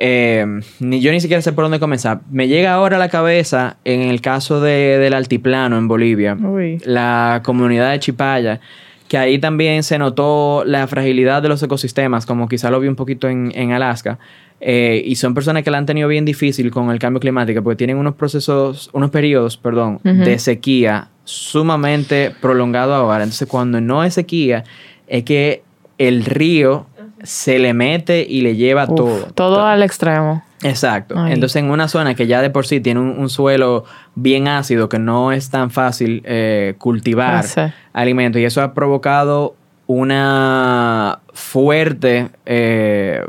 Eh, 0.00 0.46
ni 0.78 1.00
yo 1.00 1.10
ni 1.10 1.20
siquiera 1.20 1.42
sé 1.42 1.52
por 1.52 1.64
dónde 1.64 1.80
comenzar. 1.80 2.20
Me 2.30 2.46
llega 2.46 2.72
ahora 2.72 2.96
a 2.96 2.98
la 3.00 3.08
cabeza 3.08 3.78
en 3.84 4.02
el 4.02 4.20
caso 4.20 4.60
de- 4.60 4.96
del 4.98 5.12
altiplano 5.12 5.76
en 5.76 5.88
Bolivia 5.88 6.34
Uy. 6.40 6.78
la 6.84 7.42
comunidad 7.44 7.90
de 7.90 7.98
Chipaya, 7.98 8.60
que 9.08 9.18
ahí 9.18 9.38
también 9.40 9.82
se 9.82 9.98
notó 9.98 10.62
la 10.64 10.86
fragilidad 10.86 11.42
de 11.42 11.48
los 11.48 11.62
ecosistemas, 11.62 12.26
como 12.26 12.48
quizá 12.48 12.70
lo 12.70 12.78
vi 12.78 12.86
un 12.88 12.94
poquito 12.96 13.28
en, 13.28 13.50
en 13.56 13.72
Alaska. 13.72 14.18
Eh, 14.60 15.02
y 15.04 15.14
son 15.16 15.34
personas 15.34 15.62
que 15.62 15.70
la 15.70 15.78
han 15.78 15.86
tenido 15.86 16.08
bien 16.08 16.24
difícil 16.24 16.70
con 16.70 16.90
el 16.90 16.98
cambio 16.98 17.18
climático, 17.20 17.62
porque 17.62 17.76
tienen 17.76 17.96
unos 17.96 18.14
procesos, 18.14 18.90
unos 18.92 19.10
periodos, 19.10 19.56
perdón, 19.56 19.98
de 20.04 20.38
sequía 20.38 21.08
sumamente 21.24 22.32
prolongado 22.40 22.94
ahora. 22.94 23.22
Entonces, 23.24 23.48
cuando 23.48 23.80
no 23.80 24.04
es 24.04 24.14
sequía, 24.14 24.64
es 25.06 25.24
que 25.24 25.62
el 25.96 26.24
río 26.24 26.86
se 27.22 27.58
le 27.58 27.74
mete 27.74 28.26
y 28.28 28.40
le 28.42 28.56
lleva 28.56 28.84
Uf, 28.84 28.94
todo. 28.96 29.26
todo 29.34 29.66
al 29.66 29.82
extremo. 29.82 30.42
Exacto. 30.62 31.14
Ay. 31.16 31.32
Entonces, 31.34 31.62
en 31.62 31.70
una 31.70 31.86
zona 31.88 32.14
que 32.14 32.26
ya 32.26 32.42
de 32.42 32.50
por 32.50 32.66
sí 32.66 32.80
tiene 32.80 33.00
un, 33.00 33.10
un 33.18 33.28
suelo 33.30 33.84
bien 34.16 34.48
ácido, 34.48 34.88
que 34.88 34.98
no 34.98 35.30
es 35.32 35.50
tan 35.50 35.70
fácil 35.70 36.22
eh, 36.24 36.74
cultivar 36.78 37.44
Ah, 37.56 37.72
alimentos, 37.92 38.40
y 38.40 38.44
eso 38.44 38.62
ha 38.62 38.74
provocado 38.74 39.54
una 39.86 41.20
fuerte, 41.32 42.28
eh, 42.46 43.22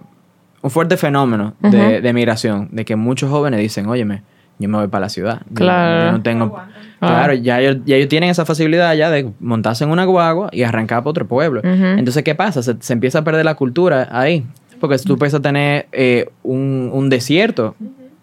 un 0.62 0.70
fuerte 0.72 0.98
fenómeno 0.98 1.54
de, 1.62 2.02
de 2.02 2.14
migración, 2.14 2.70
de 2.72 2.86
que 2.86 2.96
muchos 2.96 3.30
jóvenes 3.30 3.60
dicen, 3.60 3.88
óyeme, 3.88 4.24
yo 4.60 4.68
me 4.70 4.78
voy 4.78 4.88
para 4.88 5.02
la 5.06 5.10
ciudad. 5.10 5.42
Yo- 5.50 5.56
Claro. 5.56 6.06
Yo 6.08 6.12
no 6.14 6.22
tengo... 6.22 6.60
Aguantan. 7.00 7.26
Claro, 7.26 7.34
Ah. 7.34 7.42
ya 7.42 7.60
ellos, 7.62 7.78
ya 7.86 7.96
ellos 7.96 8.10
tienen 8.10 8.30
esa 8.30 8.46
facilidad 8.46 8.94
ya 8.96 9.10
de 9.10 9.30
montarse 9.40 9.84
en 9.84 9.90
una 9.92 10.06
guagua 10.06 10.50
y 10.52 10.64
arrancar 10.64 11.00
para 11.00 11.10
otro 11.12 11.28
pueblo. 11.28 11.60
Ujú. 11.62 11.86
Entonces, 11.86 12.24
¿qué 12.24 12.36
pasa? 12.36 12.62
Se, 12.64 12.76
se 12.80 12.94
empieza 12.94 13.20
a 13.20 13.24
perder 13.24 13.46
la 13.46 13.56
cultura 13.56 14.08
ahí. 14.12 14.46
Porque 14.80 14.98
si 14.98 15.06
tú 15.06 15.14
empiezas 15.14 15.40
a 15.40 15.44
tener 15.44 15.88
eh, 15.92 16.30
un, 16.44 16.90
un 16.94 17.10
desierto. 17.10 17.76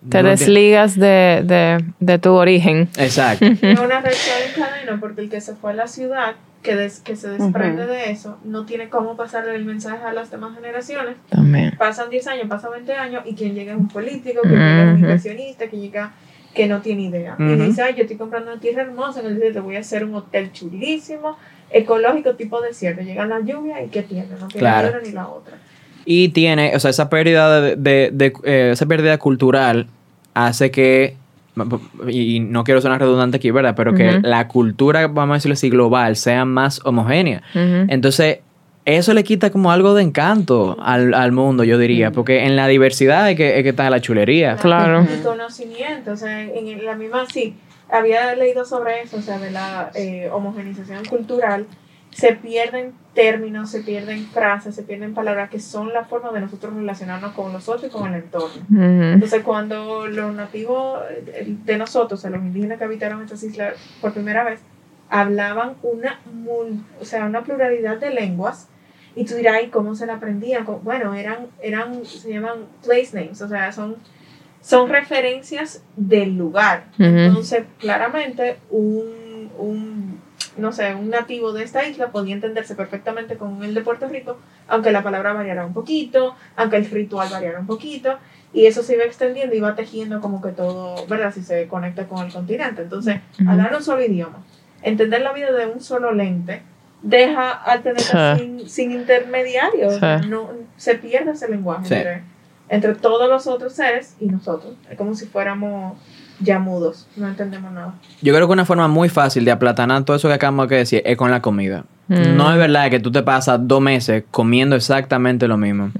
Te 0.08 0.22
no 0.22 0.28
desligas 0.28 0.94
de, 0.96 1.42
de, 1.44 1.84
de 1.98 2.18
tu 2.18 2.30
origen. 2.32 2.88
Exacto. 2.96 3.44
Es 3.44 3.78
una 3.80 4.00
reacción 4.00 4.36
en 4.46 4.62
cadena 4.62 4.98
porque 5.00 5.20
el 5.22 5.28
que 5.28 5.40
se 5.40 5.54
fue 5.56 5.72
a 5.72 5.74
la 5.74 5.88
ciudad, 5.88 6.34
que, 6.62 6.76
des- 6.76 7.00
que 7.00 7.16
se 7.16 7.28
desprende 7.28 7.82
Ujú. 7.82 7.90
de 7.92 8.10
eso, 8.12 8.38
no 8.44 8.64
tiene 8.66 8.88
cómo 8.88 9.16
pasarle 9.16 9.56
el 9.56 9.64
mensaje 9.64 10.04
a 10.06 10.12
las 10.12 10.30
demás 10.30 10.54
generaciones. 10.54 11.16
También. 11.28 11.74
Pasan 11.76 12.08
10 12.08 12.26
años, 12.28 12.46
pasan 12.48 12.70
20 12.72 12.92
años 12.94 13.22
y 13.26 13.34
quien 13.34 13.54
llega 13.54 13.72
es 13.72 13.78
un 13.78 13.88
político, 13.88 14.42
que 14.42 14.48
llega 14.50 14.82
es 14.84 14.94
un 14.94 15.00
inversionista, 15.00 15.66
que 15.68 15.76
llega 15.76 16.12
que 16.56 16.66
no 16.66 16.80
tiene 16.80 17.02
idea. 17.02 17.36
Y 17.38 17.44
dice, 17.54 17.82
ay, 17.82 17.94
yo 17.96 18.02
estoy 18.02 18.16
comprando 18.16 18.50
una 18.50 18.60
tierra 18.60 18.82
hermosa 18.82 19.20
en 19.20 19.26
el 19.26 19.34
desierto, 19.34 19.62
voy 19.62 19.76
a 19.76 19.80
hacer 19.80 20.04
un 20.04 20.14
hotel 20.14 20.50
chulísimo, 20.52 21.36
ecológico, 21.70 22.34
tipo 22.34 22.60
desierto. 22.60 23.02
Llega 23.02 23.26
la 23.26 23.40
lluvia 23.40 23.82
y 23.84 23.88
¿qué 23.88 24.02
tiene? 24.02 24.26
No 24.40 24.48
tiene 24.48 24.58
Claro. 24.60 24.88
ni 24.88 24.94
una 24.94 25.02
ni 25.06 25.12
la 25.12 25.28
otra. 25.28 25.56
Y 26.04 26.30
tiene, 26.30 26.74
o 26.74 26.80
sea, 26.80 26.90
esa 26.90 27.08
pérdida 27.10 27.60
de, 27.60 27.76
de- 27.76 28.10
de, 28.12 28.32
eh, 28.44 28.70
esa 28.72 28.86
pérdida 28.86 29.18
cultural 29.18 29.86
hace 30.34 30.70
que, 30.70 31.16
y 32.08 32.40
no 32.40 32.64
quiero 32.64 32.80
sonar 32.80 33.00
redundante 33.00 33.38
aquí, 33.38 33.50
¿verdad? 33.50 33.74
Pero 33.76 33.94
que 33.94 34.20
la 34.22 34.46
cultura, 34.48 35.06
vamos 35.08 35.34
a 35.34 35.36
decirlo 35.38 35.54
así, 35.54 35.68
global, 35.70 36.16
sea 36.16 36.44
más 36.44 36.80
homogénea. 36.84 37.42
Entonces, 37.54 38.38
eso 38.86 39.12
le 39.12 39.22
quita 39.24 39.50
como 39.50 39.70
algo 39.72 39.94
de 39.94 40.02
encanto 40.02 40.76
al, 40.80 41.12
al 41.12 41.32
mundo, 41.32 41.64
yo 41.64 41.76
diría, 41.76 42.12
porque 42.12 42.44
en 42.44 42.56
la 42.56 42.66
diversidad 42.68 43.30
es 43.30 43.36
que, 43.36 43.58
es 43.58 43.62
que 43.64 43.70
está 43.70 43.90
la 43.90 44.00
chulería. 44.00 44.56
Claro. 44.56 45.04
Y 45.04 45.22
conocimiento, 45.22 46.12
o 46.12 46.16
sea, 46.16 46.42
en 46.42 46.84
la 46.84 46.94
misma, 46.94 47.26
sí, 47.26 47.56
había 47.90 48.34
leído 48.34 48.64
sobre 48.64 49.02
eso, 49.02 49.18
o 49.18 49.22
sea, 49.22 49.38
de 49.38 49.50
la 49.50 49.90
eh, 49.94 50.28
homogenización 50.32 51.04
cultural, 51.04 51.66
se 52.10 52.32
pierden 52.32 52.92
términos, 53.12 53.70
se 53.70 53.80
pierden 53.80 54.24
frases, 54.28 54.74
se 54.74 54.82
pierden 54.82 55.12
palabras 55.12 55.50
que 55.50 55.60
son 55.60 55.92
la 55.92 56.04
forma 56.04 56.32
de 56.32 56.40
nosotros 56.40 56.72
relacionarnos 56.74 57.32
con 57.32 57.52
los 57.52 57.68
otros 57.68 57.90
y 57.90 57.92
con 57.92 58.08
el 58.14 58.22
entorno. 58.22 58.62
Entonces, 58.70 59.42
cuando 59.42 60.06
los 60.06 60.34
nativos 60.34 61.00
eh, 61.10 61.44
de 61.64 61.76
nosotros, 61.76 62.20
o 62.20 62.22
sea, 62.22 62.30
los 62.30 62.40
indígenas 62.40 62.78
que 62.78 62.84
habitaron 62.84 63.22
estas 63.22 63.42
islas 63.42 63.74
por 64.00 64.12
primera 64.12 64.44
vez, 64.44 64.60
hablaban 65.10 65.74
una, 65.82 66.18
mul- 66.44 66.82
o 67.00 67.04
sea, 67.04 67.26
una 67.26 67.42
pluralidad 67.42 67.98
de 67.98 68.10
lenguas, 68.10 68.68
y 69.16 69.24
tú 69.24 69.34
dirás, 69.34 69.62
¿y 69.64 69.68
cómo 69.68 69.94
se 69.96 70.06
la 70.06 70.14
aprendían? 70.14 70.66
Bueno, 70.82 71.14
eran, 71.14 71.46
eran, 71.62 72.04
se 72.04 72.30
llaman 72.30 72.66
place 72.84 73.08
names, 73.14 73.40
o 73.40 73.48
sea, 73.48 73.72
son, 73.72 73.96
son 74.60 74.90
referencias 74.90 75.82
del 75.96 76.36
lugar. 76.36 76.84
Entonces, 76.98 77.64
claramente, 77.80 78.58
un, 78.68 79.50
un, 79.58 80.20
no 80.58 80.70
sé, 80.70 80.94
un 80.94 81.08
nativo 81.08 81.54
de 81.54 81.64
esta 81.64 81.88
isla 81.88 82.08
podía 82.08 82.34
entenderse 82.34 82.74
perfectamente 82.74 83.36
con 83.38 83.64
el 83.64 83.72
de 83.72 83.80
Puerto 83.80 84.06
Rico, 84.06 84.36
aunque 84.68 84.92
la 84.92 85.02
palabra 85.02 85.32
variara 85.32 85.64
un 85.64 85.72
poquito, 85.72 86.34
aunque 86.54 86.76
el 86.76 86.84
ritual 86.90 87.30
variara 87.30 87.58
un 87.58 87.66
poquito, 87.66 88.18
y 88.52 88.66
eso 88.66 88.82
se 88.82 88.96
iba 88.96 89.04
extendiendo 89.04 89.54
y 89.54 89.58
iba 89.58 89.74
tejiendo 89.74 90.20
como 90.20 90.42
que 90.42 90.50
todo, 90.50 91.06
¿verdad? 91.06 91.32
Si 91.32 91.42
se 91.42 91.66
conecta 91.68 92.06
con 92.06 92.24
el 92.24 92.30
continente. 92.30 92.82
Entonces, 92.82 93.20
hablar 93.46 93.74
un 93.74 93.82
solo 93.82 94.04
idioma, 94.04 94.44
entender 94.82 95.22
la 95.22 95.32
vida 95.32 95.52
de 95.52 95.66
un 95.66 95.80
solo 95.80 96.12
lente, 96.12 96.60
deja 97.02 97.50
al 97.50 97.82
planeta 97.82 98.36
Sí. 98.36 98.42
sin, 98.44 98.68
sin 98.68 98.92
intermediarios, 98.92 99.94
Sí. 99.94 100.28
no, 100.28 100.48
se 100.76 100.94
pierde 100.96 101.32
ese 101.32 101.48
lenguaje 101.48 101.86
Sí. 101.86 101.94
entre, 101.94 102.22
entre 102.68 102.94
todos 102.94 103.28
los 103.28 103.46
otros 103.46 103.72
seres 103.74 104.16
y 104.20 104.26
nosotros. 104.26 104.74
Es 104.90 104.96
como 104.96 105.14
si 105.14 105.26
fuéramos 105.26 105.96
ya 106.40 106.58
mudos, 106.58 107.06
no 107.16 107.28
entendemos 107.28 107.72
nada. 107.72 107.94
Yo 108.20 108.34
creo 108.34 108.46
que 108.46 108.52
una 108.52 108.64
forma 108.66 108.88
muy 108.88 109.08
fácil 109.08 109.44
de 109.44 109.52
aplatanar 109.52 110.04
todo 110.04 110.16
eso 110.16 110.28
que 110.28 110.34
acabamos 110.34 110.68
de 110.68 110.76
decir 110.76 111.02
es 111.06 111.16
con 111.16 111.30
la 111.30 111.40
comida. 111.40 111.84
Mm. 112.08 112.36
No 112.36 112.52
es 112.52 112.58
verdad 112.58 112.90
que 112.90 113.00
tú 113.00 113.10
te 113.10 113.22
pasas 113.22 113.58
dos 113.62 113.80
meses 113.80 114.24
comiendo 114.30 114.76
exactamente 114.76 115.48
lo 115.48 115.56
mismo. 115.56 115.90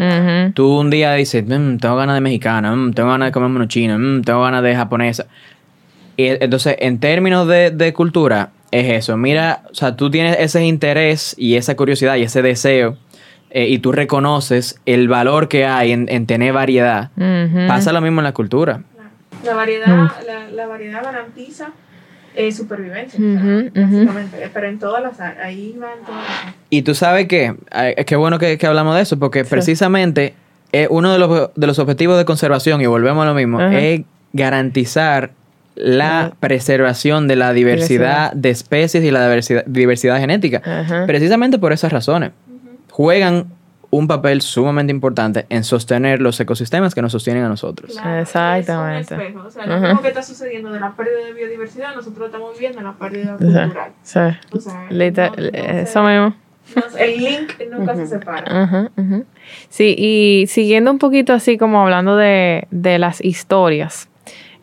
Tú 0.54 0.78
un 0.78 0.90
día 0.90 1.14
dices, 1.14 1.44
"Mm, 1.46 1.78
tengo 1.78 1.96
ganas 1.96 2.14
de 2.16 2.20
mexicana, 2.20 2.74
mm, 2.76 2.92
tengo 2.92 3.08
ganas 3.10 3.28
de 3.28 3.32
comerme 3.32 3.56
unos 3.56 3.68
chinos, 3.68 3.98
mm, 4.00 4.22
tengo 4.22 4.42
ganas 4.42 4.62
de 4.62 4.76
japonesa. 4.76 5.26
Y 6.18 6.26
entonces, 6.28 6.76
en 6.80 6.98
términos 7.00 7.46
de, 7.48 7.70
de 7.70 7.92
cultura, 7.92 8.50
es 8.80 9.04
eso. 9.04 9.16
Mira, 9.16 9.62
o 9.70 9.74
sea, 9.74 9.96
tú 9.96 10.10
tienes 10.10 10.36
ese 10.38 10.64
interés 10.64 11.34
y 11.38 11.56
esa 11.56 11.76
curiosidad 11.76 12.16
y 12.16 12.22
ese 12.22 12.42
deseo 12.42 12.96
eh, 13.50 13.68
y 13.68 13.78
tú 13.78 13.92
reconoces 13.92 14.80
el 14.86 15.08
valor 15.08 15.48
que 15.48 15.64
hay 15.66 15.92
en, 15.92 16.08
en 16.08 16.26
tener 16.26 16.52
variedad. 16.52 17.10
Pasa 17.68 17.92
lo 17.92 18.00
mismo 18.00 18.20
en 18.20 18.24
la 18.24 18.32
cultura. 18.32 18.82
La 19.44 19.54
variedad, 19.54 19.86
la, 20.26 20.50
la 20.52 20.66
variedad 20.66 21.04
garantiza 21.04 21.70
eh, 22.34 22.52
supervivencia, 22.52 23.18
o 23.18 23.22
sea, 23.22 23.82
básicamente, 23.82 24.50
pero 24.52 24.68
en 24.68 24.78
todas 24.78 25.02
las 25.02 25.18
áreas, 25.20 25.46
ahí 25.46 25.74
va 25.80 25.94
en 25.94 26.04
todas 26.04 26.22
las 26.22 26.38
áreas. 26.40 26.54
Y 26.68 26.82
tú 26.82 26.94
sabes 26.94 27.28
que, 27.28 27.54
qué 28.06 28.16
bueno 28.16 28.38
que, 28.38 28.58
que 28.58 28.66
hablamos 28.66 28.96
de 28.96 29.02
eso, 29.02 29.18
porque 29.18 29.44
precisamente 29.44 30.34
eh, 30.72 30.86
uno 30.90 31.12
de 31.12 31.18
los, 31.18 31.50
de 31.54 31.66
los 31.66 31.78
objetivos 31.78 32.18
de 32.18 32.24
conservación, 32.26 32.80
y 32.82 32.86
volvemos 32.86 33.22
a 33.24 33.28
lo 33.28 33.34
mismo, 33.34 33.60
es 33.62 34.02
garantizar 34.32 35.30
la 35.76 36.32
preservación 36.40 37.28
de 37.28 37.36
la 37.36 37.52
diversidad 37.52 38.32
de 38.32 38.50
especies 38.50 39.04
y 39.04 39.10
la 39.10 39.22
diversidad, 39.28 39.64
diversidad 39.66 40.18
genética. 40.18 40.62
Ajá. 40.64 41.06
Precisamente 41.06 41.58
por 41.58 41.72
esas 41.72 41.92
razones. 41.92 42.32
Juegan 42.90 43.46
un 43.90 44.08
papel 44.08 44.42
sumamente 44.42 44.90
importante 44.90 45.46
en 45.48 45.62
sostener 45.64 46.20
los 46.20 46.38
ecosistemas 46.40 46.94
que 46.94 47.02
nos 47.02 47.12
sostienen 47.12 47.44
a 47.44 47.48
nosotros. 47.48 47.92
Claro, 47.92 48.20
Exactamente. 48.22 49.14
Es 49.14 49.20
un 49.20 49.26
espejo. 49.26 49.46
O 49.46 49.50
sea, 49.50 49.66
lo 49.66 49.74
Ajá. 49.74 49.86
mismo 49.88 50.02
que 50.02 50.08
está 50.08 50.22
sucediendo 50.22 50.72
de 50.72 50.80
la 50.80 50.92
pérdida 50.92 51.24
de 51.26 51.32
biodiversidad, 51.32 51.94
nosotros 51.94 52.26
estamos 52.26 52.52
viviendo 52.54 52.80
la 52.82 52.92
pérdida 52.94 53.36
cultural. 53.36 53.92
sí. 54.02 54.18
O 54.52 54.60
sea, 54.60 54.86
no- 54.90 54.90
no 54.90 55.34
se- 55.34 55.80
eso 55.82 56.02
mismo. 56.02 56.36
no 56.74 56.98
el 56.98 57.16
link 57.18 57.52
nunca 57.70 57.94
se 57.94 58.06
separa. 58.08 58.62
Ajá, 58.62 58.90
ajá. 58.96 59.20
Sí, 59.68 59.94
y 59.96 60.46
siguiendo 60.48 60.90
un 60.90 60.98
poquito 60.98 61.32
así 61.32 61.56
como 61.56 61.80
hablando 61.82 62.16
de, 62.16 62.66
de 62.72 62.98
las 62.98 63.24
historias 63.24 64.08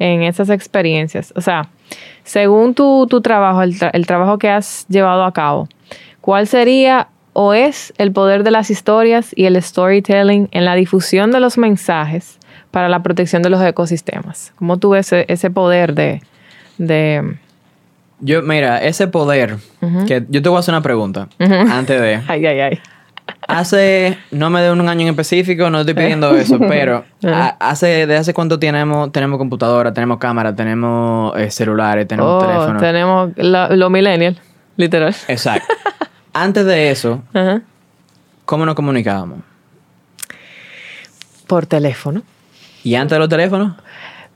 en 0.04 0.22
esas 0.24 0.50
experiencias, 0.50 1.32
o 1.36 1.42
sea, 1.42 1.70
según 2.24 2.74
tu, 2.74 3.08
tu 3.08 3.22
trabajo, 3.22 3.62
el, 3.62 3.78
tra- 3.80 3.92
el 3.94 4.06
trabajo 4.06 4.38
que 4.38 4.50
has 4.50 4.86
llevado 4.90 5.24
a 5.24 5.32
cabo, 5.32 5.68
¿cuál 6.22 6.48
sería 6.48 7.08
o 7.34 7.54
es 7.54 7.94
el 7.98 8.12
poder 8.12 8.44
de 8.44 8.52
las 8.52 8.70
historias 8.70 9.32
y 9.36 9.46
el 9.46 9.62
storytelling 9.62 10.50
en 10.52 10.66
la 10.66 10.76
difusión 10.76 11.32
de 11.32 11.40
los 11.40 11.58
mensajes 11.58 12.38
para 12.72 12.90
la 12.90 13.02
protección 13.02 13.42
de 13.44 13.50
los 13.50 13.62
ecosistemas? 13.64 14.52
¿Cómo 14.58 14.78
tú 14.78 14.90
ves 14.92 15.08
ese, 15.14 15.26
ese 15.30 15.50
poder 15.50 15.94
de... 15.96 16.22
de 16.78 17.38
Yo, 18.20 18.42
mira, 18.42 18.78
ese 18.84 19.08
poder, 19.08 19.58
que 20.08 20.24
yo 20.30 20.42
te 20.42 20.50
voy 20.50 20.58
a 20.58 20.60
hacer 20.60 20.74
una 20.74 20.82
pregunta 20.82 21.28
antes 21.40 22.02
de... 22.02 22.22
ay, 22.28 22.46
ay, 22.46 22.60
ay. 22.60 22.80
Hace, 23.48 24.18
no 24.32 24.50
me 24.50 24.62
de 24.62 24.72
un 24.72 24.88
año 24.88 25.02
en 25.02 25.08
específico, 25.10 25.70
no 25.70 25.80
estoy 25.82 25.94
pidiendo 25.96 26.36
eso, 26.36 26.58
pero 26.68 27.04
a- 27.26 27.56
hace, 27.60 28.08
¿de 28.08 28.16
hace 28.18 28.34
cuánto 28.34 28.58
tenemos, 28.60 29.12
tenemos 29.12 29.38
computadora, 29.38 29.94
tenemos 29.94 30.18
cámara, 30.18 30.56
tenemos 30.56 31.38
eh, 31.38 31.52
celulares, 31.52 32.08
tenemos 32.08 32.44
Oh, 32.44 32.48
teléfono? 32.48 32.80
tenemos 32.80 33.32
la- 33.36 33.70
los 33.70 33.90
millennials, 33.92 34.38
literal. 34.78 35.16
Exacto. 35.28 35.74
Antes 36.34 36.66
de 36.66 36.90
eso, 36.90 37.22
Ajá. 37.34 37.62
¿cómo 38.46 38.66
nos 38.66 38.76
comunicábamos? 38.76 39.40
Por 41.48 41.66
teléfono. 41.66 42.24
¿Y 42.84 42.96
antes 42.96 43.12
de 43.16 43.20
los 43.20 43.30
teléfonos? 43.30 43.76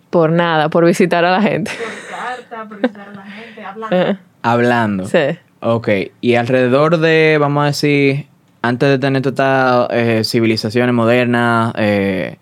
Por 0.09 0.31
nada, 0.31 0.69
por 0.69 0.85
visitar 0.85 1.25
a 1.25 1.31
la 1.31 1.41
gente. 1.41 1.71
Por 1.71 2.17
carta, 2.17 2.65
por 2.69 2.81
visitar 2.81 3.09
a 3.09 3.13
la 3.13 3.23
gente, 3.23 3.63
hablando. 3.63 4.19
Hablando. 4.43 5.05
Sí. 5.07 5.37
Ok. 5.61 5.89
Y 6.21 6.35
alrededor 6.35 6.97
de, 6.99 7.37
vamos 7.39 7.63
a 7.63 7.65
decir, 7.67 8.27
antes 8.61 8.89
de 8.89 8.99
tener 8.99 9.21
todas 9.21 9.89
estas 9.91 10.27
civilizaciones 10.29 10.93
modernas, 10.93 11.73
eh, 11.77 12.37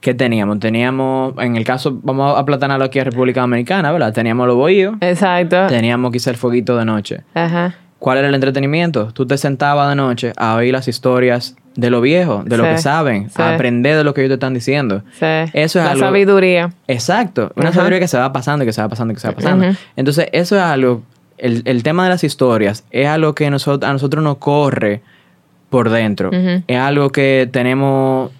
¿qué 0.00 0.14
teníamos? 0.14 0.58
Teníamos, 0.60 1.34
en 1.38 1.56
el 1.56 1.64
caso, 1.64 1.98
vamos 2.02 2.36
a 2.36 2.40
aplatanarlo 2.40 2.84
aquí 2.84 2.98
a 2.98 3.04
República 3.04 3.40
Dominicana, 3.42 3.92
¿verdad? 3.92 4.12
Teníamos 4.12 4.46
los 4.46 4.56
bohíos, 4.56 4.94
Exacto. 5.00 5.66
teníamos 5.68 6.10
quizá 6.12 6.30
el 6.30 6.36
fueguito 6.36 6.76
de 6.76 6.84
noche. 6.84 7.20
Ajá. 7.34 7.74
¿Cuál 7.98 8.18
era 8.18 8.28
el 8.28 8.34
entretenimiento? 8.34 9.12
Tú 9.12 9.26
te 9.26 9.38
sentabas 9.38 9.88
de 9.88 9.94
noche 9.94 10.32
a 10.36 10.56
oír 10.56 10.72
las 10.72 10.88
historias 10.88 11.54
de 11.76 11.88
lo 11.88 12.00
viejo, 12.00 12.42
de 12.44 12.56
lo 12.56 12.64
que 12.64 12.78
saben, 12.78 13.30
sí. 13.30 13.40
a 13.40 13.54
aprender 13.54 13.96
de 13.96 14.02
lo 14.02 14.12
que 14.12 14.22
ellos 14.22 14.30
te 14.30 14.34
están 14.34 14.54
diciendo. 14.54 15.04
Sí. 15.12 15.24
Eso 15.52 15.78
es 15.78 15.84
la 15.84 15.92
algo- 15.92 16.04
sabiduría. 16.06 16.72
Exacto, 16.88 17.52
una 17.54 17.66
Ajá. 17.68 17.76
sabiduría 17.76 18.00
que 18.00 18.08
se 18.08 18.18
va 18.18 18.32
pasando, 18.32 18.64
y 18.64 18.66
que 18.66 18.72
se 18.72 18.82
va 18.82 18.88
pasando, 18.88 19.12
y 19.12 19.14
que 19.14 19.20
se 19.20 19.28
va 19.28 19.34
pasando. 19.34 19.66
Entonces, 19.94 20.26
eso 20.32 20.56
es 20.56 20.62
algo, 20.62 21.02
el, 21.38 21.62
el 21.64 21.84
tema 21.84 22.02
de 22.02 22.10
las 22.10 22.24
historias 22.24 22.84
es 22.90 23.06
algo 23.06 23.34
que 23.36 23.48
nosotros, 23.50 23.88
a 23.88 23.92
nosotros 23.92 24.22
nos 24.24 24.36
corre 24.38 25.00
por 25.72 25.88
dentro. 25.88 26.30
Es 26.66 26.78
algo 26.78 27.10
que 27.10 27.48
tenemos 27.50 28.30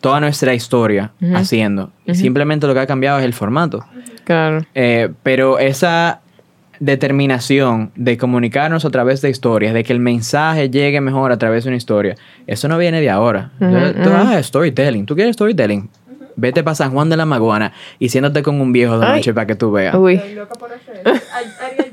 toda 0.00 0.20
nuestra 0.20 0.54
historia 0.54 1.10
haciendo. 1.34 1.90
Y 2.06 2.14
Simplemente 2.14 2.68
lo 2.68 2.74
que 2.74 2.80
ha 2.80 2.86
cambiado 2.86 3.18
es 3.18 3.24
el 3.24 3.34
formato. 3.34 3.84
Claro. 4.24 4.64
Eh, 4.72 5.10
pero 5.24 5.58
esa 5.58 6.20
determinación 6.78 7.90
de 7.96 8.16
comunicarnos 8.16 8.84
a 8.84 8.90
través 8.90 9.20
de 9.20 9.30
historias, 9.30 9.74
de 9.74 9.82
que 9.82 9.92
el 9.92 9.98
mensaje 9.98 10.70
llegue 10.70 11.00
mejor 11.00 11.32
a 11.32 11.38
través 11.38 11.64
de 11.64 11.70
una 11.70 11.76
historia, 11.76 12.14
eso 12.46 12.68
no 12.68 12.78
viene 12.78 13.00
de 13.00 13.10
ahora. 13.10 13.50
Tú, 13.58 13.66
ah, 14.12 14.40
storytelling. 14.40 15.06
¿Tú 15.06 15.16
quieres 15.16 15.34
storytelling? 15.34 15.90
Vete 16.36 16.62
para 16.62 16.76
San 16.76 16.92
Juan 16.92 17.08
de 17.08 17.16
la 17.16 17.26
Maguana 17.26 17.72
y 17.98 18.10
siéntate 18.10 18.42
con 18.42 18.60
un 18.60 18.70
viejo 18.70 18.98
de 19.00 19.06
Ay. 19.06 19.16
noche 19.16 19.34
para 19.34 19.46
que 19.46 19.56
tú 19.56 19.72
veas. 19.72 19.94
Uy. 19.96 20.14
Estoy 20.14 20.34
loca 20.34 20.54
por 20.54 20.70
hacer 20.72 21.85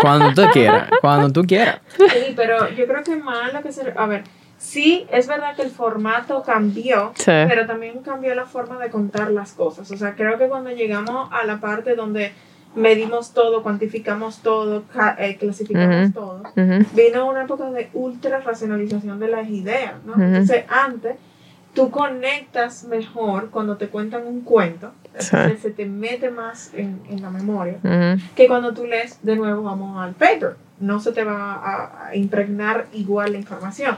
Cuando 0.00 0.32
tú 0.34 0.42
quieras, 0.52 0.88
cuando 1.00 1.30
tú 1.32 1.42
quieras. 1.46 1.80
Sí, 1.96 2.32
pero 2.36 2.68
yo 2.70 2.86
creo 2.86 3.02
que 3.02 3.16
más 3.16 3.52
lo 3.52 3.62
que 3.62 3.72
se... 3.72 3.92
A 3.96 4.06
ver, 4.06 4.24
sí, 4.58 5.06
es 5.10 5.26
verdad 5.26 5.54
que 5.56 5.62
el 5.62 5.70
formato 5.70 6.42
cambió, 6.42 7.12
Sí. 7.14 7.24
pero 7.48 7.66
también 7.66 8.02
cambió 8.02 8.34
la 8.34 8.46
forma 8.46 8.78
de 8.78 8.90
contar 8.90 9.30
las 9.30 9.52
cosas. 9.52 9.90
O 9.90 9.96
sea, 9.96 10.14
creo 10.14 10.38
que 10.38 10.48
cuando 10.48 10.70
llegamos 10.70 11.28
a 11.32 11.44
la 11.44 11.58
parte 11.60 11.94
donde 11.94 12.32
medimos 12.74 13.32
todo, 13.32 13.62
cuantificamos 13.62 14.40
todo, 14.42 14.82
ca- 14.92 15.16
eh, 15.18 15.36
clasificamos 15.38 16.10
Ujú. 16.10 16.12
todo, 16.12 16.42
vino 16.94 17.26
una 17.26 17.44
época 17.44 17.70
de 17.70 17.88
ultra 17.94 18.40
racionalización 18.40 19.18
de 19.18 19.28
las 19.28 19.48
ideas, 19.48 19.94
¿no? 20.04 20.12
Ujú. 20.12 20.22
Entonces, 20.22 20.64
antes, 20.68 21.16
tú 21.74 21.90
conectas 21.90 22.84
mejor 22.84 23.48
cuando 23.50 23.76
te 23.78 23.88
cuentan 23.88 24.26
un 24.26 24.42
cuento, 24.42 24.92
entonces 25.18 25.60
se 25.60 25.70
te 25.70 25.86
mete 25.86 26.30
más 26.30 26.72
en, 26.74 27.00
en 27.08 27.22
la 27.22 27.30
memoria, 27.30 27.78
Ujú. 27.82 28.22
que 28.34 28.46
cuando 28.46 28.72
tú 28.74 28.84
lees, 28.86 29.18
de 29.22 29.36
nuevo, 29.36 29.62
vamos 29.62 30.02
al 30.02 30.12
paper, 30.14 30.56
no 30.80 31.00
se 31.00 31.12
te 31.12 31.24
va 31.24 31.54
a, 31.54 32.08
a 32.08 32.16
impregnar 32.16 32.86
igual 32.92 33.32
la 33.32 33.38
información. 33.38 33.96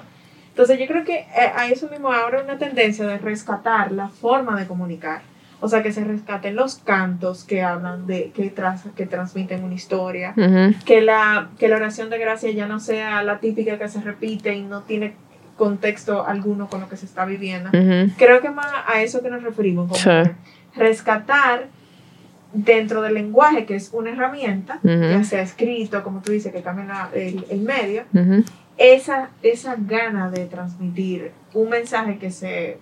Entonces, 0.50 0.78
yo 0.78 0.86
creo 0.86 1.04
que 1.04 1.14
eh, 1.20 1.52
a 1.56 1.68
eso 1.68 1.88
mismo 1.88 2.12
ahora 2.12 2.42
una 2.42 2.58
tendencia 2.58 3.06
de 3.06 3.18
rescatar 3.18 3.92
la 3.92 4.08
forma 4.08 4.58
de 4.58 4.66
comunicar. 4.66 5.22
O 5.60 5.68
sea, 5.68 5.82
que 5.82 5.90
se 5.92 6.04
rescaten 6.04 6.54
los 6.54 6.76
cantos 6.76 7.42
que 7.44 7.62
hablan 7.62 8.06
de, 8.06 8.30
que, 8.32 8.48
tras, 8.50 8.84
que 8.96 9.06
transmiten 9.06 9.64
una 9.64 9.74
historia, 9.74 10.32
Ujú. 10.36 10.74
que 10.84 11.00
la, 11.00 11.50
que 11.58 11.66
la 11.68 11.76
oración 11.76 12.10
de 12.10 12.18
gracia 12.18 12.50
ya 12.52 12.66
no 12.68 12.78
sea 12.78 13.22
la 13.24 13.40
típica 13.40 13.76
que 13.76 13.88
se 13.88 14.00
repite 14.00 14.54
y 14.54 14.62
no 14.62 14.82
tiene 14.82 15.14
contexto 15.56 16.24
alguno 16.26 16.68
con 16.68 16.80
lo 16.80 16.88
que 16.88 16.96
se 16.96 17.06
está 17.06 17.24
viviendo. 17.24 17.70
Ujú. 17.70 18.12
Creo 18.16 18.40
que 18.40 18.50
más 18.50 18.68
a 18.86 19.02
eso 19.02 19.20
que 19.22 19.30
nos 19.30 19.42
referimos, 19.42 19.88
como 19.88 19.98
Sí. 19.98 20.30
Rescatar 20.78 21.66
dentro 22.52 23.02
del 23.02 23.14
lenguaje, 23.14 23.66
que 23.66 23.74
es 23.76 23.90
una 23.92 24.10
herramienta, 24.10 24.78
Ujú. 24.82 25.02
ya 25.10 25.22
sea 25.24 25.42
escrito, 25.42 26.02
como 26.02 26.20
tú 26.22 26.32
dices, 26.32 26.52
que 26.52 26.62
cambia 26.62 26.84
la- 26.86 27.10
el, 27.14 27.44
el 27.50 27.60
medio, 27.60 28.04
esa, 28.78 29.28
esa 29.42 29.76
gana 29.78 30.30
de 30.30 30.46
transmitir 30.46 31.32
un 31.52 31.68
mensaje 31.68 32.16
que, 32.18 32.30
se, 32.30 32.78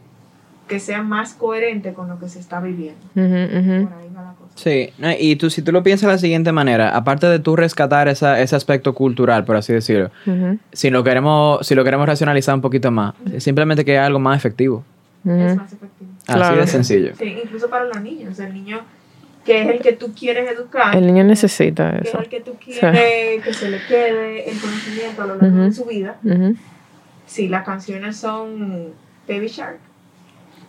que 0.69 0.79
sea 0.79 1.03
más 1.03 1.35
coherente 1.35 1.95
con 1.95 2.09
lo 2.09 2.19
que 2.19 2.29
se 2.29 2.39
está 2.39 2.61
viviendo. 2.61 3.01
Ujú. 3.17 3.25
Ujú. 3.25 3.89
Por 3.89 3.99
ahí 3.99 4.09
va 4.17 4.23
la 4.23 4.33
cosa. 4.35 4.53
Sí, 4.55 4.91
no, 4.99 5.09
y 5.19 5.35
tú, 5.37 5.51
si 5.51 5.63
tú 5.63 5.73
lo 5.73 5.83
piensas 5.83 6.07
de 6.07 6.13
la 6.13 6.19
siguiente 6.19 6.53
manera, 6.53 6.95
aparte 6.97 7.27
de 7.27 7.39
tú 7.41 7.57
rescatar 7.57 8.09
esa, 8.09 8.41
ese 8.41 8.55
aspecto 8.55 8.95
cultural, 8.95 9.45
por 9.45 9.57
así 9.57 9.73
decirlo, 9.73 10.11
si 10.73 10.91
lo 10.91 11.03
queremos, 11.03 11.67
si 11.67 11.75
lo 11.75 11.83
queremos 11.83 12.07
racionalizar 12.07 12.55
un 12.55 12.61
poquito 12.61 12.91
más, 12.91 13.15
simplemente 13.39 13.85
que 13.85 13.95
es 13.97 14.01
algo 14.01 14.19
más 14.21 14.37
efectivo. 14.39 14.85
Es 15.25 15.57
más 15.57 15.73
efectivo. 15.73 16.11
Así 16.27 16.39
Claro. 16.39 16.57
de 16.57 16.67
sencillo. 16.67 17.13
Sí, 17.19 17.39
incluso 17.45 17.69
para 17.71 17.85
los 17.85 18.01
niños. 18.01 18.39
El 18.41 18.53
niño 18.55 18.81
que 19.45 19.63
es 19.63 19.69
el 19.69 19.79
que 19.81 19.93
tú 19.93 20.13
quieres 20.13 20.51
educar. 20.51 20.97
El 20.97 21.07
niño 21.07 21.23
necesita 21.23 21.93
que 21.93 21.99
es 21.99 22.09
eso. 22.09 22.19
el 22.19 22.29
que 22.29 22.41
tú 22.41 22.55
quieres 22.63 23.43
que 23.45 23.55
se 23.55 23.71
le 23.71 23.79
quede 23.87 24.51
el 24.51 24.59
conocimiento 24.59 25.23
a 25.23 25.27
lo 25.27 25.37
largo 25.37 25.59
de 25.63 25.73
su 25.73 25.85
vida. 25.85 26.17
Ujú. 26.25 26.57
Sí, 27.27 27.49
las 27.49 27.65
canciones 27.65 28.17
son 28.17 28.89
Baby 29.29 29.47
Shark. 29.49 29.79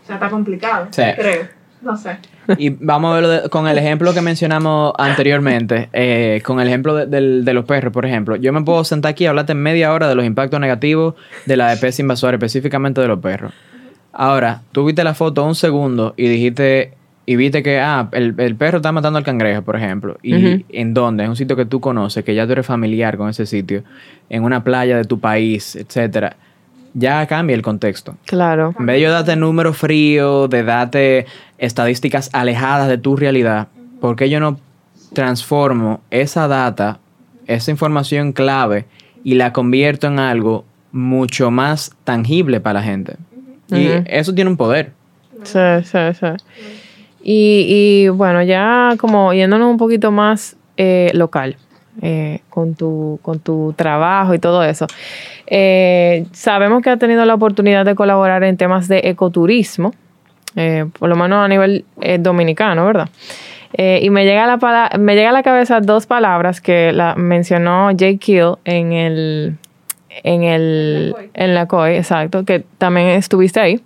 O 0.03 0.05
sea, 0.05 0.15
está 0.15 0.29
complicado, 0.29 0.87
Sí. 0.91 1.01
creo. 1.15 1.47
No 1.81 1.95
sé. 1.97 2.17
Y 2.57 2.69
vamos 2.69 3.11
a 3.11 3.15
verlo 3.15 3.29
de- 3.29 3.49
con 3.49 3.67
el 3.67 3.77
ejemplo 3.77 4.11
que 4.13 4.21
mencionamos 4.21 4.93
anteriormente, 4.97 5.89
eh, 5.93 6.41
con 6.43 6.59
el 6.59 6.67
ejemplo 6.67 6.95
de, 6.95 7.05
del- 7.05 7.45
de 7.45 7.53
los 7.53 7.65
perros, 7.65 7.91
por 7.93 8.05
ejemplo. 8.05 8.35
Yo 8.35 8.51
me 8.53 8.61
puedo 8.63 8.83
sentar 8.83 9.11
aquí 9.11 9.25
y 9.25 9.27
hablarte 9.27 9.51
en 9.51 9.59
media 9.61 9.93
hora 9.93 10.07
de 10.07 10.15
los 10.15 10.25
impactos 10.25 10.59
negativos 10.59 11.13
de 11.45 11.57
la 11.57 11.73
especie 11.73 12.01
invasora, 12.03 12.35
específicamente 12.37 13.01
de 13.01 13.07
los 13.07 13.19
perros. 13.19 13.53
Ahora, 14.19 14.63
tú 14.71 14.83
viste 14.83 15.03
la 15.03 15.13
foto 15.13 15.45
un 15.45 15.53
segundo 15.53 16.15
y 16.17 16.27
dijiste, 16.27 16.93
y 17.27 17.35
viste 17.35 17.61
que, 17.61 17.79
ah, 17.79 18.09
el, 18.13 18.33
el 18.39 18.55
perro 18.55 18.77
está 18.77 18.91
matando 18.91 19.19
al 19.19 19.23
cangrejo, 19.23 19.61
por 19.61 19.75
ejemplo. 19.75 20.17
¿Y 20.23 20.65
en 20.69 20.93
dónde? 20.95 21.23
En 21.23 21.29
un 21.29 21.35
sitio 21.35 21.55
que 21.55 21.65
tú 21.65 21.79
conoces, 21.79 22.25
que 22.25 22.33
ya 22.33 22.47
tú 22.47 22.53
eres 22.53 22.65
familiar 22.65 23.15
con 23.15 23.29
ese 23.29 23.45
sitio, 23.45 23.83
en 24.27 24.43
una 24.43 24.63
playa 24.63 24.97
de 24.97 25.03
tu 25.03 25.19
país, 25.19 25.75
etcétera. 25.75 26.35
Ya 26.95 27.27
cambia 27.27 27.55
el 27.55 27.61
contexto. 27.61 28.15
Claro. 28.25 28.73
En 28.79 28.87
vez 28.87 28.95
de 28.95 29.01
yo 29.03 29.11
darte 29.11 29.35
números 29.35 29.77
fríos, 29.77 30.49
de 30.49 30.63
darte 30.63 31.27
estadísticas 31.59 32.31
alejadas 32.33 32.87
de 32.87 32.97
tu 32.97 33.15
realidad, 33.15 33.67
¿por 34.01 34.15
qué 34.15 34.31
yo 34.31 34.39
no 34.39 34.57
transformo 35.13 36.01
esa 36.09 36.47
data, 36.47 36.97
esa 37.45 37.69
información 37.69 38.33
clave 38.33 38.85
y 39.23 39.35
la 39.35 39.53
convierto 39.53 40.07
en 40.07 40.17
algo 40.17 40.65
mucho 40.91 41.51
más 41.51 41.95
tangible 42.03 42.59
para 42.59 42.79
la 42.79 42.85
gente. 42.85 43.17
Y 43.69 43.89
eso 44.05 44.33
tiene 44.33 44.49
un 44.49 44.57
poder. 44.57 44.91
Sí, 45.43 45.59
sí, 45.83 45.99
sí. 46.19 46.27
Y, 47.23 47.65
y, 47.67 48.07
bueno, 48.09 48.41
ya 48.43 48.95
como 48.97 49.33
yéndonos 49.33 49.69
un 49.69 49.77
poquito 49.77 50.11
más 50.11 50.55
eh, 50.77 51.11
local, 51.13 51.57
eh, 52.01 52.39
con, 52.49 52.75
tu, 52.75 53.19
con 53.21 53.39
tu 53.39 53.73
trabajo 53.75 54.33
y 54.33 54.39
todo 54.39 54.63
eso. 54.63 54.87
Eh, 55.47 56.25
sabemos 56.31 56.81
que 56.81 56.89
has 56.89 56.99
tenido 56.99 57.25
la 57.25 57.33
oportunidad 57.33 57.85
de 57.85 57.95
colaborar 57.95 58.43
en 58.43 58.57
temas 58.57 58.87
de 58.87 59.01
ecoturismo, 59.03 59.93
eh, 60.55 60.85
por 60.97 61.09
lo 61.09 61.15
menos 61.15 61.43
a 61.43 61.47
nivel 61.47 61.85
eh, 62.01 62.17
dominicano, 62.19 62.85
¿verdad? 62.85 63.09
Eh, 63.73 63.99
y 64.01 64.09
me 64.09 64.25
llega, 64.25 64.45
a 64.45 64.57
la 64.57 64.89
me 64.97 65.15
llega 65.15 65.29
a 65.29 65.33
la 65.33 65.43
cabeza 65.43 65.81
dos 65.81 66.05
palabras 66.05 66.61
que 66.61 66.91
la 66.93 67.15
mencionó 67.15 67.89
Jay 67.97 68.17
Kill 68.17 68.53
en 68.63 68.93
el 68.93 69.57
en 70.23 70.43
el 70.43 71.15
En 71.33 71.53
la 71.53 71.67
COI. 71.67 71.95
exacto, 71.95 72.45
que 72.45 72.63
también 72.77 73.07
estuviste 73.09 73.59
ahí. 73.59 73.81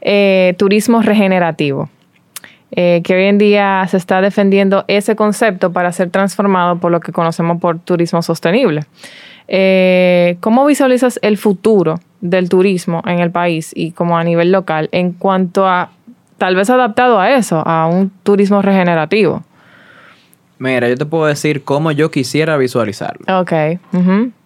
Eh, 0.00 0.54
turismo 0.58 1.02
regenerativo. 1.02 1.88
eh, 2.72 3.00
que 3.04 3.14
hoy 3.14 3.24
en 3.24 3.38
día 3.38 3.86
se 3.88 3.96
está 3.96 4.20
defendiendo 4.20 4.84
ese 4.88 5.14
concepto 5.14 5.72
para 5.72 5.92
ser 5.92 6.10
transformado 6.10 6.78
por 6.78 6.90
lo 6.90 7.00
que 7.00 7.12
conocemos 7.12 7.60
por 7.60 7.78
turismo 7.78 8.22
sostenible. 8.22 8.82
Eh, 9.48 10.36
¿Cómo 10.40 10.66
visualizas 10.66 11.18
el 11.22 11.38
futuro 11.38 12.00
del 12.20 12.48
turismo 12.48 13.02
en 13.06 13.20
el 13.20 13.30
país 13.30 13.72
y 13.74 13.92
como 13.92 14.18
a 14.18 14.24
nivel 14.24 14.50
local 14.50 14.88
en 14.92 15.12
cuanto 15.12 15.66
a 15.66 15.90
tal 16.38 16.56
vez 16.56 16.68
adaptado 16.68 17.20
a 17.20 17.30
eso, 17.34 17.62
a 17.64 17.86
un 17.86 18.10
turismo 18.24 18.62
regenerativo? 18.62 19.44
Mira, 20.58 20.88
yo 20.88 20.96
te 20.96 21.04
puedo 21.06 21.26
decir 21.26 21.64
cómo 21.64 21.92
yo 21.92 22.10
quisiera 22.10 22.56
visualizarlo. 22.56 23.24
Ok. 23.40 23.52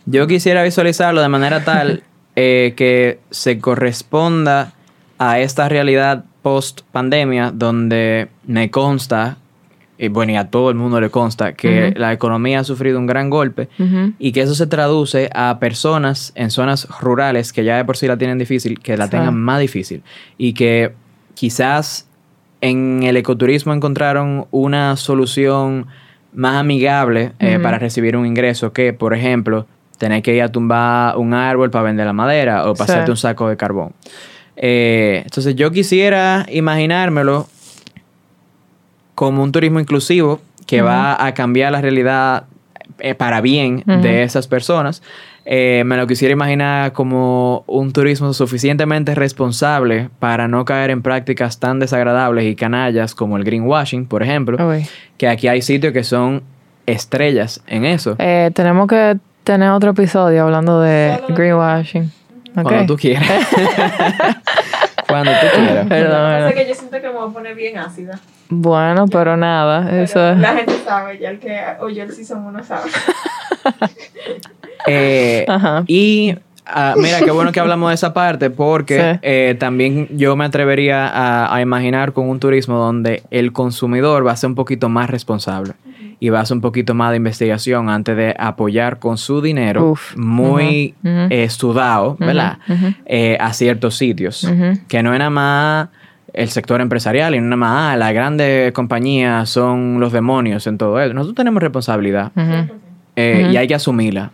Yo 0.07 0.27
quisiera 0.27 0.63
visualizarlo 0.63 1.21
de 1.21 1.29
manera 1.29 1.65
tal 1.65 2.03
eh, 2.37 2.75
que 2.77 3.21
se 3.31 3.59
corresponda 3.59 4.73
a 5.19 5.39
esta 5.39 5.69
realidad 5.69 6.25
post 6.43 6.81
pandemia 6.91 7.53
donde 7.55 8.29
me 8.47 8.71
consta, 8.71 9.37
y 9.99 10.09
bueno, 10.09 10.33
y 10.33 10.37
a 10.37 10.49
todo 10.49 10.71
el 10.71 10.77
mundo 10.77 10.99
le 11.01 11.11
consta, 11.11 11.53
que 11.53 11.93
la 11.97 12.13
economía 12.15 12.61
ha 12.61 12.65
sufrido 12.65 12.99
un 12.99 13.07
gran 13.07 13.29
golpe 13.29 13.69
y 14.19 14.33
que 14.33 14.41
eso 14.41 14.55
se 14.55 14.67
traduce 14.67 15.29
a 15.35 15.59
personas 15.61 16.33
en 16.35 16.51
zonas 16.51 16.89
rurales 17.01 17.53
que 17.53 17.65
ya 17.65 17.77
de 17.77 17.85
por 17.85 17.99
sí 17.99 18.07
la 18.07 18.17
tienen 18.17 18.39
difícil, 18.39 18.81
que 18.81 18.97
la 18.97 19.05
Sí. 19.05 19.11
tengan 19.11 19.37
más 19.39 19.61
difícil 19.61 20.03
y 20.39 20.55
que 20.55 20.93
quizás 21.35 22.07
en 22.63 23.03
el 23.03 23.19
ecoturismo 23.19 23.75
encontraron 23.75 24.47
una 24.51 24.97
solución 24.97 25.87
más 26.33 26.57
amigable 26.57 27.33
eh, 27.39 27.59
para 27.63 27.79
recibir 27.79 28.17
un 28.17 28.27
ingreso 28.27 28.73
que, 28.73 28.93
por 28.93 29.15
ejemplo, 29.15 29.67
tener 29.99 30.23
que 30.23 30.35
ir 30.35 30.43
a 30.43 30.49
tumbar 30.51 31.17
un 31.19 31.35
árbol 31.35 31.71
para 31.71 31.85
vender 31.85 32.07
la 32.07 32.13
madera 32.13 32.71
o 32.71 32.75
Sí. 32.77 32.83
hacerte 32.83 33.11
un 33.11 33.17
saco 33.17 33.49
de 33.49 33.57
carbón. 33.57 33.93
Eh, 34.57 35.23
entonces 35.25 35.55
yo 35.57 35.71
quisiera 35.71 36.47
imaginármelo 36.51 37.49
como 39.15 39.43
un 39.43 39.53
turismo 39.53 39.81
inclusivo 39.81 40.41
que 40.67 40.83
va 40.83 41.25
a 41.25 41.35
cambiar 41.35 41.73
la 41.73 41.81
realidad 41.81 42.45
eh, 43.01 43.15
para 43.15 43.41
bien 43.41 43.83
de 43.87 44.23
esas 44.23 44.47
personas. 44.47 45.03
Eh, 45.45 45.83
me 45.87 45.97
lo 45.97 46.07
quisiera 46.07 46.33
imaginar 46.33 46.93
como 46.93 47.65
un 47.67 47.93
turismo 47.93 48.33
suficientemente 48.33 49.15
responsable 49.15 50.11
para 50.19 50.49
no 50.49 50.65
caer 50.65 50.91
en 50.91 51.03
prácticas 51.03 51.59
tan 51.59 51.79
desagradables 51.79 52.45
y 52.45 52.55
canallas 52.55 53.15
como 53.15 53.37
el 53.37 53.45
greenwashing, 53.45 54.07
por 54.07 54.23
ejemplo, 54.23 54.59
Uy. 54.65 54.87
que 55.17 55.29
aquí 55.29 55.49
hay 55.49 55.63
sitios 55.63 55.93
que 55.93 56.05
son 56.05 56.43
estrellas 56.87 57.63
en 57.67 57.85
eso. 57.85 58.17
Eh, 58.19 58.51
tenemos 58.55 58.87
que 58.87 59.17
tener 59.45 59.71
otro 59.71 59.91
episodio 59.91 60.43
hablando 60.45 60.81
de 60.81 61.19
Solo 61.21 61.35
greenwashing. 61.35 62.13
Cuando 62.55 62.87
tú 62.87 62.97
quieras. 62.97 63.29
Cuando 65.09 65.33
tú 65.33 65.47
quieras. 65.57 65.87
Perdón, 65.89 66.53
que 66.53 66.69
yo 66.69 66.75
siento 66.75 67.01
que 67.01 67.09
me 67.09 67.15
voy 67.15 67.31
a 67.31 67.33
poner 67.33 67.55
bien 67.55 67.79
ácida. 67.79 68.21
Bueno, 68.49 69.07
pero 69.07 69.37
nada, 69.37 69.87
Pero 69.89 70.03
eso 70.03 70.35
La 70.35 70.55
gente 70.55 70.75
sabe, 70.85 71.19
ya 71.19 71.31
el 71.31 71.39
que 71.39 71.61
oyó 71.81 72.03
el 72.03 72.13
season 72.13 72.45
1 72.47 72.65
sabe. 72.65 72.91
Eh, 74.87 75.45
Ajá. 75.49 75.85
Y 75.87 76.35
ah, 76.67 76.95
mira, 76.97 77.21
qué 77.25 77.31
bueno 77.31 77.53
que 77.53 77.61
hablamos 77.61 77.91
de 77.91 77.95
esa 77.95 78.13
parte 78.15 78.51
porque 78.51 78.99
Sí. 79.15 79.19
eh, 79.23 79.57
también 79.59 80.09
yo 80.17 80.37
me 80.37 80.45
atrevería 80.45 81.07
a, 81.09 81.55
a 81.55 81.61
imaginar 81.61 82.13
con 82.13 82.29
un 82.29 82.39
turismo 82.41 82.77
donde 82.79 83.23
el 83.31 83.53
consumidor 83.53 84.27
va 84.27 84.33
a 84.33 84.37
ser 84.37 84.49
un 84.49 84.55
poquito 84.57 84.89
más 84.89 85.11
responsable 85.11 85.73
y 86.23 86.29
va 86.29 86.41
a 86.41 86.43
hacer 86.43 86.55
un 86.57 86.61
poquito 86.61 86.95
más 86.95 87.11
de 87.11 87.17
investigación 87.17 87.89
antes 87.89 88.15
de 88.17 88.35
apoyar 88.39 88.99
con 88.99 89.17
su 89.17 89.41
dinero 89.41 89.93
Uf. 89.93 90.17
muy 90.17 90.95
eh, 91.03 91.49
sudado, 91.49 92.17
¿verdad? 92.21 92.59
a 93.39 93.53
ciertos 93.55 93.97
sitios. 93.97 94.47
Que 94.89 95.03
no 95.03 95.13
es 95.15 95.19
nada 95.19 95.31
más 95.31 95.89
el 96.33 96.49
sector 96.51 96.81
empresarial 96.81 97.35
y 97.35 97.39
no 97.39 97.45
es 97.45 97.49
nada 97.49 97.57
más, 97.57 97.95
ah, 97.95 97.97
las 97.97 98.13
grandes 98.13 98.71
compañías 98.73 99.49
son 99.49 99.99
los 99.99 100.13
demonios 100.13 100.67
en 100.67 100.77
todo 100.79 101.01
eso. 101.01 101.13
Nosotros 101.15 101.35
tenemos 101.37 101.63
responsabilidad 101.63 102.33
y 103.17 103.57
hay 103.57 103.67
que 103.67 103.75
asumirla. 103.75 104.31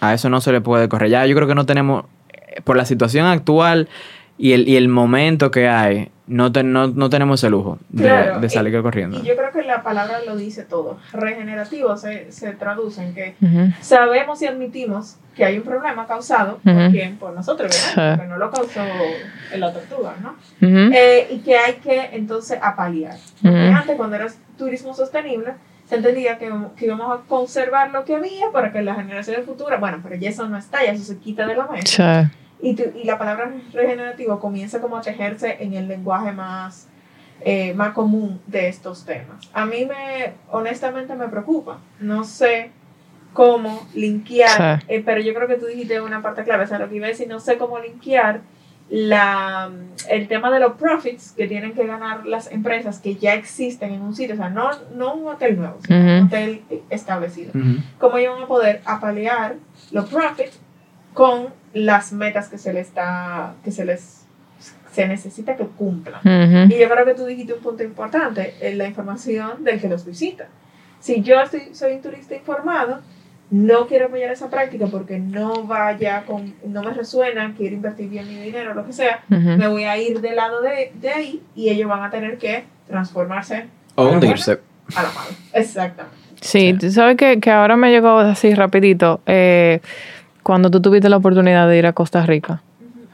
A 0.00 0.14
eso 0.14 0.28
no 0.30 0.40
se 0.40 0.52
le 0.52 0.60
puede 0.60 0.88
correr. 0.88 1.10
Ya 1.10 1.26
yo 1.26 1.34
creo 1.36 1.46
que 1.48 1.54
no 1.54 1.66
tenemos, 1.66 2.04
eh, 2.32 2.60
por 2.62 2.76
la 2.76 2.84
situación 2.84 3.26
actual 3.26 3.88
y 4.38 4.52
el, 4.52 4.66
y 4.68 4.76
el 4.76 4.88
momento 4.88 5.50
que 5.50 5.68
hay, 5.68 6.10
no, 6.26 6.50
te- 6.52 6.62
no, 6.62 6.86
no 6.88 7.10
tenemos 7.10 7.44
el 7.44 7.50
lujo 7.50 7.78
de, 7.90 8.04
Claro, 8.04 8.40
de 8.40 8.48
salir 8.48 8.74
y- 8.74 8.80
corriendo. 8.82 9.18
Y 9.18 9.22
yo 9.26 9.36
creo 9.36 9.50
que 9.52 9.62
la 9.62 9.82
palabra 9.82 10.20
lo 10.26 10.36
dice 10.36 10.62
todo. 10.64 10.98
Regenerativo 11.12 11.96
se, 11.98 12.32
se 12.32 12.52
traduce 12.52 13.04
en 13.04 13.14
que 13.14 13.34
Ujú. 13.42 13.72
sabemos 13.82 14.40
y 14.40 14.46
admitimos 14.46 15.16
que 15.36 15.44
hay 15.44 15.58
un 15.58 15.64
problema 15.64 16.06
causado 16.06 16.58
por 16.64 16.72
Ujú. 16.72 16.90
quién, 16.92 17.16
por 17.18 17.32
nosotros. 17.34 17.70
¿verdad? 17.94 18.16
Porque 18.16 18.28
no 18.30 18.38
lo 18.38 18.50
causó 18.50 18.80
la 19.56 19.72
tortuga, 19.72 20.14
¿no? 20.22 20.30
Ujú. 20.66 20.90
Eh, 20.94 21.28
y 21.30 21.38
que 21.40 21.56
hay 21.58 21.74
que 21.74 22.10
entonces 22.12 22.58
apalear. 22.62 23.16
Antes, 23.44 23.96
cuando 23.96 24.16
era 24.16 24.28
turismo 24.56 24.94
sostenible, 24.94 25.52
se 25.90 25.96
entendía 25.96 26.38
que, 26.38 26.48
que 26.76 26.84
íbamos 26.86 27.10
a 27.18 27.22
conservar 27.28 27.90
lo 27.90 28.04
que 28.04 28.14
había 28.14 28.50
para 28.52 28.70
que 28.72 28.80
las 28.80 28.96
generaciones 28.96 29.44
futuras, 29.44 29.80
bueno, 29.80 29.98
pero 30.02 30.14
ya 30.14 30.30
eso 30.30 30.48
no 30.48 30.56
está, 30.56 30.84
ya 30.84 30.92
eso 30.92 31.02
se 31.02 31.18
quita 31.18 31.46
de 31.48 31.56
la 31.56 31.66
mesa. 31.66 32.30
Sí. 32.30 32.36
Y, 32.62 32.74
tu- 32.76 32.96
y 32.96 33.02
la 33.04 33.18
palabra 33.18 33.50
regenerativo 33.72 34.38
comienza 34.38 34.80
como 34.80 34.96
a 34.96 35.00
tejerse 35.00 35.56
en 35.60 35.74
el 35.74 35.88
lenguaje 35.88 36.30
más, 36.30 36.86
eh, 37.40 37.74
más 37.74 37.92
común 37.92 38.40
de 38.46 38.68
estos 38.68 39.04
temas. 39.04 39.50
A 39.52 39.66
mí 39.66 39.84
me, 39.84 40.34
honestamente 40.50 41.14
me 41.16 41.26
preocupa. 41.26 41.78
No 41.98 42.22
sé 42.22 42.70
cómo 43.32 43.86
linkear, 43.94 44.80
Sí. 44.80 44.86
eh, 44.88 45.02
pero 45.04 45.20
yo 45.20 45.34
creo 45.34 45.48
que 45.48 45.56
tú 45.56 45.66
dijiste 45.66 46.00
una 46.00 46.22
parte 46.22 46.44
clave, 46.44 46.64
o 46.64 46.66
sea, 46.68 46.78
lo 46.78 46.88
que 46.88 46.96
iba 46.96 47.06
a 47.06 47.10
decir, 47.10 47.26
no 47.28 47.40
sé 47.40 47.58
cómo 47.58 47.78
linkear 47.80 48.40
la, 48.90 49.70
el 50.08 50.26
tema 50.26 50.50
de 50.50 50.58
los 50.58 50.72
profits 50.72 51.32
que 51.36 51.46
tienen 51.46 51.74
que 51.74 51.86
ganar 51.86 52.26
las 52.26 52.50
empresas 52.50 52.98
que 52.98 53.14
ya 53.14 53.34
existen 53.34 53.92
en 53.92 54.02
un 54.02 54.16
sitio, 54.16 54.34
o 54.34 54.38
sea, 54.38 54.50
no, 54.50 54.68
no 54.96 55.14
un 55.14 55.28
hotel 55.28 55.56
nuevo, 55.56 55.78
sino 55.86 55.98
un 56.00 56.16
Ujú. 56.18 56.26
hotel 56.26 56.62
establecido 56.90 57.52
Ujú. 57.54 57.76
cómo 57.98 58.16
ellos 58.18 58.34
van 58.34 58.44
a 58.44 58.48
poder 58.48 58.82
apalear 58.84 59.54
los 59.92 60.08
profits 60.08 60.58
con 61.14 61.48
las 61.72 62.12
metas 62.12 62.48
que 62.48 62.58
se 62.58 62.72
les 62.72 62.88
está 62.88 63.54
que 63.64 63.70
se 63.70 63.84
les 63.84 64.24
se 64.92 65.06
necesita 65.06 65.56
que 65.56 65.64
cumplan 65.66 66.20
Ujú. 66.20 66.74
y 66.74 66.78
yo 66.78 66.88
creo 66.88 67.04
que 67.04 67.14
tú 67.14 67.24
dijiste 67.26 67.52
un 67.54 67.60
punto 67.60 67.84
importante 67.84 68.54
en 68.60 68.76
la 68.76 68.86
información 68.88 69.62
del 69.62 69.80
que 69.80 69.88
los 69.88 70.04
visita 70.04 70.48
si 70.98 71.22
yo 71.22 71.40
estoy, 71.40 71.74
soy 71.74 71.92
un 71.92 72.02
turista 72.02 72.34
informado 72.34 73.00
no 73.50 73.86
quiero 73.88 74.06
apoyar 74.06 74.30
esa 74.30 74.48
práctica 74.48 74.86
porque 74.86 75.18
no 75.18 75.64
vaya 75.64 76.24
con 76.24 76.54
no 76.64 76.82
me 76.82 76.92
resuena 76.94 77.52
quiero 77.56 77.74
invertir 77.74 78.08
bien 78.08 78.28
mi 78.28 78.36
dinero 78.36 78.74
lo 78.74 78.86
que 78.86 78.92
sea 78.92 79.24
me 79.28 79.66
voy 79.66 79.84
a 79.84 79.96
ir 79.98 80.20
del 80.20 80.36
lado 80.36 80.60
de, 80.62 80.92
de 81.00 81.10
ahí 81.10 81.42
y 81.56 81.68
ellos 81.70 81.88
van 81.88 82.02
a 82.04 82.10
tener 82.10 82.38
que 82.38 82.64
transformarse 82.86 83.66
O 83.96 84.02
a 84.04 84.10
hundirse. 84.10 84.60
a 84.94 85.02
la 85.02 85.08
mala. 85.10 85.30
Exactamente. 85.52 86.16
Sí, 86.40 86.74
tú 86.78 86.90
sabes 86.90 87.16
que, 87.16 87.38
que 87.40 87.50
ahora 87.50 87.76
me 87.76 87.90
llegó 87.90 88.18
así 88.18 88.54
rapidito, 88.54 89.20
eh, 89.26 89.80
cuando 90.42 90.70
tú 90.70 90.80
tuviste 90.80 91.08
la 91.08 91.18
oportunidad 91.18 91.68
de 91.68 91.76
ir 91.78 91.86
a 91.86 91.92
Costa 91.92 92.24
Rica. 92.24 92.62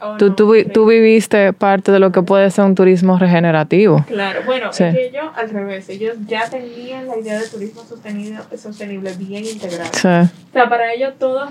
Oh, 0.01 0.17
Tú, 0.19 0.29
no, 0.29 0.35
tú, 0.73 0.87
viviste 0.87 1.53
parte 1.55 1.91
de 1.91 1.99
lo 1.99 2.13
que 2.13 2.21
puede 2.23 2.51
ser 2.51 2.65
un 2.65 2.75
turismo 2.75 3.19
regenerativo. 3.19 4.05
Claro, 4.07 4.41
bueno, 4.45 4.73
Sí. 4.73 4.85
es 4.85 4.95
que 4.95 5.07
ellos 5.07 5.25
al 5.35 5.49
revés, 5.51 5.89
ellos 5.89 6.17
ya 6.27 6.49
tenían 6.51 7.07
la 7.07 7.17
idea 7.19 7.39
de 7.41 7.49
turismo 7.49 7.83
sostenible, 7.83 8.39
sostenible 8.59 9.13
bien 9.19 9.45
integrada. 9.45 9.87
Sí. 9.93 10.09
O 10.09 10.53
sea, 10.53 10.69
para 10.69 10.93
ellos 10.93 11.15
todo, 11.19 11.49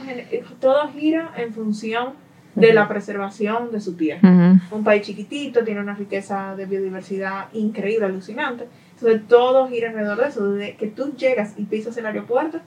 todo 0.59 0.89
gira 0.89 1.31
en 1.37 1.53
función 1.53 2.13
de 2.53 2.71
la 2.73 2.87
preservación 2.87 3.71
de 3.71 3.81
su 3.81 3.95
tierra. 3.95 4.59
Un 4.71 4.83
país 4.83 5.01
chiquitito, 5.01 5.63
tiene 5.63 5.81
una 5.81 5.95
riqueza 5.95 6.55
de 6.55 6.65
biodiversidad 6.65 7.47
increíble, 7.53 8.05
alucinante. 8.05 8.67
Entonces 8.93 9.27
todo 9.27 9.67
gira 9.67 9.89
alrededor 9.89 10.19
de 10.21 10.27
eso. 10.29 10.51
Desde 10.51 10.75
que 10.75 10.87
tú 10.87 11.13
llegas 11.17 11.53
y 11.57 11.63
pisas 11.65 11.97
el 11.97 12.05
aeropuerto, 12.05 12.59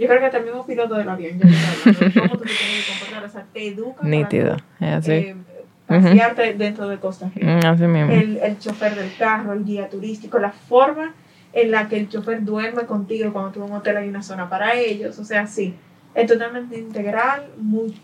yo 0.00 0.08
creo 0.08 0.20
que 0.20 0.30
también 0.30 0.56
un 0.56 0.66
piloto 0.66 0.94
del 0.94 1.08
avión, 1.08 1.38
ya 1.38 1.48
está 1.48 2.20
cómo 2.20 2.32
tú 2.38 2.44
te 2.44 2.50
tienes 2.54 2.86
que 2.86 2.92
comportar, 2.92 3.24
o 3.24 3.28
sea, 3.28 3.44
te 3.52 3.68
educa 3.68 3.96
para 3.98 4.08
Nítido. 4.08 4.56
tú, 4.56 4.84
Es 4.84 4.92
así. 4.94 5.12
eh, 5.12 5.36
pasearte 5.86 6.54
dentro 6.54 6.88
de 6.88 6.98
Costa 6.98 7.30
Rica 7.34 7.46
Mm, 7.46 7.66
así 7.66 7.86
mismo. 7.86 8.12
el, 8.12 8.36
el 8.38 8.58
chofer 8.58 8.94
del 8.94 9.14
carro, 9.16 9.52
el 9.52 9.64
guía 9.64 9.88
turístico, 9.88 10.38
la 10.38 10.50
forma 10.52 11.14
en 11.52 11.70
la 11.72 11.88
que 11.88 11.96
el 11.98 12.08
chofer 12.08 12.44
duerme 12.44 12.82
contigo 12.84 13.32
cuando 13.32 13.50
tú 13.50 13.64
en 13.64 13.70
un 13.70 13.76
hotel 13.78 13.96
hay 13.96 14.08
una 14.08 14.22
zona 14.22 14.48
para 14.48 14.74
ellos. 14.74 15.18
O 15.18 15.24
sea, 15.24 15.46
sí, 15.48 15.74
es 16.14 16.26
totalmente 16.26 16.78
integral. 16.78 17.46
muy- 17.58 17.94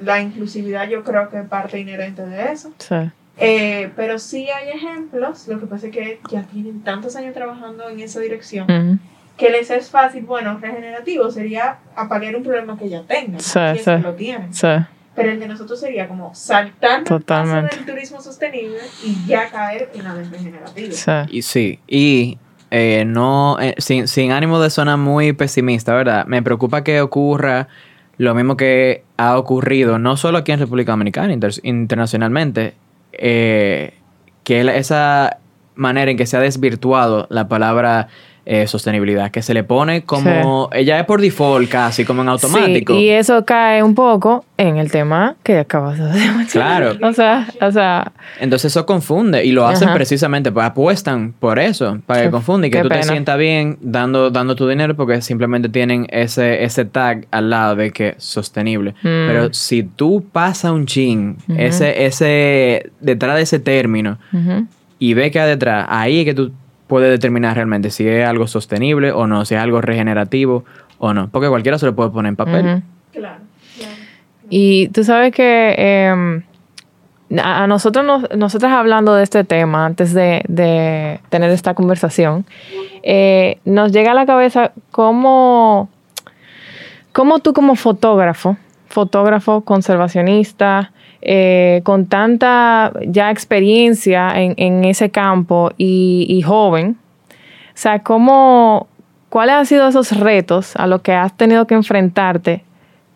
la 0.00 0.20
inclusividad 0.20 0.88
yo 0.88 1.04
creo 1.04 1.28
que 1.30 1.38
es 1.40 1.46
parte 1.48 1.78
inherente 1.78 2.24
de 2.26 2.50
eso. 2.52 2.72
Sí. 2.78 2.94
Eh, 3.36 3.90
pero 3.96 4.18
sí 4.18 4.48
hay 4.48 4.68
ejemplos, 4.70 5.48
lo 5.48 5.58
que 5.60 5.66
pasa 5.66 5.88
es 5.88 5.92
que 5.92 6.20
ya 6.30 6.42
tienen 6.44 6.82
tantos 6.82 7.14
años 7.16 7.34
trabajando 7.34 7.88
en 7.90 7.98
esa 8.00 8.20
dirección, 8.20 8.64
Ujú. 8.70 8.98
Que 9.36 9.50
les 9.50 9.70
es 9.70 9.90
fácil, 9.90 10.24
bueno, 10.24 10.58
regenerativo 10.60 11.30
sería 11.30 11.78
apagar 11.96 12.36
un 12.36 12.42
problema 12.44 12.78
que 12.78 12.88
ya 12.88 13.02
tengan, 13.02 13.40
Sí, 13.40 13.58
es 13.58 13.78
sí. 13.84 13.90
que 13.90 13.98
lo 13.98 14.14
tienen. 14.14 14.54
Sí. 14.54 14.68
Pero 15.16 15.30
el 15.30 15.38
de 15.40 15.46
nosotros 15.48 15.78
sería 15.80 16.08
como 16.08 16.34
saltar 16.34 17.04
Totalmente. 17.04 17.76
del 17.76 17.86
turismo 17.86 18.20
sostenible 18.20 18.78
y 19.04 19.16
ya 19.26 19.48
caer 19.50 19.90
en 19.94 20.04
la 20.04 20.14
del 20.14 20.30
regenerativo. 20.30 20.92
Sí. 20.92 21.12
Y 21.30 21.42
sí, 21.42 21.78
y 21.86 22.38
eh, 22.70 23.04
no, 23.06 23.58
eh, 23.60 23.74
sin, 23.78 24.08
sin 24.08 24.32
ánimo 24.32 24.60
de 24.60 24.70
sonar 24.70 24.98
muy 24.98 25.32
pesimista, 25.32 25.94
¿verdad? 25.94 26.26
Me 26.26 26.42
preocupa 26.42 26.82
que 26.82 27.00
ocurra 27.00 27.68
lo 28.18 28.34
mismo 28.34 28.56
que 28.56 29.04
ha 29.16 29.36
ocurrido, 29.38 29.98
no 29.98 30.16
solo 30.16 30.38
aquí 30.38 30.50
en 30.52 30.58
República 30.60 30.92
Dominicana, 30.92 31.32
inter- 31.32 31.60
internacionalmente, 31.62 32.74
eh, 33.12 33.94
que 34.42 34.64
la- 34.64 34.74
esa 34.76 35.38
manera 35.76 36.10
en 36.10 36.16
que 36.16 36.26
se 36.26 36.36
ha 36.36 36.40
desvirtuado 36.40 37.26
la 37.30 37.48
palabra 37.48 38.08
eh, 38.46 38.66
sostenibilidad, 38.66 39.30
que 39.30 39.40
se 39.40 39.54
le 39.54 39.64
pone 39.64 40.02
como, 40.02 40.68
ella 40.72 41.00
es 41.00 41.06
por 41.06 41.20
default 41.20 41.70
casi, 41.70 42.04
como 42.04 42.22
en 42.22 42.28
automático. 42.28 42.94
Sí, 42.94 43.00
y 43.00 43.08
eso 43.08 43.44
cae 43.44 43.82
un 43.82 43.94
poco 43.94 44.44
en 44.58 44.76
el 44.76 44.90
tema 44.90 45.36
que 45.42 45.58
acabas 45.58 45.98
de 45.98 46.04
mencionar. 46.04 46.48
Claro. 46.50 46.94
O 47.04 47.12
sea, 47.12 47.46
o 47.60 47.70
sea, 47.70 48.12
Entonces 48.40 48.72
eso 48.72 48.86
confunde 48.86 49.44
y 49.44 49.52
lo 49.52 49.66
hacen 49.66 49.88
Ajá. 49.88 49.96
precisamente, 49.96 50.50
pues 50.50 50.66
apuestan 50.66 51.32
por 51.32 51.58
eso, 51.58 52.00
para 52.06 52.24
que 52.24 52.30
confunde 52.30 52.68
y 52.68 52.70
que 52.70 52.78
qué 52.78 52.82
tú 52.82 52.88
te 52.88 53.02
sientas 53.02 53.38
bien 53.38 53.78
dando, 53.80 54.30
dando 54.30 54.56
tu 54.56 54.66
dinero 54.66 54.96
porque 54.96 55.22
simplemente 55.22 55.68
tienen 55.68 56.06
ese, 56.10 56.64
ese 56.64 56.84
tag 56.84 57.26
al 57.30 57.50
lado 57.50 57.76
de 57.76 57.92
que 57.92 58.14
sostenible. 58.18 58.92
Mm. 59.02 59.26
Pero 59.26 59.54
si 59.54 59.82
tú 59.84 60.24
pasas 60.32 60.72
un 60.72 60.86
chin, 60.86 61.36
ese, 61.56 62.04
ese, 62.04 62.90
detrás 63.00 63.36
de 63.36 63.42
ese 63.42 63.58
término 63.58 64.18
y 64.98 65.14
ve 65.14 65.30
que 65.30 65.40
hay 65.40 65.48
detrás, 65.48 65.86
ahí 65.88 66.20
es 66.20 66.24
que 66.24 66.34
tú 66.34 66.52
puedes 66.86 67.10
determinar 67.10 67.54
realmente 67.54 67.90
si 67.90 68.06
es 68.06 68.26
algo 68.26 68.46
sostenible 68.46 69.12
o 69.12 69.26
no, 69.26 69.44
si 69.44 69.54
es 69.54 69.60
algo 69.60 69.80
regenerativo 69.80 70.64
o 70.98 71.14
no. 71.14 71.28
Porque 71.28 71.48
cualquiera 71.48 71.78
se 71.78 71.86
lo 71.86 71.94
puede 71.94 72.10
poner 72.10 72.30
en 72.30 72.36
papel. 72.36 72.62
Claro, 72.62 72.82
claro. 73.12 73.40
Y 74.50 74.88
tú 74.88 75.04
sabes 75.04 75.32
que 75.32 75.74
eh, 75.76 76.42
a 77.38 77.64
a 77.64 77.66
nosotros, 77.66 78.04
nos, 78.04 78.30
nosotras 78.36 78.72
hablando 78.72 79.14
de 79.14 79.22
este 79.22 79.44
tema 79.44 79.86
antes 79.86 80.12
de, 80.12 80.42
de 80.48 81.20
tener 81.30 81.50
esta 81.50 81.74
conversación, 81.74 82.44
eh, 83.02 83.58
nos 83.64 83.92
llega 83.92 84.12
a 84.12 84.14
la 84.14 84.26
cabeza 84.26 84.72
cómo, 84.90 85.88
cómo 87.12 87.38
tú 87.40 87.52
como 87.52 87.76
fotógrafo, 87.76 88.56
fotógrafo 88.88 89.62
conservacionista, 89.62 90.92
eh, 91.26 91.80
con 91.84 92.04
tanta 92.04 92.92
ya 93.06 93.30
experiencia 93.30 94.30
en, 94.38 94.52
en 94.58 94.84
ese 94.84 95.08
campo 95.10 95.70
y, 95.78 96.26
y 96.28 96.42
joven, 96.42 96.98
o 97.30 97.76
sea, 97.76 98.02
¿cómo, 98.02 98.88
¿cuáles 99.30 99.54
han 99.54 99.66
sido 99.66 99.88
esos 99.88 100.12
retos 100.20 100.76
a 100.76 100.86
los 100.86 101.00
que 101.00 101.12
has 101.12 101.34
tenido 101.34 101.66
que 101.66 101.74
enfrentarte 101.74 102.62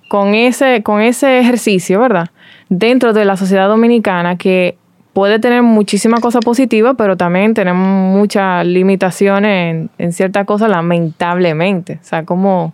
con 0.09 0.35
ese, 0.35 0.83
con 0.83 1.03
ese 1.03 1.39
ejercicio, 1.39 2.01
¿verdad? 2.01 2.31
Dentro 2.71 3.13
de 3.13 3.27
la 3.27 3.37
sociedad 3.37 3.69
dominicana 3.69 4.37
que 4.37 4.79
puede 5.13 5.39
tener 5.39 5.63
muchísimas 5.63 6.21
cosas 6.21 6.43
positivas, 6.43 6.95
pero 6.97 7.19
también 7.19 7.53
tenemos 7.53 8.17
muchas 8.17 8.67
limitaciones 8.67 9.75
en, 9.75 9.91
en 9.99 10.13
ciertas 10.13 10.47
cosas, 10.47 10.71
lamentablemente. 10.71 11.99
O 12.01 12.05
sea, 12.05 12.25
como... 12.25 12.73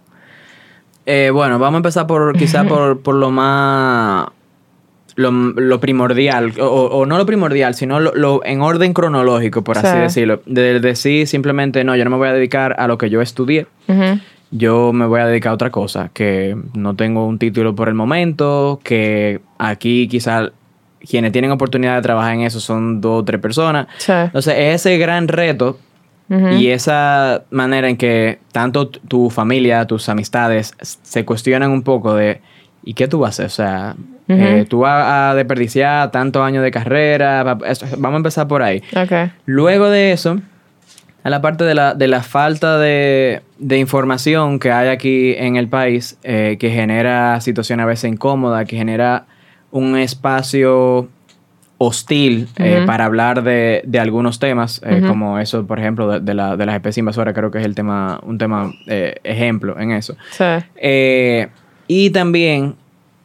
Eh, 1.07 1.31
bueno, 1.33 1.59
vamos 1.59 1.75
a 1.75 1.79
empezar 1.79 2.07
por 2.07 2.37
quizá 2.39 2.65
por, 2.69 3.01
por 3.03 3.17
lo 3.17 3.33
más 3.33 4.29
lo, 5.17 5.31
lo 5.31 5.81
primordial, 5.81 6.53
o, 6.61 6.65
o 6.67 7.07
no 7.07 7.19
lo 7.19 7.27
primordial, 7.27 7.75
sino 7.75 8.01
lo, 8.01 8.15
lo- 8.15 8.45
en 8.45 8.61
orden 8.63 8.93
cronológico, 8.93 9.63
por 9.63 9.79
así 9.79 9.89
Sí. 9.89 9.99
decirlo. 9.99 10.43
De 10.47 10.81
decir 10.81 11.27
simplemente, 11.27 11.85
no, 11.85 11.95
yo 11.97 12.05
no 12.05 12.11
me 12.11 12.17
voy 12.17 12.29
a 12.29 12.33
dedicar 12.33 12.75
a 12.79 12.87
lo 12.89 12.99
que 12.99 13.11
yo 13.11 13.21
estudié, 13.23 13.67
yo 14.51 14.93
me 14.93 15.07
voy 15.07 15.21
a 15.21 15.27
dedicar 15.27 15.51
a 15.51 15.55
otra 15.55 15.71
cosa, 15.71 16.11
que 16.13 16.57
no 16.75 16.95
tengo 16.95 17.27
un 17.27 17.39
título 17.39 17.75
por 17.75 17.89
el 17.89 17.95
momento, 17.95 18.81
que 18.85 19.41
aquí 19.59 20.07
quizá 20.09 20.51
quienes 21.09 21.33
tienen 21.33 21.51
oportunidad 21.51 21.97
de 21.97 22.03
trabajar 22.03 22.35
en 22.35 22.41
eso 22.43 22.61
son 22.61 23.01
dos 23.01 23.21
o 23.23 23.25
tres 23.25 23.41
personas. 23.41 23.89
sí, 23.99 24.13
Entonces, 24.13 24.55
ese 24.57 24.97
gran 24.99 25.29
reto 25.29 25.79
y 26.53 26.69
esa 26.69 27.43
manera 27.51 27.89
en 27.91 27.97
que 27.99 28.39
tanto 28.51 28.89
tu 28.89 29.29
familia, 29.29 29.87
tus 29.87 30.09
amistades 30.09 30.73
se 30.81 31.25
cuestionan 31.27 31.71
un 31.71 31.83
poco 31.83 32.15
de 32.15 32.41
¿y 32.83 32.95
qué 32.95 33.07
tú 33.09 33.19
vas 33.19 33.39
a 33.41 33.45
hacer? 33.45 33.47
O 33.47 33.51
sea, 33.51 33.97
Eh, 34.61 34.65
tú 34.69 34.81
vas 34.81 35.05
a 35.33 35.35
desperdiciar 35.35 36.11
tantos 36.11 36.43
años 36.43 36.63
de 36.63 36.71
carrera. 36.71 37.43
vamos 37.45 38.15
a 38.15 38.17
empezar 38.17 38.49
por 38.49 38.63
ahí. 38.63 38.83
Luego 39.45 39.89
de 39.91 40.13
eso, 40.13 40.41
a 41.23 41.31
la 41.31 41.41
parte 41.43 41.65
de 41.65 41.75
la, 41.75 41.95
de 41.95 42.09
la 42.09 42.23
falta 42.23 42.79
de, 42.79 43.43
de 43.59 43.79
información 43.79 44.59
que 44.59 44.71
hay 44.73 44.89
aquí 44.89 45.35
en 45.37 45.57
el 45.57 45.69
país, 45.69 46.19
eh, 46.23 46.57
que 46.59 46.71
genera 46.71 47.41
situaciones 47.41 47.85
a 47.85 47.87
veces 47.87 48.11
incómodas, 48.11 48.67
que 48.67 48.77
genera 48.77 49.25
un 49.71 49.97
espacio 49.97 51.09
hostil 51.79 52.49
eh, 52.59 52.83
para 52.87 53.05
hablar 53.05 53.43
de, 53.43 53.83
de 53.85 53.99
algunos 53.99 54.39
temas, 54.39 54.81
eh, 54.85 55.01
como 55.09 55.39
eso, 55.39 55.67
por 55.67 55.79
ejemplo, 55.79 56.09
de, 56.09 56.21
de 56.21 56.33
la- 56.35 56.57
de 56.57 56.65
las 56.67 56.77
especies 56.77 56.99
invasoras, 56.99 57.35
creo 57.35 57.51
que 57.51 57.59
es 57.59 57.65
el 57.65 57.75
tema, 57.75 58.21
un 58.25 58.39
tema 58.39 58.73
eh, 58.87 59.17
ejemplo 59.25 59.79
en 59.79 59.91
eso. 59.91 60.17
sí, 60.77 61.47
y 61.89 62.11
también 62.11 62.77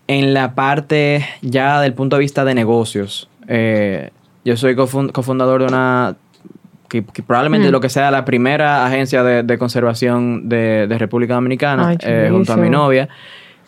en 0.09 0.33
la 0.33 0.55
parte 0.55 1.23
ya 1.43 1.79
del 1.81 1.93
punto 1.93 2.15
de 2.15 2.21
vista 2.21 2.43
de 2.43 2.55
negocios. 2.55 3.29
Eh, 3.47 4.09
yo 4.43 4.57
soy 4.57 4.73
cofun- 4.75 5.11
cofundador 5.11 5.61
de 5.61 5.67
una, 5.67 6.15
que, 6.87 7.05
que 7.05 7.21
probablemente 7.21 7.67
Mm. 7.67 7.71
lo 7.71 7.79
que 7.79 7.89
sea 7.89 8.09
la 8.09 8.25
primera 8.25 8.87
agencia 8.87 9.21
de, 9.21 9.43
de 9.43 9.57
conservación 9.59 10.49
de, 10.49 10.87
de 10.87 10.97
República 10.97 11.35
Dominicana, 11.35 11.89
Ay, 11.89 11.97
eh, 12.01 12.29
junto 12.31 12.53
a 12.53 12.57
mi 12.57 12.71
novia. 12.71 13.07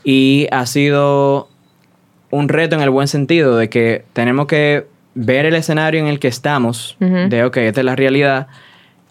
Y 0.04 0.48
ha 0.52 0.66
sido 0.66 1.48
un 2.32 2.50
reto 2.50 2.76
en 2.76 2.82
el 2.82 2.90
buen 2.90 3.08
sentido 3.08 3.56
de 3.56 3.70
que 3.70 4.04
tenemos 4.14 4.48
que 4.48 4.88
ver 5.14 5.46
el 5.46 5.54
escenario 5.54 6.00
en 6.00 6.08
el 6.08 6.18
que 6.20 6.28
estamos, 6.30 6.98
de, 7.00 7.44
ok, 7.44 7.58
esta 7.58 7.82
es 7.82 7.86
la 7.86 7.96
realidad, 7.96 8.48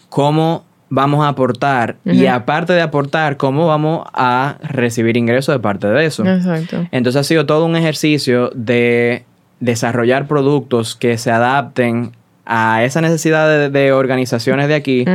cómo 0.09 0.65
vamos 0.91 1.23
a 1.23 1.29
aportar 1.29 1.95
y 2.03 2.25
aparte 2.27 2.73
de 2.73 2.81
aportar, 2.81 3.37
cómo 3.37 3.65
vamos 3.65 4.05
a 4.13 4.57
recibir 4.61 5.15
ingresos 5.15 5.55
de 5.55 5.59
parte 5.59 5.87
de 5.87 6.05
eso. 6.05 6.23
exacto. 6.25 6.85
Entonces 6.91 7.21
ha 7.21 7.23
sido 7.23 7.45
todo 7.45 7.65
un 7.65 7.77
ejercicio 7.77 8.51
de 8.53 9.23
desarrollar 9.61 10.27
productos 10.27 10.97
que 10.97 11.17
se 11.17 11.31
adapten 11.31 12.11
a 12.45 12.83
esa 12.83 12.99
necesidad 12.99 13.47
de, 13.47 13.69
de 13.69 13.93
organizaciones 13.93 14.67
de 14.67 14.75
aquí, 14.75 15.05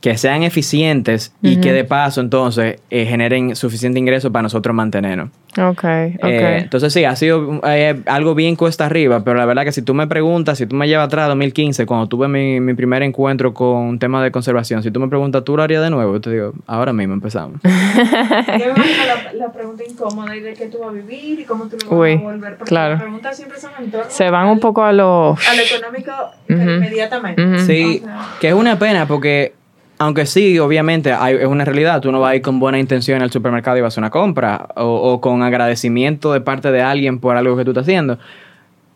que 0.00 0.16
sean 0.16 0.42
eficientes 0.44 1.34
y 1.42 1.60
que 1.60 1.74
de 1.74 1.84
paso 1.84 2.22
entonces 2.22 2.80
eh, 2.88 3.04
generen 3.04 3.54
suficiente 3.54 3.98
ingreso 3.98 4.32
para 4.32 4.44
nosotros 4.44 4.74
mantenernos. 4.74 5.28
Ok, 5.58 5.68
ok. 5.74 6.24
Eh, 6.24 6.58
entonces 6.58 6.92
sí, 6.92 7.04
ha 7.04 7.14
sido 7.16 7.60
eh, 7.66 8.00
algo 8.06 8.34
bien 8.34 8.56
cuesta 8.56 8.86
arriba, 8.86 9.24
pero 9.24 9.36
la 9.36 9.44
verdad 9.44 9.64
que 9.64 9.72
si 9.72 9.82
tú 9.82 9.92
me 9.92 10.06
preguntas, 10.06 10.56
si 10.56 10.64
tú 10.66 10.74
me 10.76 10.88
llevas 10.88 11.06
atrás 11.06 11.28
2015, 11.28 11.84
cuando 11.84 12.06
tuve 12.06 12.28
mi, 12.28 12.60
mi 12.60 12.72
primer 12.72 13.02
encuentro 13.02 13.52
con 13.52 13.76
un 13.76 13.98
tema 13.98 14.22
de 14.22 14.30
conservación, 14.30 14.82
si 14.82 14.90
tú 14.90 15.00
me 15.00 15.08
preguntas, 15.08 15.44
¿tú 15.44 15.54
lo 15.56 15.62
harías 15.62 15.82
de 15.82 15.90
nuevo? 15.90 16.14
Yo 16.14 16.20
te 16.22 16.30
digo, 16.30 16.52
ahora 16.66 16.92
mismo 16.94 17.12
empezamos. 17.14 17.60
Yo 17.64 17.68
me 17.68 18.64
imagino 18.70 19.04
la, 19.06 19.32
la 19.34 19.52
pregunta 19.52 19.82
incómoda 19.86 20.34
y 20.34 20.40
de 20.40 20.54
qué 20.54 20.66
tú 20.66 20.78
vas 20.78 20.88
a 20.90 20.92
vivir 20.92 21.40
y 21.40 21.44
cómo 21.44 21.66
tú 21.66 21.76
lo 21.82 21.90
vas 21.90 21.98
Uy, 22.00 22.12
a 22.12 22.16
volver. 22.16 22.56
Porque 22.56 22.68
claro. 22.70 22.94
las 22.94 23.02
preguntas 23.02 23.36
siempre 23.36 23.60
son 23.60 23.70
en 23.80 23.90
torno 23.90 24.06
Se 24.08 24.30
van 24.30 24.46
al- 24.46 24.52
un 24.52 24.60
poco 24.60 24.82
a 24.84 24.92
lo... 24.92 25.32
a 25.32 25.54
lo 25.56 25.62
económico 25.62 26.12
inmediatamente. 26.48 27.58
Sí, 27.66 28.00
O 28.02 28.04
sea, 28.06 28.18
que 28.40 28.48
es 28.48 28.54
una 28.54 28.78
pena 28.78 29.06
porque, 29.06 29.52
aunque 30.00 30.24
sí, 30.24 30.58
obviamente 30.58 31.12
hay- 31.12 31.36
es 31.36 31.46
una 31.46 31.64
realidad, 31.64 32.00
tú 32.00 32.10
no 32.10 32.20
vas 32.20 32.32
a 32.32 32.36
ir 32.36 32.42
con 32.42 32.58
buena 32.58 32.78
intención 32.78 33.20
al 33.20 33.30
supermercado 33.30 33.76
y 33.76 33.82
vas 33.82 33.88
a 33.88 33.92
hacer 33.94 34.00
una 34.02 34.10
compra 34.10 34.66
o, 34.76 34.84
o 35.12 35.20
con 35.20 35.42
agradecimiento 35.42 36.32
de 36.32 36.40
parte 36.40 36.72
de 36.72 36.80
alguien 36.80 37.18
por 37.18 37.36
algo 37.36 37.54
que 37.56 37.64
tú 37.64 37.72
estás 37.72 37.82
haciendo. 37.82 38.18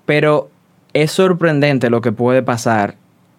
Pero 0.07 0.49
es 0.95 1.11
sorprendente 1.11 1.91
lo 1.91 2.01
que 2.01 2.11
puede 2.13 2.43
pasar 2.43 2.95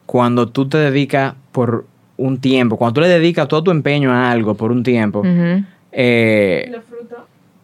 cuando 0.06 0.48
tú 0.48 0.70
te 0.70 0.78
dedicas 0.78 1.34
por 1.52 1.86
un 2.18 2.40
tiempo, 2.40 2.78
cuando 2.78 2.94
tú 2.94 3.02
le 3.02 3.08
dedicas 3.08 3.48
todo 3.48 3.64
tu 3.64 3.72
empeño 3.72 4.12
a 4.14 4.30
algo 4.32 4.54
por 4.54 4.72
un 4.72 4.84
tiempo. 4.84 5.24
Eh, 5.92 6.70
los 6.72 6.84
frutos. 6.86 7.18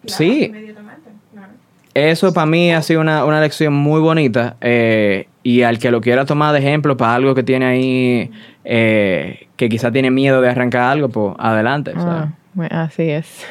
sí. 0.07 0.45
Inmediatamente. 0.45 1.09
Claro. 1.31 1.53
Eso 1.93 2.33
para 2.33 2.47
mí 2.47 2.73
ha 2.73 2.81
sido 2.81 3.01
una, 3.01 3.23
una 3.25 3.39
lección 3.39 3.73
muy 3.73 4.01
bonita 4.01 4.55
eh, 4.61 5.27
y 5.43 5.63
al 5.63 5.79
que 5.79 5.91
lo 5.91 6.01
quiera 6.01 6.25
tomar 6.25 6.53
de 6.53 6.59
ejemplo 6.59 6.97
para 6.97 7.15
algo 7.15 7.35
que 7.35 7.43
tiene 7.43 7.65
ahí, 7.65 8.31
eh, 8.63 9.47
que 9.57 9.69
quizá 9.69 9.91
tiene 9.91 10.11
miedo 10.11 10.41
de 10.41 10.49
arrancar 10.49 10.83
algo, 10.83 11.09
pues 11.09 11.35
adelante. 11.39 11.93
Ah, 11.95 12.29
bueno, 12.53 12.79
así 12.79 13.09
es. 13.09 13.45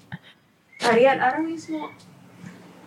Ariel, 0.90 1.20
ahora 1.20 1.40
mismo, 1.40 1.90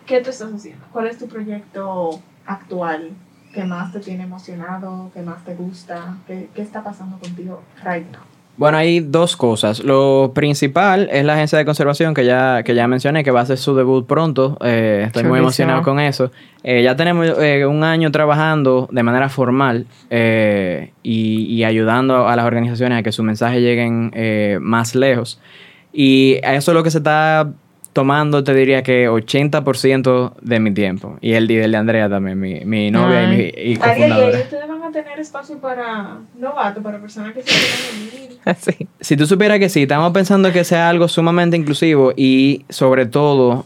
¿qué 0.06 0.20
tú 0.20 0.30
estás 0.30 0.52
haciendo? 0.52 0.84
¿Cuál 0.92 1.06
es 1.08 1.18
tu 1.18 1.28
proyecto 1.28 2.20
actual? 2.46 3.10
que 3.52 3.64
más 3.64 3.92
te 3.92 4.00
tiene 4.00 4.24
emocionado, 4.24 5.10
que 5.12 5.22
más 5.22 5.44
te 5.44 5.54
gusta? 5.54 6.16
¿Qué, 6.26 6.48
qué 6.54 6.62
está 6.62 6.82
pasando 6.82 7.18
contigo 7.18 7.62
right 7.84 8.06
now? 8.10 8.22
Bueno, 8.56 8.76
hay 8.76 9.00
dos 9.00 9.36
cosas. 9.36 9.82
Lo 9.82 10.32
principal 10.34 11.08
es 11.10 11.24
la 11.24 11.32
agencia 11.32 11.56
de 11.56 11.64
conservación 11.64 12.12
que 12.12 12.26
ya, 12.26 12.62
que 12.62 12.74
ya 12.74 12.86
mencioné, 12.86 13.24
que 13.24 13.30
va 13.30 13.40
a 13.40 13.42
hacer 13.44 13.56
su 13.56 13.74
debut 13.74 14.06
pronto. 14.06 14.58
Eh, 14.62 15.04
estoy 15.06 15.24
muy 15.24 15.38
emocionado 15.38 15.82
con 15.82 15.98
eso. 15.98 16.30
Eh, 16.62 16.82
ya 16.82 16.94
tenemos 16.94 17.26
eh, 17.38 17.64
un 17.64 17.84
año 17.84 18.10
trabajando 18.10 18.86
de 18.92 19.02
manera 19.02 19.30
formal 19.30 19.86
eh, 20.10 20.92
y, 21.02 21.44
y 21.44 21.64
ayudando 21.64 22.28
a 22.28 22.36
las 22.36 22.44
organizaciones 22.44 22.98
a 22.98 23.02
que 23.02 23.12
sus 23.12 23.24
mensajes 23.24 23.62
lleguen 23.62 24.10
eh, 24.14 24.58
más 24.60 24.94
lejos. 24.94 25.40
Y 25.92 26.38
eso 26.42 26.70
es 26.72 26.74
lo 26.74 26.82
que 26.82 26.90
se 26.90 26.98
está 26.98 27.50
tomando, 27.92 28.44
te 28.44 28.54
diría 28.54 28.82
que 28.82 29.08
80% 29.08 30.34
de 30.40 30.60
mi 30.60 30.72
tiempo. 30.72 31.16
Y 31.20 31.32
el 31.32 31.50
y 31.50 31.56
de 31.56 31.76
Andrea 31.76 32.08
también, 32.08 32.38
mi, 32.38 32.64
mi 32.64 32.90
novia 32.90 33.24
y, 33.24 33.26
mi, 33.26 33.36
y 33.36 33.38
Ariel, 33.38 33.72
¿y 33.72 33.76
cofundadora. 33.76 34.38
A 34.90 34.92
tener 34.92 35.18
espacio 35.18 35.58
para 35.58 36.18
novatos, 36.38 36.82
para 36.82 36.98
personas 36.98 37.32
que 37.32 37.42
se 37.42 37.48
quieran 37.48 38.10
venir? 38.12 38.38
Así. 38.44 38.88
Si 39.00 39.16
tú 39.16 39.26
supieras 39.26 39.58
que 39.58 39.68
sí, 39.68 39.82
estamos 39.82 40.12
pensando 40.12 40.52
que 40.52 40.64
sea 40.64 40.88
algo 40.88 41.08
sumamente 41.08 41.56
inclusivo 41.56 42.12
y 42.16 42.64
sobre 42.68 43.06
todo 43.06 43.64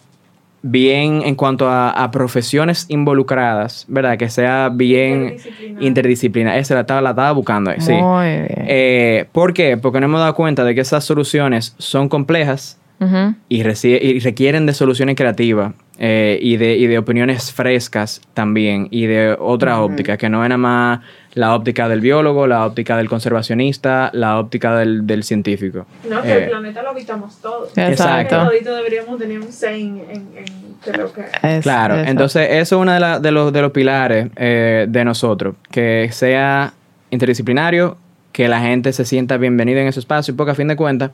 bien 0.62 1.20
en 1.24 1.34
cuanto 1.34 1.68
a, 1.68 1.90
a 1.90 2.10
profesiones 2.10 2.86
involucradas, 2.88 3.84
¿verdad? 3.86 4.16
Que 4.16 4.30
sea 4.30 4.70
bien 4.72 5.36
Interdisciplinar. 5.78 6.56
Esa 6.56 6.74
la 6.74 6.80
estaba, 6.80 7.02
la 7.02 7.10
estaba 7.10 7.32
buscando, 7.32 7.70
ahí, 7.70 7.80
sí. 7.80 7.92
Muy 7.92 8.26
bien. 8.26 8.64
Eh, 8.66 9.26
¿Por 9.32 9.52
qué? 9.52 9.76
Porque 9.76 10.00
nos 10.00 10.08
hemos 10.08 10.20
dado 10.20 10.34
cuenta 10.34 10.64
de 10.64 10.74
que 10.74 10.80
esas 10.80 11.04
soluciones 11.04 11.74
son 11.78 12.08
complejas 12.08 12.78
Ujú. 13.00 13.34
y, 13.48 13.60
y 13.60 14.18
requieren 14.20 14.66
de 14.66 14.72
soluciones 14.72 15.16
creativas 15.16 15.72
eh, 15.98 16.38
y, 16.40 16.56
de, 16.56 16.76
y 16.76 16.86
de 16.86 16.98
opiniones 16.98 17.52
frescas 17.52 18.20
también 18.34 18.88
y 18.90 19.06
de 19.06 19.36
otra 19.38 19.80
óptica, 19.80 20.16
que 20.16 20.28
no 20.28 20.42
es 20.44 20.48
nada 20.48 20.58
más 20.58 21.00
la 21.34 21.54
óptica 21.54 21.88
del 21.88 22.00
biólogo, 22.00 22.46
la 22.46 22.64
óptica 22.64 22.96
del 22.96 23.08
conservacionista, 23.08 24.10
la 24.12 24.38
óptica 24.38 24.76
del, 24.76 25.06
del 25.06 25.24
científico. 25.24 25.86
No, 26.08 26.22
que 26.22 26.32
Eh, 26.32 26.44
el 26.44 26.50
planeta 26.50 26.82
lo 26.82 26.90
habitamos 26.90 27.40
todos. 27.40 27.76
Exacto. 27.76 28.44
Todito 28.46 28.74
deberíamos 28.74 29.18
tener 29.18 29.40
un 29.40 29.52
say 29.52 29.82
en, 29.82 29.98
en, 30.10 30.28
en 30.38 30.44
de 30.92 30.98
lo 30.98 31.12
que... 31.12 31.22
Es- 31.42 31.62
Claro, 31.62 31.94
eso. 31.96 32.10
entonces 32.10 32.48
eso 32.50 32.76
es 32.76 32.80
uno 32.82 32.92
de, 32.92 33.00
la- 33.00 33.18
de 33.18 33.30
los, 33.32 33.52
de 33.52 33.60
los 33.62 33.72
pilares 33.72 34.28
eh, 34.36 34.86
de 34.88 35.04
nosotros, 35.04 35.56
que 35.70 36.08
sea 36.12 36.72
interdisciplinario, 37.10 37.96
que 38.32 38.48
la 38.48 38.60
gente 38.60 38.92
se 38.92 39.04
sienta 39.04 39.36
bienvenida 39.36 39.80
en 39.80 39.86
ese 39.88 40.00
espacio, 40.00 40.34
porque 40.36 40.52
a 40.52 40.54
fin 40.54 40.68
de 40.68 40.76
cuentas, 40.76 41.10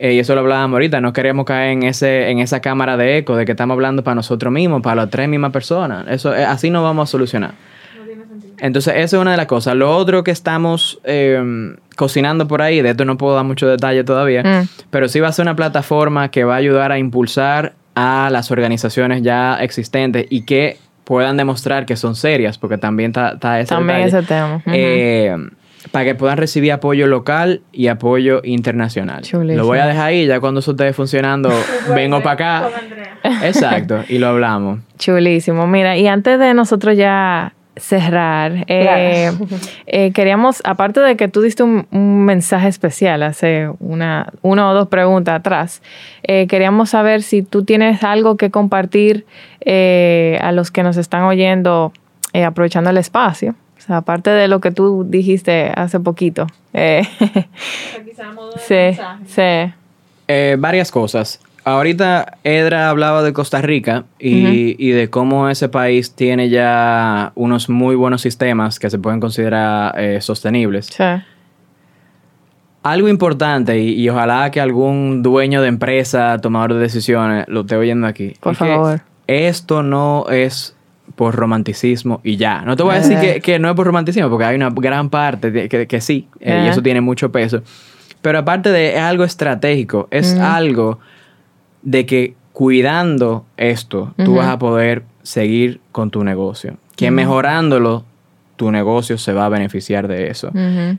eh, 0.00 0.14
y 0.14 0.18
eso 0.18 0.34
lo 0.34 0.40
hablábamos 0.40 0.74
ahorita, 0.76 1.00
no 1.00 1.12
queríamos 1.12 1.44
caer 1.44 1.72
en, 1.72 1.82
ese, 1.82 2.30
en 2.30 2.38
esa 2.38 2.60
cámara 2.60 2.96
de 2.96 3.18
eco 3.18 3.36
de 3.36 3.44
que 3.44 3.52
estamos 3.52 3.74
hablando 3.74 4.02
para 4.04 4.14
nosotros 4.14 4.52
mismos, 4.52 4.82
para 4.82 4.96
las 5.02 5.10
tres 5.10 5.28
mismas 5.28 5.52
personas. 5.52 6.06
Eso, 6.08 6.34
eh, 6.34 6.44
así 6.44 6.70
no 6.70 6.82
vamos 6.82 7.08
a 7.08 7.10
solucionar. 7.10 7.52
No 7.98 8.04
tiene 8.04 8.24
sentido. 8.26 8.52
Entonces, 8.60 8.94
eso 8.96 9.16
es 9.16 9.20
una 9.22 9.32
de 9.32 9.36
las 9.36 9.46
cosas. 9.46 9.74
Lo 9.74 9.94
otro 9.96 10.22
que 10.24 10.30
estamos 10.30 11.00
eh, 11.04 11.74
cocinando 11.96 12.46
por 12.48 12.62
ahí, 12.62 12.80
de 12.82 12.90
esto 12.90 13.04
no 13.04 13.16
puedo 13.18 13.34
dar 13.34 13.44
mucho 13.44 13.66
detalle 13.68 14.04
todavía, 14.04 14.42
Mm. 14.42 14.68
pero 14.90 15.08
sí 15.08 15.20
va 15.20 15.28
a 15.28 15.32
ser 15.32 15.44
una 15.44 15.56
plataforma 15.56 16.30
que 16.30 16.44
va 16.44 16.54
a 16.54 16.58
ayudar 16.58 16.92
a 16.92 16.98
impulsar 16.98 17.74
a 17.94 18.28
las 18.30 18.50
organizaciones 18.52 19.22
ya 19.22 19.56
existentes 19.60 20.26
y 20.30 20.42
que 20.42 20.76
puedan 21.02 21.36
demostrar 21.36 21.86
que 21.86 21.96
son 21.96 22.14
serias, 22.14 22.58
porque 22.58 22.78
también 22.78 23.10
está, 23.16 23.58
ese 23.58 23.68
También 23.70 24.04
detalle. 24.04 24.18
ese 24.18 24.26
tema. 24.28 24.62
Eh, 24.66 25.34
para 25.90 26.04
que 26.04 26.14
puedan 26.14 26.38
recibir 26.38 26.72
apoyo 26.72 27.06
local 27.06 27.62
y 27.72 27.88
apoyo 27.88 28.40
internacional. 28.44 29.22
Chulísimo. 29.22 29.62
Lo 29.62 29.66
voy 29.66 29.78
a 29.78 29.86
dejar 29.86 30.08
ahí, 30.08 30.26
ya 30.26 30.40
cuando 30.40 30.60
eso 30.60 30.72
esté 30.72 30.92
funcionando, 30.92 31.50
vengo 31.94 32.22
para 32.22 32.32
acá. 32.32 32.70
Exacto, 33.42 34.04
y 34.08 34.18
lo 34.18 34.28
hablamos. 34.28 34.80
Chulísimo. 34.98 35.66
Mira, 35.66 35.96
y 35.96 36.06
antes 36.06 36.38
de 36.38 36.54
nosotros 36.54 36.96
ya 36.96 37.54
cerrar, 37.76 38.64
eh, 38.66 39.30
eh, 39.86 40.12
queríamos, 40.12 40.60
aparte 40.64 41.00
de 41.00 41.16
que 41.16 41.28
tú 41.28 41.42
diste 41.42 41.62
un, 41.62 41.86
un 41.92 42.24
mensaje 42.24 42.66
especial 42.66 43.22
hace 43.22 43.70
una, 43.78 44.32
una 44.42 44.70
o 44.70 44.74
dos 44.74 44.88
preguntas 44.88 45.36
atrás, 45.36 45.82
eh, 46.24 46.46
queríamos 46.48 46.90
saber 46.90 47.22
si 47.22 47.42
tú 47.42 47.64
tienes 47.64 48.02
algo 48.02 48.36
que 48.36 48.50
compartir 48.50 49.26
eh, 49.60 50.38
a 50.42 50.50
los 50.52 50.70
que 50.70 50.82
nos 50.82 50.96
están 50.96 51.22
oyendo 51.22 51.92
eh, 52.32 52.44
aprovechando 52.44 52.90
el 52.90 52.98
espacio. 52.98 53.54
Aparte 53.88 54.30
de 54.30 54.48
lo 54.48 54.60
que 54.60 54.70
tú 54.70 55.04
dijiste 55.08 55.72
hace 55.74 55.98
poquito. 55.98 56.46
Eh, 56.74 57.02
sí, 58.58 58.74
mensaje. 58.74 59.24
sí. 59.26 59.74
Eh, 60.28 60.56
varias 60.58 60.90
cosas. 60.90 61.40
Ahorita 61.64 62.38
Edra 62.44 62.88
hablaba 62.90 63.22
de 63.22 63.32
Costa 63.32 63.60
Rica 63.60 64.04
y, 64.18 64.74
y 64.78 64.90
de 64.90 65.10
cómo 65.10 65.48
ese 65.50 65.68
país 65.68 66.12
tiene 66.14 66.48
ya 66.48 67.32
unos 67.34 67.68
muy 67.68 67.94
buenos 67.94 68.22
sistemas 68.22 68.78
que 68.78 68.88
se 68.88 68.98
pueden 68.98 69.20
considerar 69.20 69.98
eh, 69.98 70.20
sostenibles. 70.20 70.86
sí. 70.86 71.04
Algo 72.84 73.08
importante 73.08 73.78
y, 73.78 74.00
y 74.00 74.08
ojalá 74.08 74.50
que 74.50 74.60
algún 74.60 75.22
dueño 75.22 75.60
de 75.60 75.68
empresa, 75.68 76.38
tomador 76.40 76.74
de 76.74 76.80
decisiones, 76.80 77.44
lo 77.48 77.62
esté 77.62 77.76
oyendo 77.76 78.06
aquí. 78.06 78.34
Por 78.40 78.54
favor. 78.54 79.00
Esto 79.26 79.82
no 79.82 80.26
es 80.30 80.74
por 81.18 81.34
romanticismo 81.34 82.20
y 82.22 82.36
ya. 82.36 82.62
No 82.62 82.76
te 82.76 82.84
voy 82.84 82.94
a 82.94 82.98
decir 83.00 83.18
que, 83.34 83.40
que 83.40 83.58
no 83.58 83.68
es 83.68 83.74
por 83.74 83.84
romanticismo, 83.86 84.30
porque 84.30 84.44
hay 84.44 84.54
una 84.54 84.70
gran 84.70 85.10
parte 85.10 85.50
de- 85.50 85.68
que, 85.68 85.88
que 85.88 86.00
sí, 86.00 86.28
eh, 86.38 86.52
y 86.64 86.68
eso 86.68 86.80
tiene 86.80 87.00
mucho 87.00 87.32
peso. 87.32 87.60
Pero 88.22 88.38
aparte 88.38 88.70
de 88.70 88.94
es 88.94 89.00
algo 89.00 89.24
estratégico, 89.24 90.06
es 90.12 90.34
algo 90.40 91.00
de 91.82 92.06
que 92.06 92.34
cuidando 92.52 93.44
esto, 93.56 94.14
tú 94.24 94.36
vas 94.36 94.46
a 94.48 94.58
poder 94.60 95.02
seguir 95.24 95.80
con 95.90 96.10
tu 96.10 96.22
negocio. 96.22 96.76
Que 96.94 97.10
mejorándolo, 97.10 98.04
tu 98.54 98.70
negocio 98.70 99.18
se 99.18 99.32
va 99.32 99.46
a 99.46 99.48
beneficiar 99.48 100.06
de 100.06 100.28
eso 100.28 100.50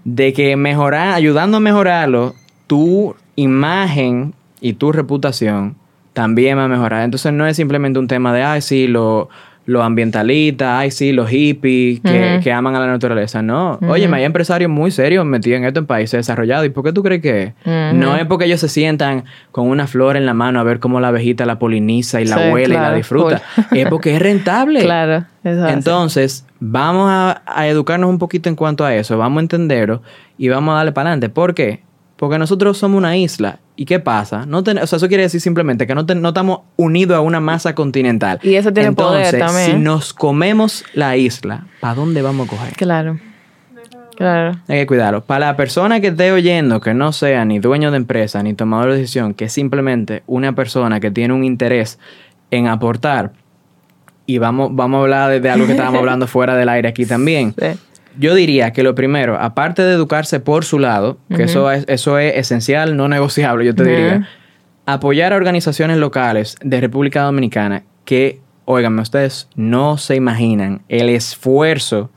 de 0.03 0.33
que 0.33 0.55
mejorar, 0.57 1.13
ayudando 1.13 1.57
a 1.57 1.59
mejorarlo, 1.61 2.35
tu 2.67 3.15
imagen 3.37 4.33
y 4.61 4.73
tu 4.73 4.91
reputación 4.91 5.75
también 6.13 6.57
va 6.57 6.65
a 6.65 6.67
mejorar. 6.67 7.03
Entonces 7.03 7.31
no 7.31 7.45
es 7.47 7.55
simplemente 7.55 7.99
un 7.99 8.07
tema 8.07 8.33
de, 8.33 8.43
ay, 8.43 8.61
sí, 8.61 8.87
lo- 8.87 9.29
los 9.69 9.83
ambientalistas, 9.83 10.67
ay, 10.67 10.89
sí, 10.89 11.11
los 11.11 11.29
hippies 11.29 11.99
que, 11.99 12.39
que 12.43 12.51
aman 12.51 12.75
a 12.75 12.79
la 12.79 12.87
naturaleza. 12.87 13.43
No, 13.43 13.77
Ujú. 13.79 13.91
oye, 13.91 14.09
hay 14.11 14.23
empresarios 14.23 14.71
muy 14.71 14.89
serios 14.89 15.23
metidos 15.25 15.59
en 15.59 15.65
esto 15.65 15.79
en 15.81 15.85
países 15.85 16.17
desarrollados. 16.17 16.65
¿Y 16.65 16.69
por 16.69 16.83
qué 16.83 16.91
tú 16.91 17.03
crees 17.03 17.21
que. 17.21 17.53
No 17.93 18.15
es 18.15 18.25
porque 18.25 18.45
ellos 18.45 18.59
se 18.59 18.67
sientan 18.67 19.25
con 19.51 19.67
una 19.67 19.85
flor 19.85 20.17
en 20.17 20.25
la 20.25 20.33
mano 20.33 20.59
a 20.59 20.63
ver 20.63 20.79
cómo 20.79 20.99
la 20.99 21.09
abejita 21.09 21.45
la 21.45 21.59
poliniza 21.59 22.19
y 22.19 22.25
la 22.25 22.37
Sí, 22.37 22.49
huele 22.51 22.73
y 22.75 22.77
la 22.77 22.93
disfruta. 22.93 23.41
Es 23.71 23.87
porque 23.89 24.15
es 24.15 24.21
rentable. 24.21 24.79
Claro. 24.89 25.25
eso. 25.43 25.67
Entonces, 25.67 26.45
vamos 26.59 27.07
a, 27.09 27.43
a 27.45 27.67
educarnos 27.67 28.09
un 28.09 28.17
poquito 28.17 28.49
en 28.49 28.55
cuanto 28.55 28.83
a 28.85 28.95
eso, 28.95 29.17
vamos 29.19 29.37
a 29.37 29.41
entenderlo 29.41 30.01
y 30.37 30.49
vamos 30.49 30.73
a 30.73 30.77
darle 30.77 30.93
para 30.93 31.09
adelante. 31.09 31.29
¿Por 31.29 31.53
qué? 31.53 31.81
Porque 32.19 32.37
nosotros 32.37 32.77
somos 32.77 32.97
una 32.97 33.15
isla. 33.15 33.59
¿Y 33.77 33.85
qué 33.85 34.01
pasa? 34.01 34.45
No 34.45 34.61
ten- 34.61 34.77
o 34.79 34.85
sea, 34.85 34.97
eso 34.97 35.07
quiere 35.07 35.23
decir 35.23 35.39
simplemente 35.39 35.87
que 35.87 35.95
no, 35.95 36.05
ten- 36.05 36.21
no 36.21 36.27
estamos 36.29 36.59
unidos 36.75 37.15
a 37.15 37.21
una 37.21 37.39
masa 37.39 37.73
continental. 37.73 38.39
Y 38.43 38.55
eso 38.55 38.73
tiene 38.73 38.91
poder 38.91 39.33
Entonces, 39.33 39.39
también. 39.39 39.71
si 39.71 39.77
nos 39.83 40.13
comemos 40.13 40.83
la 40.93 41.15
isla, 41.15 41.65
¿para 41.79 41.95
dónde 41.95 42.21
vamos 42.21 42.47
a 42.47 42.49
coger? 42.51 42.73
Claro. 42.73 43.17
Claro. 44.17 44.59
Hay 44.67 44.79
que 44.79 44.85
cuidarlo. 44.85 45.21
Para 45.23 45.45
la 45.47 45.55
persona 45.55 46.01
que 46.01 46.07
esté 46.07 46.33
oyendo, 46.33 46.81
que 46.81 46.93
no 46.93 47.13
sea 47.13 47.45
ni 47.45 47.59
dueño 47.59 47.89
de 47.89 47.95
empresa 47.97 48.43
ni 48.43 48.53
tomador 48.53 48.91
de 48.91 48.97
decisión, 48.97 49.33
que 49.33 49.45
es 49.45 49.53
simplemente 49.53 50.23
una 50.27 50.53
persona 50.55 50.99
que 50.99 51.09
tiene 51.09 51.33
un 51.33 51.45
interés 51.45 51.99
en 52.51 52.67
aportar, 52.67 53.31
y 54.25 54.37
vamos, 54.39 54.71
vamos 54.73 54.97
a 54.99 55.01
hablar 55.03 55.31
de, 55.31 55.39
de 55.39 55.49
algo 55.49 55.65
que 55.67 55.71
estábamos 55.71 55.99
hablando 56.01 56.27
fuera 56.27 56.55
del 56.57 56.67
aire 56.67 56.89
aquí 56.89 57.05
también. 57.05 57.55
Sí. 57.57 57.79
Yo 58.17 58.35
diría 58.35 58.71
que 58.71 58.83
lo 58.83 58.95
primero, 58.95 59.37
aparte 59.39 59.83
de 59.83 59.93
educarse 59.93 60.39
por 60.39 60.65
su 60.65 60.79
lado, 60.79 61.17
que 61.35 61.43
eso, 61.43 61.71
es, 61.71 61.85
eso 61.87 62.17
es 62.17 62.35
esencial, 62.35 62.97
no 62.97 63.07
negociable, 63.07 63.65
yo 63.65 63.75
te 63.75 63.83
diría, 63.83 64.27
apoyar 64.85 65.33
a 65.33 65.35
organizaciones 65.35 65.97
locales 65.97 66.55
de 66.61 66.81
República 66.81 67.21
Dominicana 67.21 67.83
que, 68.05 68.41
óiganme, 68.65 69.01
ustedes 69.01 69.47
no 69.55 69.97
se 69.97 70.15
imaginan 70.15 70.81
el 70.89 71.09
esfuerzo 71.09 72.09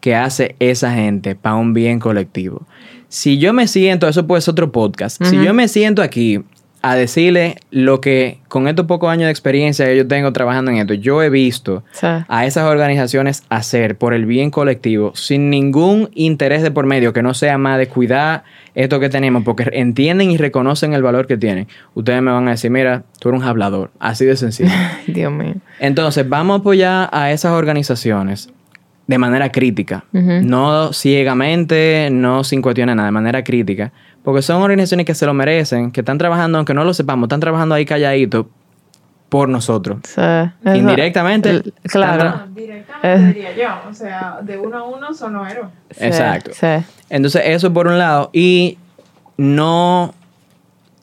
que 0.00 0.14
hace 0.14 0.54
esa 0.60 0.92
gente 0.92 1.34
para 1.34 1.56
un 1.56 1.72
bien 1.72 1.98
colectivo. 1.98 2.66
Si 3.08 3.38
yo 3.38 3.52
me 3.52 3.66
siento, 3.66 4.08
eso 4.08 4.26
puede 4.26 4.42
ser 4.42 4.52
otro 4.52 4.70
podcast, 4.70 5.22
si 5.24 5.42
yo 5.42 5.54
me 5.54 5.68
siento 5.68 6.02
aquí 6.02 6.44
a 6.82 6.94
decirle 6.94 7.56
lo 7.70 8.00
que 8.00 8.38
con 8.48 8.68
estos 8.68 8.86
pocos 8.86 9.10
años 9.10 9.24
de 9.26 9.30
experiencia 9.30 9.86
que 9.86 9.96
yo 9.96 10.06
tengo 10.06 10.32
trabajando 10.32 10.70
en 10.70 10.76
esto, 10.76 10.94
yo 10.94 11.22
he 11.22 11.30
visto 11.30 11.82
Sí. 11.92 12.06
a 12.28 12.46
esas 12.46 12.64
organizaciones 12.64 13.42
hacer 13.48 13.96
por 13.96 14.14
el 14.14 14.24
bien 14.26 14.50
colectivo 14.50 15.12
sin 15.16 15.50
ningún 15.50 16.10
interés 16.14 16.62
de 16.62 16.70
por 16.70 16.86
medio 16.86 17.12
que 17.12 17.22
no 17.22 17.34
sea 17.34 17.58
más 17.58 17.78
de 17.78 17.88
cuidar 17.88 18.44
esto 18.74 19.00
que 19.00 19.08
tenemos 19.08 19.42
porque 19.42 19.68
entienden 19.72 20.30
y 20.30 20.36
reconocen 20.36 20.92
el 20.92 21.02
valor 21.02 21.26
que 21.26 21.36
tienen. 21.36 21.66
Ustedes 21.94 22.20
me 22.22 22.30
van 22.30 22.46
a 22.46 22.52
decir, 22.52 22.70
mira, 22.70 23.02
tú 23.18 23.30
eres 23.30 23.40
un 23.40 23.46
hablador, 23.48 23.90
así 23.98 24.24
de 24.24 24.36
sencillo. 24.36 24.70
Dios 25.06 25.32
mío. 25.32 25.54
Entonces, 25.80 26.28
vamos 26.28 26.58
a 26.58 26.60
apoyar 26.60 27.08
a 27.12 27.32
esas 27.32 27.52
organizaciones 27.52 28.50
de 29.06 29.18
manera 29.18 29.50
crítica, 29.52 30.04
no 30.12 30.92
ciegamente, 30.92 32.08
no 32.10 32.42
sin 32.44 32.60
cuestionar 32.60 32.96
nada, 32.96 33.06
de 33.06 33.12
manera 33.12 33.44
crítica, 33.44 33.92
porque 34.26 34.42
son 34.42 34.60
organizaciones 34.60 35.06
que 35.06 35.14
se 35.14 35.24
lo 35.24 35.32
merecen, 35.34 35.92
que 35.92 36.00
están 36.00 36.18
trabajando, 36.18 36.58
aunque 36.58 36.74
no 36.74 36.82
lo 36.82 36.92
sepamos, 36.92 37.28
están 37.28 37.38
trabajando 37.38 37.76
ahí 37.76 37.84
calladitos 37.84 38.46
por 39.28 39.48
nosotros. 39.48 39.98
Sí, 40.04 40.20
eso- 40.20 40.74
Indirectamente, 40.76 41.50
el- 41.50 41.72
Claro. 41.84 42.24
No, 42.30 42.46
directamente 42.54 43.12
Eh. 43.14 43.18
diría 43.32 43.56
yo. 43.56 43.88
O 43.88 43.94
sea, 43.94 44.38
de 44.42 44.58
uno 44.58 44.78
a 44.78 44.82
uno 44.82 45.14
son 45.14 45.34
los 45.34 45.48
héroes. 45.48 45.68
Sí, 45.92 46.04
Exacto. 46.06 46.50
Sí. 46.54 46.66
Entonces, 47.08 47.42
eso 47.44 47.72
por 47.72 47.86
un 47.86 47.98
lado. 47.98 48.30
Y 48.32 48.78
no 49.36 50.12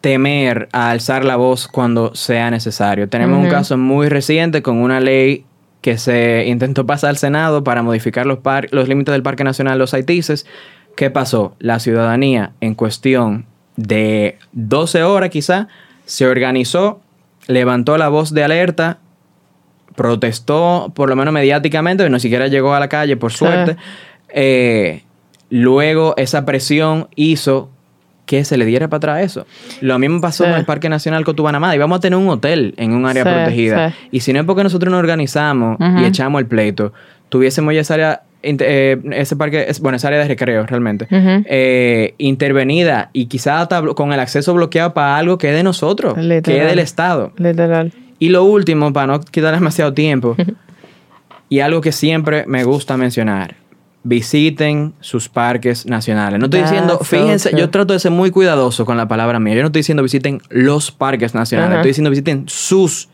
temer 0.02 0.68
a 0.74 0.92
alzar 0.92 1.24
la 1.24 1.38
voz 1.38 1.70
cuando 1.70 2.14
sea 2.16 2.52
necesario. 2.52 3.08
Tenemos 3.08 3.40
un 3.42 3.50
caso 3.50 3.78
muy 3.78 4.10
reciente 4.10 4.62
con 4.62 4.78
una 4.80 5.00
ley 5.00 5.46
que 5.80 5.98
se 5.98 6.46
intentó 6.48 6.86
pasar 6.86 7.12
al 7.12 7.18
Senado 7.18 7.64
para 7.64 7.84
modificar 7.84 8.26
los, 8.26 8.40
par- 8.40 8.68
los 8.72 8.88
límites 8.90 9.14
del 9.14 9.24
Parque 9.24 9.44
Nacional 9.46 9.80
Los 9.80 9.94
Haitises. 9.94 10.46
¿Qué 10.96 11.10
pasó? 11.10 11.56
La 11.60 11.80
ciudadanía 11.80 12.52
en 12.62 12.76
cuestión 12.76 13.46
de 13.76 14.38
12 14.52 15.04
horas 15.04 15.30
quizá 15.30 15.68
se 16.06 16.28
organizó, 16.28 17.02
levantó 17.48 17.98
la 17.98 18.10
voz 18.10 18.34
de 18.34 18.44
alerta, 18.44 19.00
protestó 19.96 20.92
por 20.96 21.10
lo 21.10 21.16
menos 21.16 21.34
mediáticamente, 21.34 22.10
no 22.10 22.20
siquiera 22.20 22.48
llegó 22.48 22.74
a 22.74 22.80
la 22.80 22.90
calle 22.90 23.18
por 23.18 23.32
suerte. 23.32 23.78
Eh, 24.30 25.04
luego 25.50 26.14
esa 26.18 26.46
presión 26.46 27.08
hizo 27.16 27.70
que 28.26 28.46
se 28.46 28.58
le 28.58 28.66
diera 28.66 28.88
para 28.88 28.98
atrás 28.98 29.24
eso. 29.24 29.46
Lo 29.82 30.00
mismo 30.00 30.22
pasó 30.22 30.46
Sí. 30.46 30.50
con 30.50 30.60
el 30.60 30.66
Parque 30.66 30.90
Nacional 30.90 31.26
Cotubanamá. 31.26 31.76
Íbamos 31.76 31.98
a 31.98 32.02
tener 32.02 32.18
un 32.18 32.30
hotel 32.30 32.74
en 32.78 32.94
un 32.94 33.06
área 33.06 33.24
Sí, 33.24 33.30
protegida. 33.30 33.90
sí. 33.92 33.96
Y 34.12 34.20
si 34.22 34.34
no 34.34 34.40
es 34.40 34.46
porque 34.46 34.64
nosotros 34.64 34.90
nos 34.92 35.00
organizamos 35.00 35.78
y 36.02 36.06
echamos 36.06 36.40
el 36.40 36.48
pleito, 36.48 36.94
tuviésemos 37.30 37.74
ya 37.74 37.82
esa 37.82 37.94
área, 37.96 38.22
eh, 38.44 39.00
ese 39.14 39.36
parque, 39.36 39.66
es, 39.68 39.80
bueno, 39.80 39.96
esa 39.96 40.10
área 40.10 40.20
de 40.20 40.28
recreo 40.28 40.66
realmente, 40.66 41.08
eh, 41.10 42.14
intervenida 42.18 43.10
y 43.14 43.28
blo- 43.82 43.96
con 43.96 44.12
el 44.14 44.20
acceso 44.20 44.54
bloqueado 44.54 44.94
para 44.94 45.18
algo 45.18 45.38
que 45.38 45.50
es 45.50 45.56
de 45.56 45.64
nosotros, 45.64 46.14
que 46.16 46.38
es 46.62 46.68
del 46.68 46.80
Estado. 46.80 47.32
Literal. 47.38 47.92
Y 48.20 48.30
lo 48.30 48.44
último, 48.44 48.94
para 48.94 49.08
no 49.08 49.20
quitar 49.22 49.54
demasiado 49.54 49.94
tiempo, 49.94 50.36
y 51.50 51.60
algo 51.60 51.82
que 51.82 51.92
siempre 51.92 52.46
me 52.48 52.64
gusta 52.64 52.98
mencionar, 52.98 53.56
visiten 54.04 54.94
sus 55.00 55.30
parques 55.30 55.86
nacionales. 55.86 56.40
No 56.40 56.46
estoy 56.46 56.60
That's 56.60 56.72
diciendo, 56.72 57.00
fíjense, 57.00 57.52
yo 57.56 57.70
trato 57.70 57.94
de 57.94 58.00
ser 58.00 58.12
muy 58.12 58.32
cuidadoso 58.32 58.86
con 58.86 58.98
la 58.98 59.08
palabra 59.08 59.40
mía. 59.40 59.56
Yo 59.56 59.62
no 59.62 59.68
estoy 59.68 59.80
diciendo 59.80 60.04
visiten 60.04 60.42
los 60.50 60.92
parques 60.92 61.34
nacionales, 61.34 61.78
estoy 61.78 61.90
diciendo 61.92 62.10
visiten 62.10 62.44
sus 62.48 63.08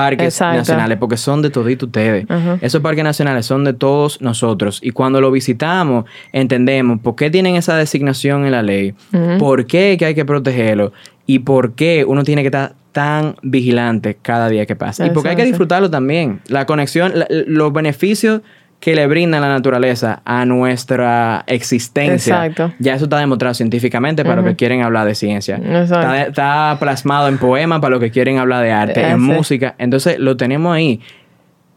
parques 0.00 0.26
Exacto. 0.34 0.58
nacionales, 0.58 0.98
porque 0.98 1.16
son 1.16 1.42
de 1.42 1.50
todito 1.50 1.86
ustedes. 1.86 2.26
Ajá. 2.28 2.58
Esos 2.60 2.80
parques 2.82 3.02
nacionales 3.04 3.46
son 3.46 3.64
de 3.64 3.72
todos 3.72 4.20
nosotros. 4.20 4.78
Y 4.82 4.90
cuando 4.90 5.20
lo 5.20 5.30
visitamos, 5.30 6.04
entendemos 6.32 7.00
por 7.00 7.16
qué 7.16 7.30
tienen 7.30 7.56
esa 7.56 7.76
designación 7.76 8.44
en 8.44 8.52
la 8.52 8.62
ley, 8.62 8.94
por 9.38 9.66
qué 9.66 9.96
que 9.98 10.04
hay 10.06 10.14
que 10.14 10.24
protegerlo 10.24 10.92
y 11.26 11.40
por 11.40 11.72
qué 11.72 12.04
uno 12.06 12.22
tiene 12.24 12.42
que 12.42 12.48
estar 12.48 12.74
tan 12.92 13.36
vigilante 13.42 14.16
cada 14.22 14.48
día 14.48 14.64
que 14.64 14.74
pasa. 14.74 15.04
Y 15.06 15.10
porque 15.10 15.28
hay 15.30 15.36
que 15.36 15.44
disfrutarlo 15.44 15.90
también. 15.90 16.40
La 16.48 16.64
conexión, 16.64 17.12
la- 17.14 17.26
los 17.30 17.70
beneficios 17.72 18.40
que 18.80 18.94
le 18.94 19.06
brinda 19.06 19.40
la 19.40 19.48
naturaleza 19.48 20.20
a 20.24 20.44
nuestra 20.44 21.44
existencia. 21.46 22.46
Exacto. 22.46 22.74
Ya 22.78 22.94
eso 22.94 23.04
está 23.04 23.18
demostrado 23.18 23.54
científicamente 23.54 24.22
para 24.24 24.36
los 24.36 24.44
que 24.44 24.56
quieren 24.56 24.82
hablar 24.82 25.06
de 25.06 25.14
ciencia. 25.14 25.56
Exacto. 25.56 25.94
Está, 26.14 26.22
está 26.22 26.76
plasmado 26.78 27.28
en 27.28 27.38
poemas 27.38 27.80
para 27.80 27.92
los 27.92 28.00
que 28.00 28.10
quieren 28.10 28.38
hablar 28.38 28.62
de 28.62 28.72
arte, 28.72 29.00
en 29.02 29.16
sí. 29.16 29.22
música. 29.22 29.74
Entonces 29.78 30.18
lo 30.18 30.36
tenemos 30.36 30.74
ahí. 30.76 31.00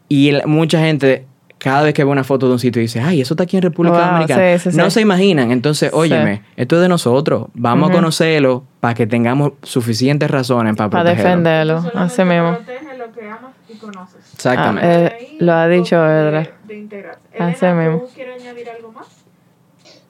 Y 0.08 0.28
el- 0.28 0.42
mucha 0.46 0.78
gente, 0.80 1.24
cada 1.58 1.82
vez 1.82 1.94
que 1.94 2.04
ve 2.04 2.10
una 2.10 2.22
foto 2.24 2.46
de 2.46 2.52
un 2.52 2.58
sitio, 2.58 2.80
dice, 2.82 3.00
ay, 3.00 3.20
eso 3.20 3.34
está 3.34 3.44
aquí 3.44 3.56
en 3.56 3.62
República 3.62 3.96
Wow, 3.98 4.06
Dominicana. 4.06 4.58
sí, 4.58 4.70
sí, 4.70 4.76
no 4.76 4.84
sí. 4.86 4.90
se 4.92 5.00
imaginan. 5.00 5.50
Entonces, 5.52 5.90
óyeme, 5.92 6.42
esto 6.56 6.76
es 6.76 6.82
de 6.82 6.88
nosotros. 6.88 7.46
Vamos 7.54 7.90
a 7.90 7.92
conocerlo 7.92 8.64
para 8.80 8.94
que 8.94 9.06
tengamos 9.06 9.52
suficientes 9.62 10.30
razones 10.30 10.76
para 10.76 10.90
Para 10.90 11.04
protegerlo. 11.04 11.30
defenderlo. 11.30 11.90
Así 11.94 12.24
mismo. 12.24 12.54
Protege 12.56 12.98
lo 12.98 13.12
que 13.12 13.26
amas 13.28 13.52
y 13.56 13.59
conoces. 13.80 14.20
Exactamente. 14.34 14.86
Ah, 14.88 15.06
eh, 15.20 15.28
lo 15.38 15.52
ha 15.52 15.68
dicho 15.68 15.96
Edra. 15.96 16.46
De 16.64 16.76
integrarse. 16.78 17.20
Así 17.38 17.64
Elena, 17.64 17.82
mismo. 17.82 17.98
¿tú 18.06 18.14
quieres 18.14 18.40
añadir 18.42 18.68
algo 18.70 18.92
más? 18.92 19.06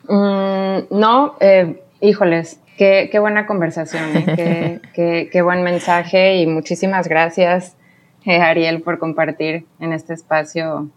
Mm, 0.08 0.98
no, 0.98 1.36
eh, 1.40 1.82
híjoles, 2.00 2.60
qué, 2.76 3.08
qué 3.12 3.18
buena 3.18 3.46
conversación, 3.46 4.16
¿eh? 4.16 4.24
qué, 4.36 4.80
qué- 4.94 5.28
qué 5.30 5.42
buen 5.42 5.62
mensaje 5.62 6.36
y 6.38 6.46
muchísimas 6.46 7.06
gracias, 7.08 7.76
eh, 8.24 8.40
Ariel, 8.40 8.82
por 8.82 8.98
compartir 8.98 9.66
en 9.78 9.92
este 9.92 10.14
espacio 10.14 10.88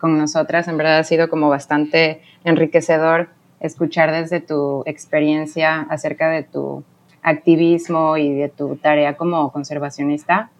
con 0.00 0.18
nosotras. 0.18 0.68
En 0.68 0.76
verdad 0.76 0.98
ha 0.98 1.04
sido 1.04 1.28
como 1.28 1.48
bastante 1.48 2.20
enriquecedor 2.44 3.28
escuchar 3.60 4.12
desde 4.12 4.40
tu 4.40 4.82
experiencia 4.86 5.80
acerca 5.90 6.28
de 6.28 6.42
tu 6.42 6.84
activismo 7.22 8.16
y 8.16 8.32
de 8.34 8.48
tu 8.48 8.76
tarea 8.76 9.16
como 9.16 9.50
conservacionista. 9.52 10.50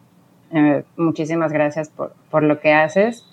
Eh, 0.51 0.83
muchísimas 0.97 1.53
gracias 1.53 1.91
por, 1.91 2.13
por 2.31 2.43
lo 2.43 2.59
que 2.59 2.73
haces 2.73 3.25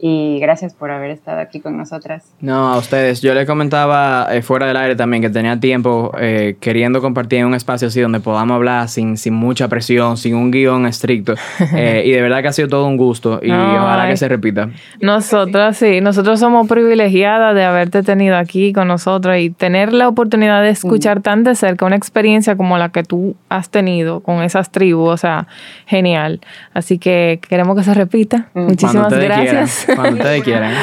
y 0.00 0.38
gracias 0.40 0.74
por 0.74 0.90
haber 0.90 1.10
estado 1.10 1.40
aquí 1.40 1.60
con 1.60 1.76
nosotras. 1.76 2.24
No, 2.40 2.72
a 2.72 2.78
ustedes. 2.78 3.22
Yo 3.22 3.34
les 3.34 3.46
comentaba 3.46 4.26
eh, 4.32 4.42
fuera 4.42 4.66
del 4.66 4.76
aire 4.76 4.96
también 4.96 5.22
que 5.22 5.30
tenía 5.30 5.58
tiempo 5.60 6.12
eh, 6.18 6.56
queriendo 6.60 7.00
compartir 7.00 7.38
en 7.40 7.46
un 7.46 7.54
espacio 7.54 7.88
así 7.88 8.00
donde 8.00 8.18
podamos 8.20 8.56
hablar 8.56 8.88
sin, 8.88 9.16
sin 9.16 9.34
mucha 9.34 9.68
presión, 9.68 10.16
sin 10.16 10.34
un 10.34 10.50
guion 10.50 10.86
estricto. 10.86 11.34
Eh, 11.76 12.04
y 12.06 12.12
de 12.12 12.22
verdad 12.22 12.42
que 12.42 12.48
ha 12.48 12.52
sido 12.52 12.68
todo 12.68 12.86
un 12.86 12.96
gusto 12.96 13.40
y 13.42 13.48
No, 13.48 13.74
ojalá 13.76 14.04
ay. 14.04 14.10
que 14.10 14.16
se 14.16 14.28
repita. 14.28 14.70
Nosotros 15.00 15.76
sí, 15.76 16.00
nosotros 16.00 16.40
somos 16.40 16.66
privilegiadas 16.68 17.54
de 17.54 17.64
haberte 17.64 18.02
tenido 18.02 18.36
aquí 18.36 18.72
con 18.72 18.88
nosotros 18.88 19.36
y 19.38 19.50
tener 19.50 19.92
la 19.92 20.08
oportunidad 20.08 20.62
de 20.62 20.70
escuchar 20.70 21.20
tan 21.22 21.44
de 21.44 21.54
cerca 21.54 21.84
una 21.86 21.96
experiencia 21.96 22.56
como 22.56 22.78
la 22.78 22.90
que 22.90 23.02
tú 23.02 23.36
has 23.48 23.68
tenido 23.70 24.20
con 24.20 24.42
esas 24.42 24.70
tribus, 24.70 25.10
o 25.10 25.16
sea, 25.16 25.46
genial. 25.86 26.40
Así 26.74 26.98
que 26.98 27.40
queremos 27.48 27.76
que 27.76 27.84
se 27.84 27.94
repita. 27.94 28.48
Mm. 28.54 28.60
Muchísimas 28.60 29.08
cuando 29.08 29.18
gracias. 29.24 29.84
quieran. 29.84 29.96
Cuando 29.96 30.16
ustedes 30.22 30.42
quieran. 30.44 30.74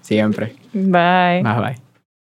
Siempre. 0.00 0.54
Bye. 0.72 1.42
Bye 1.42 1.60
bye. 1.60 1.89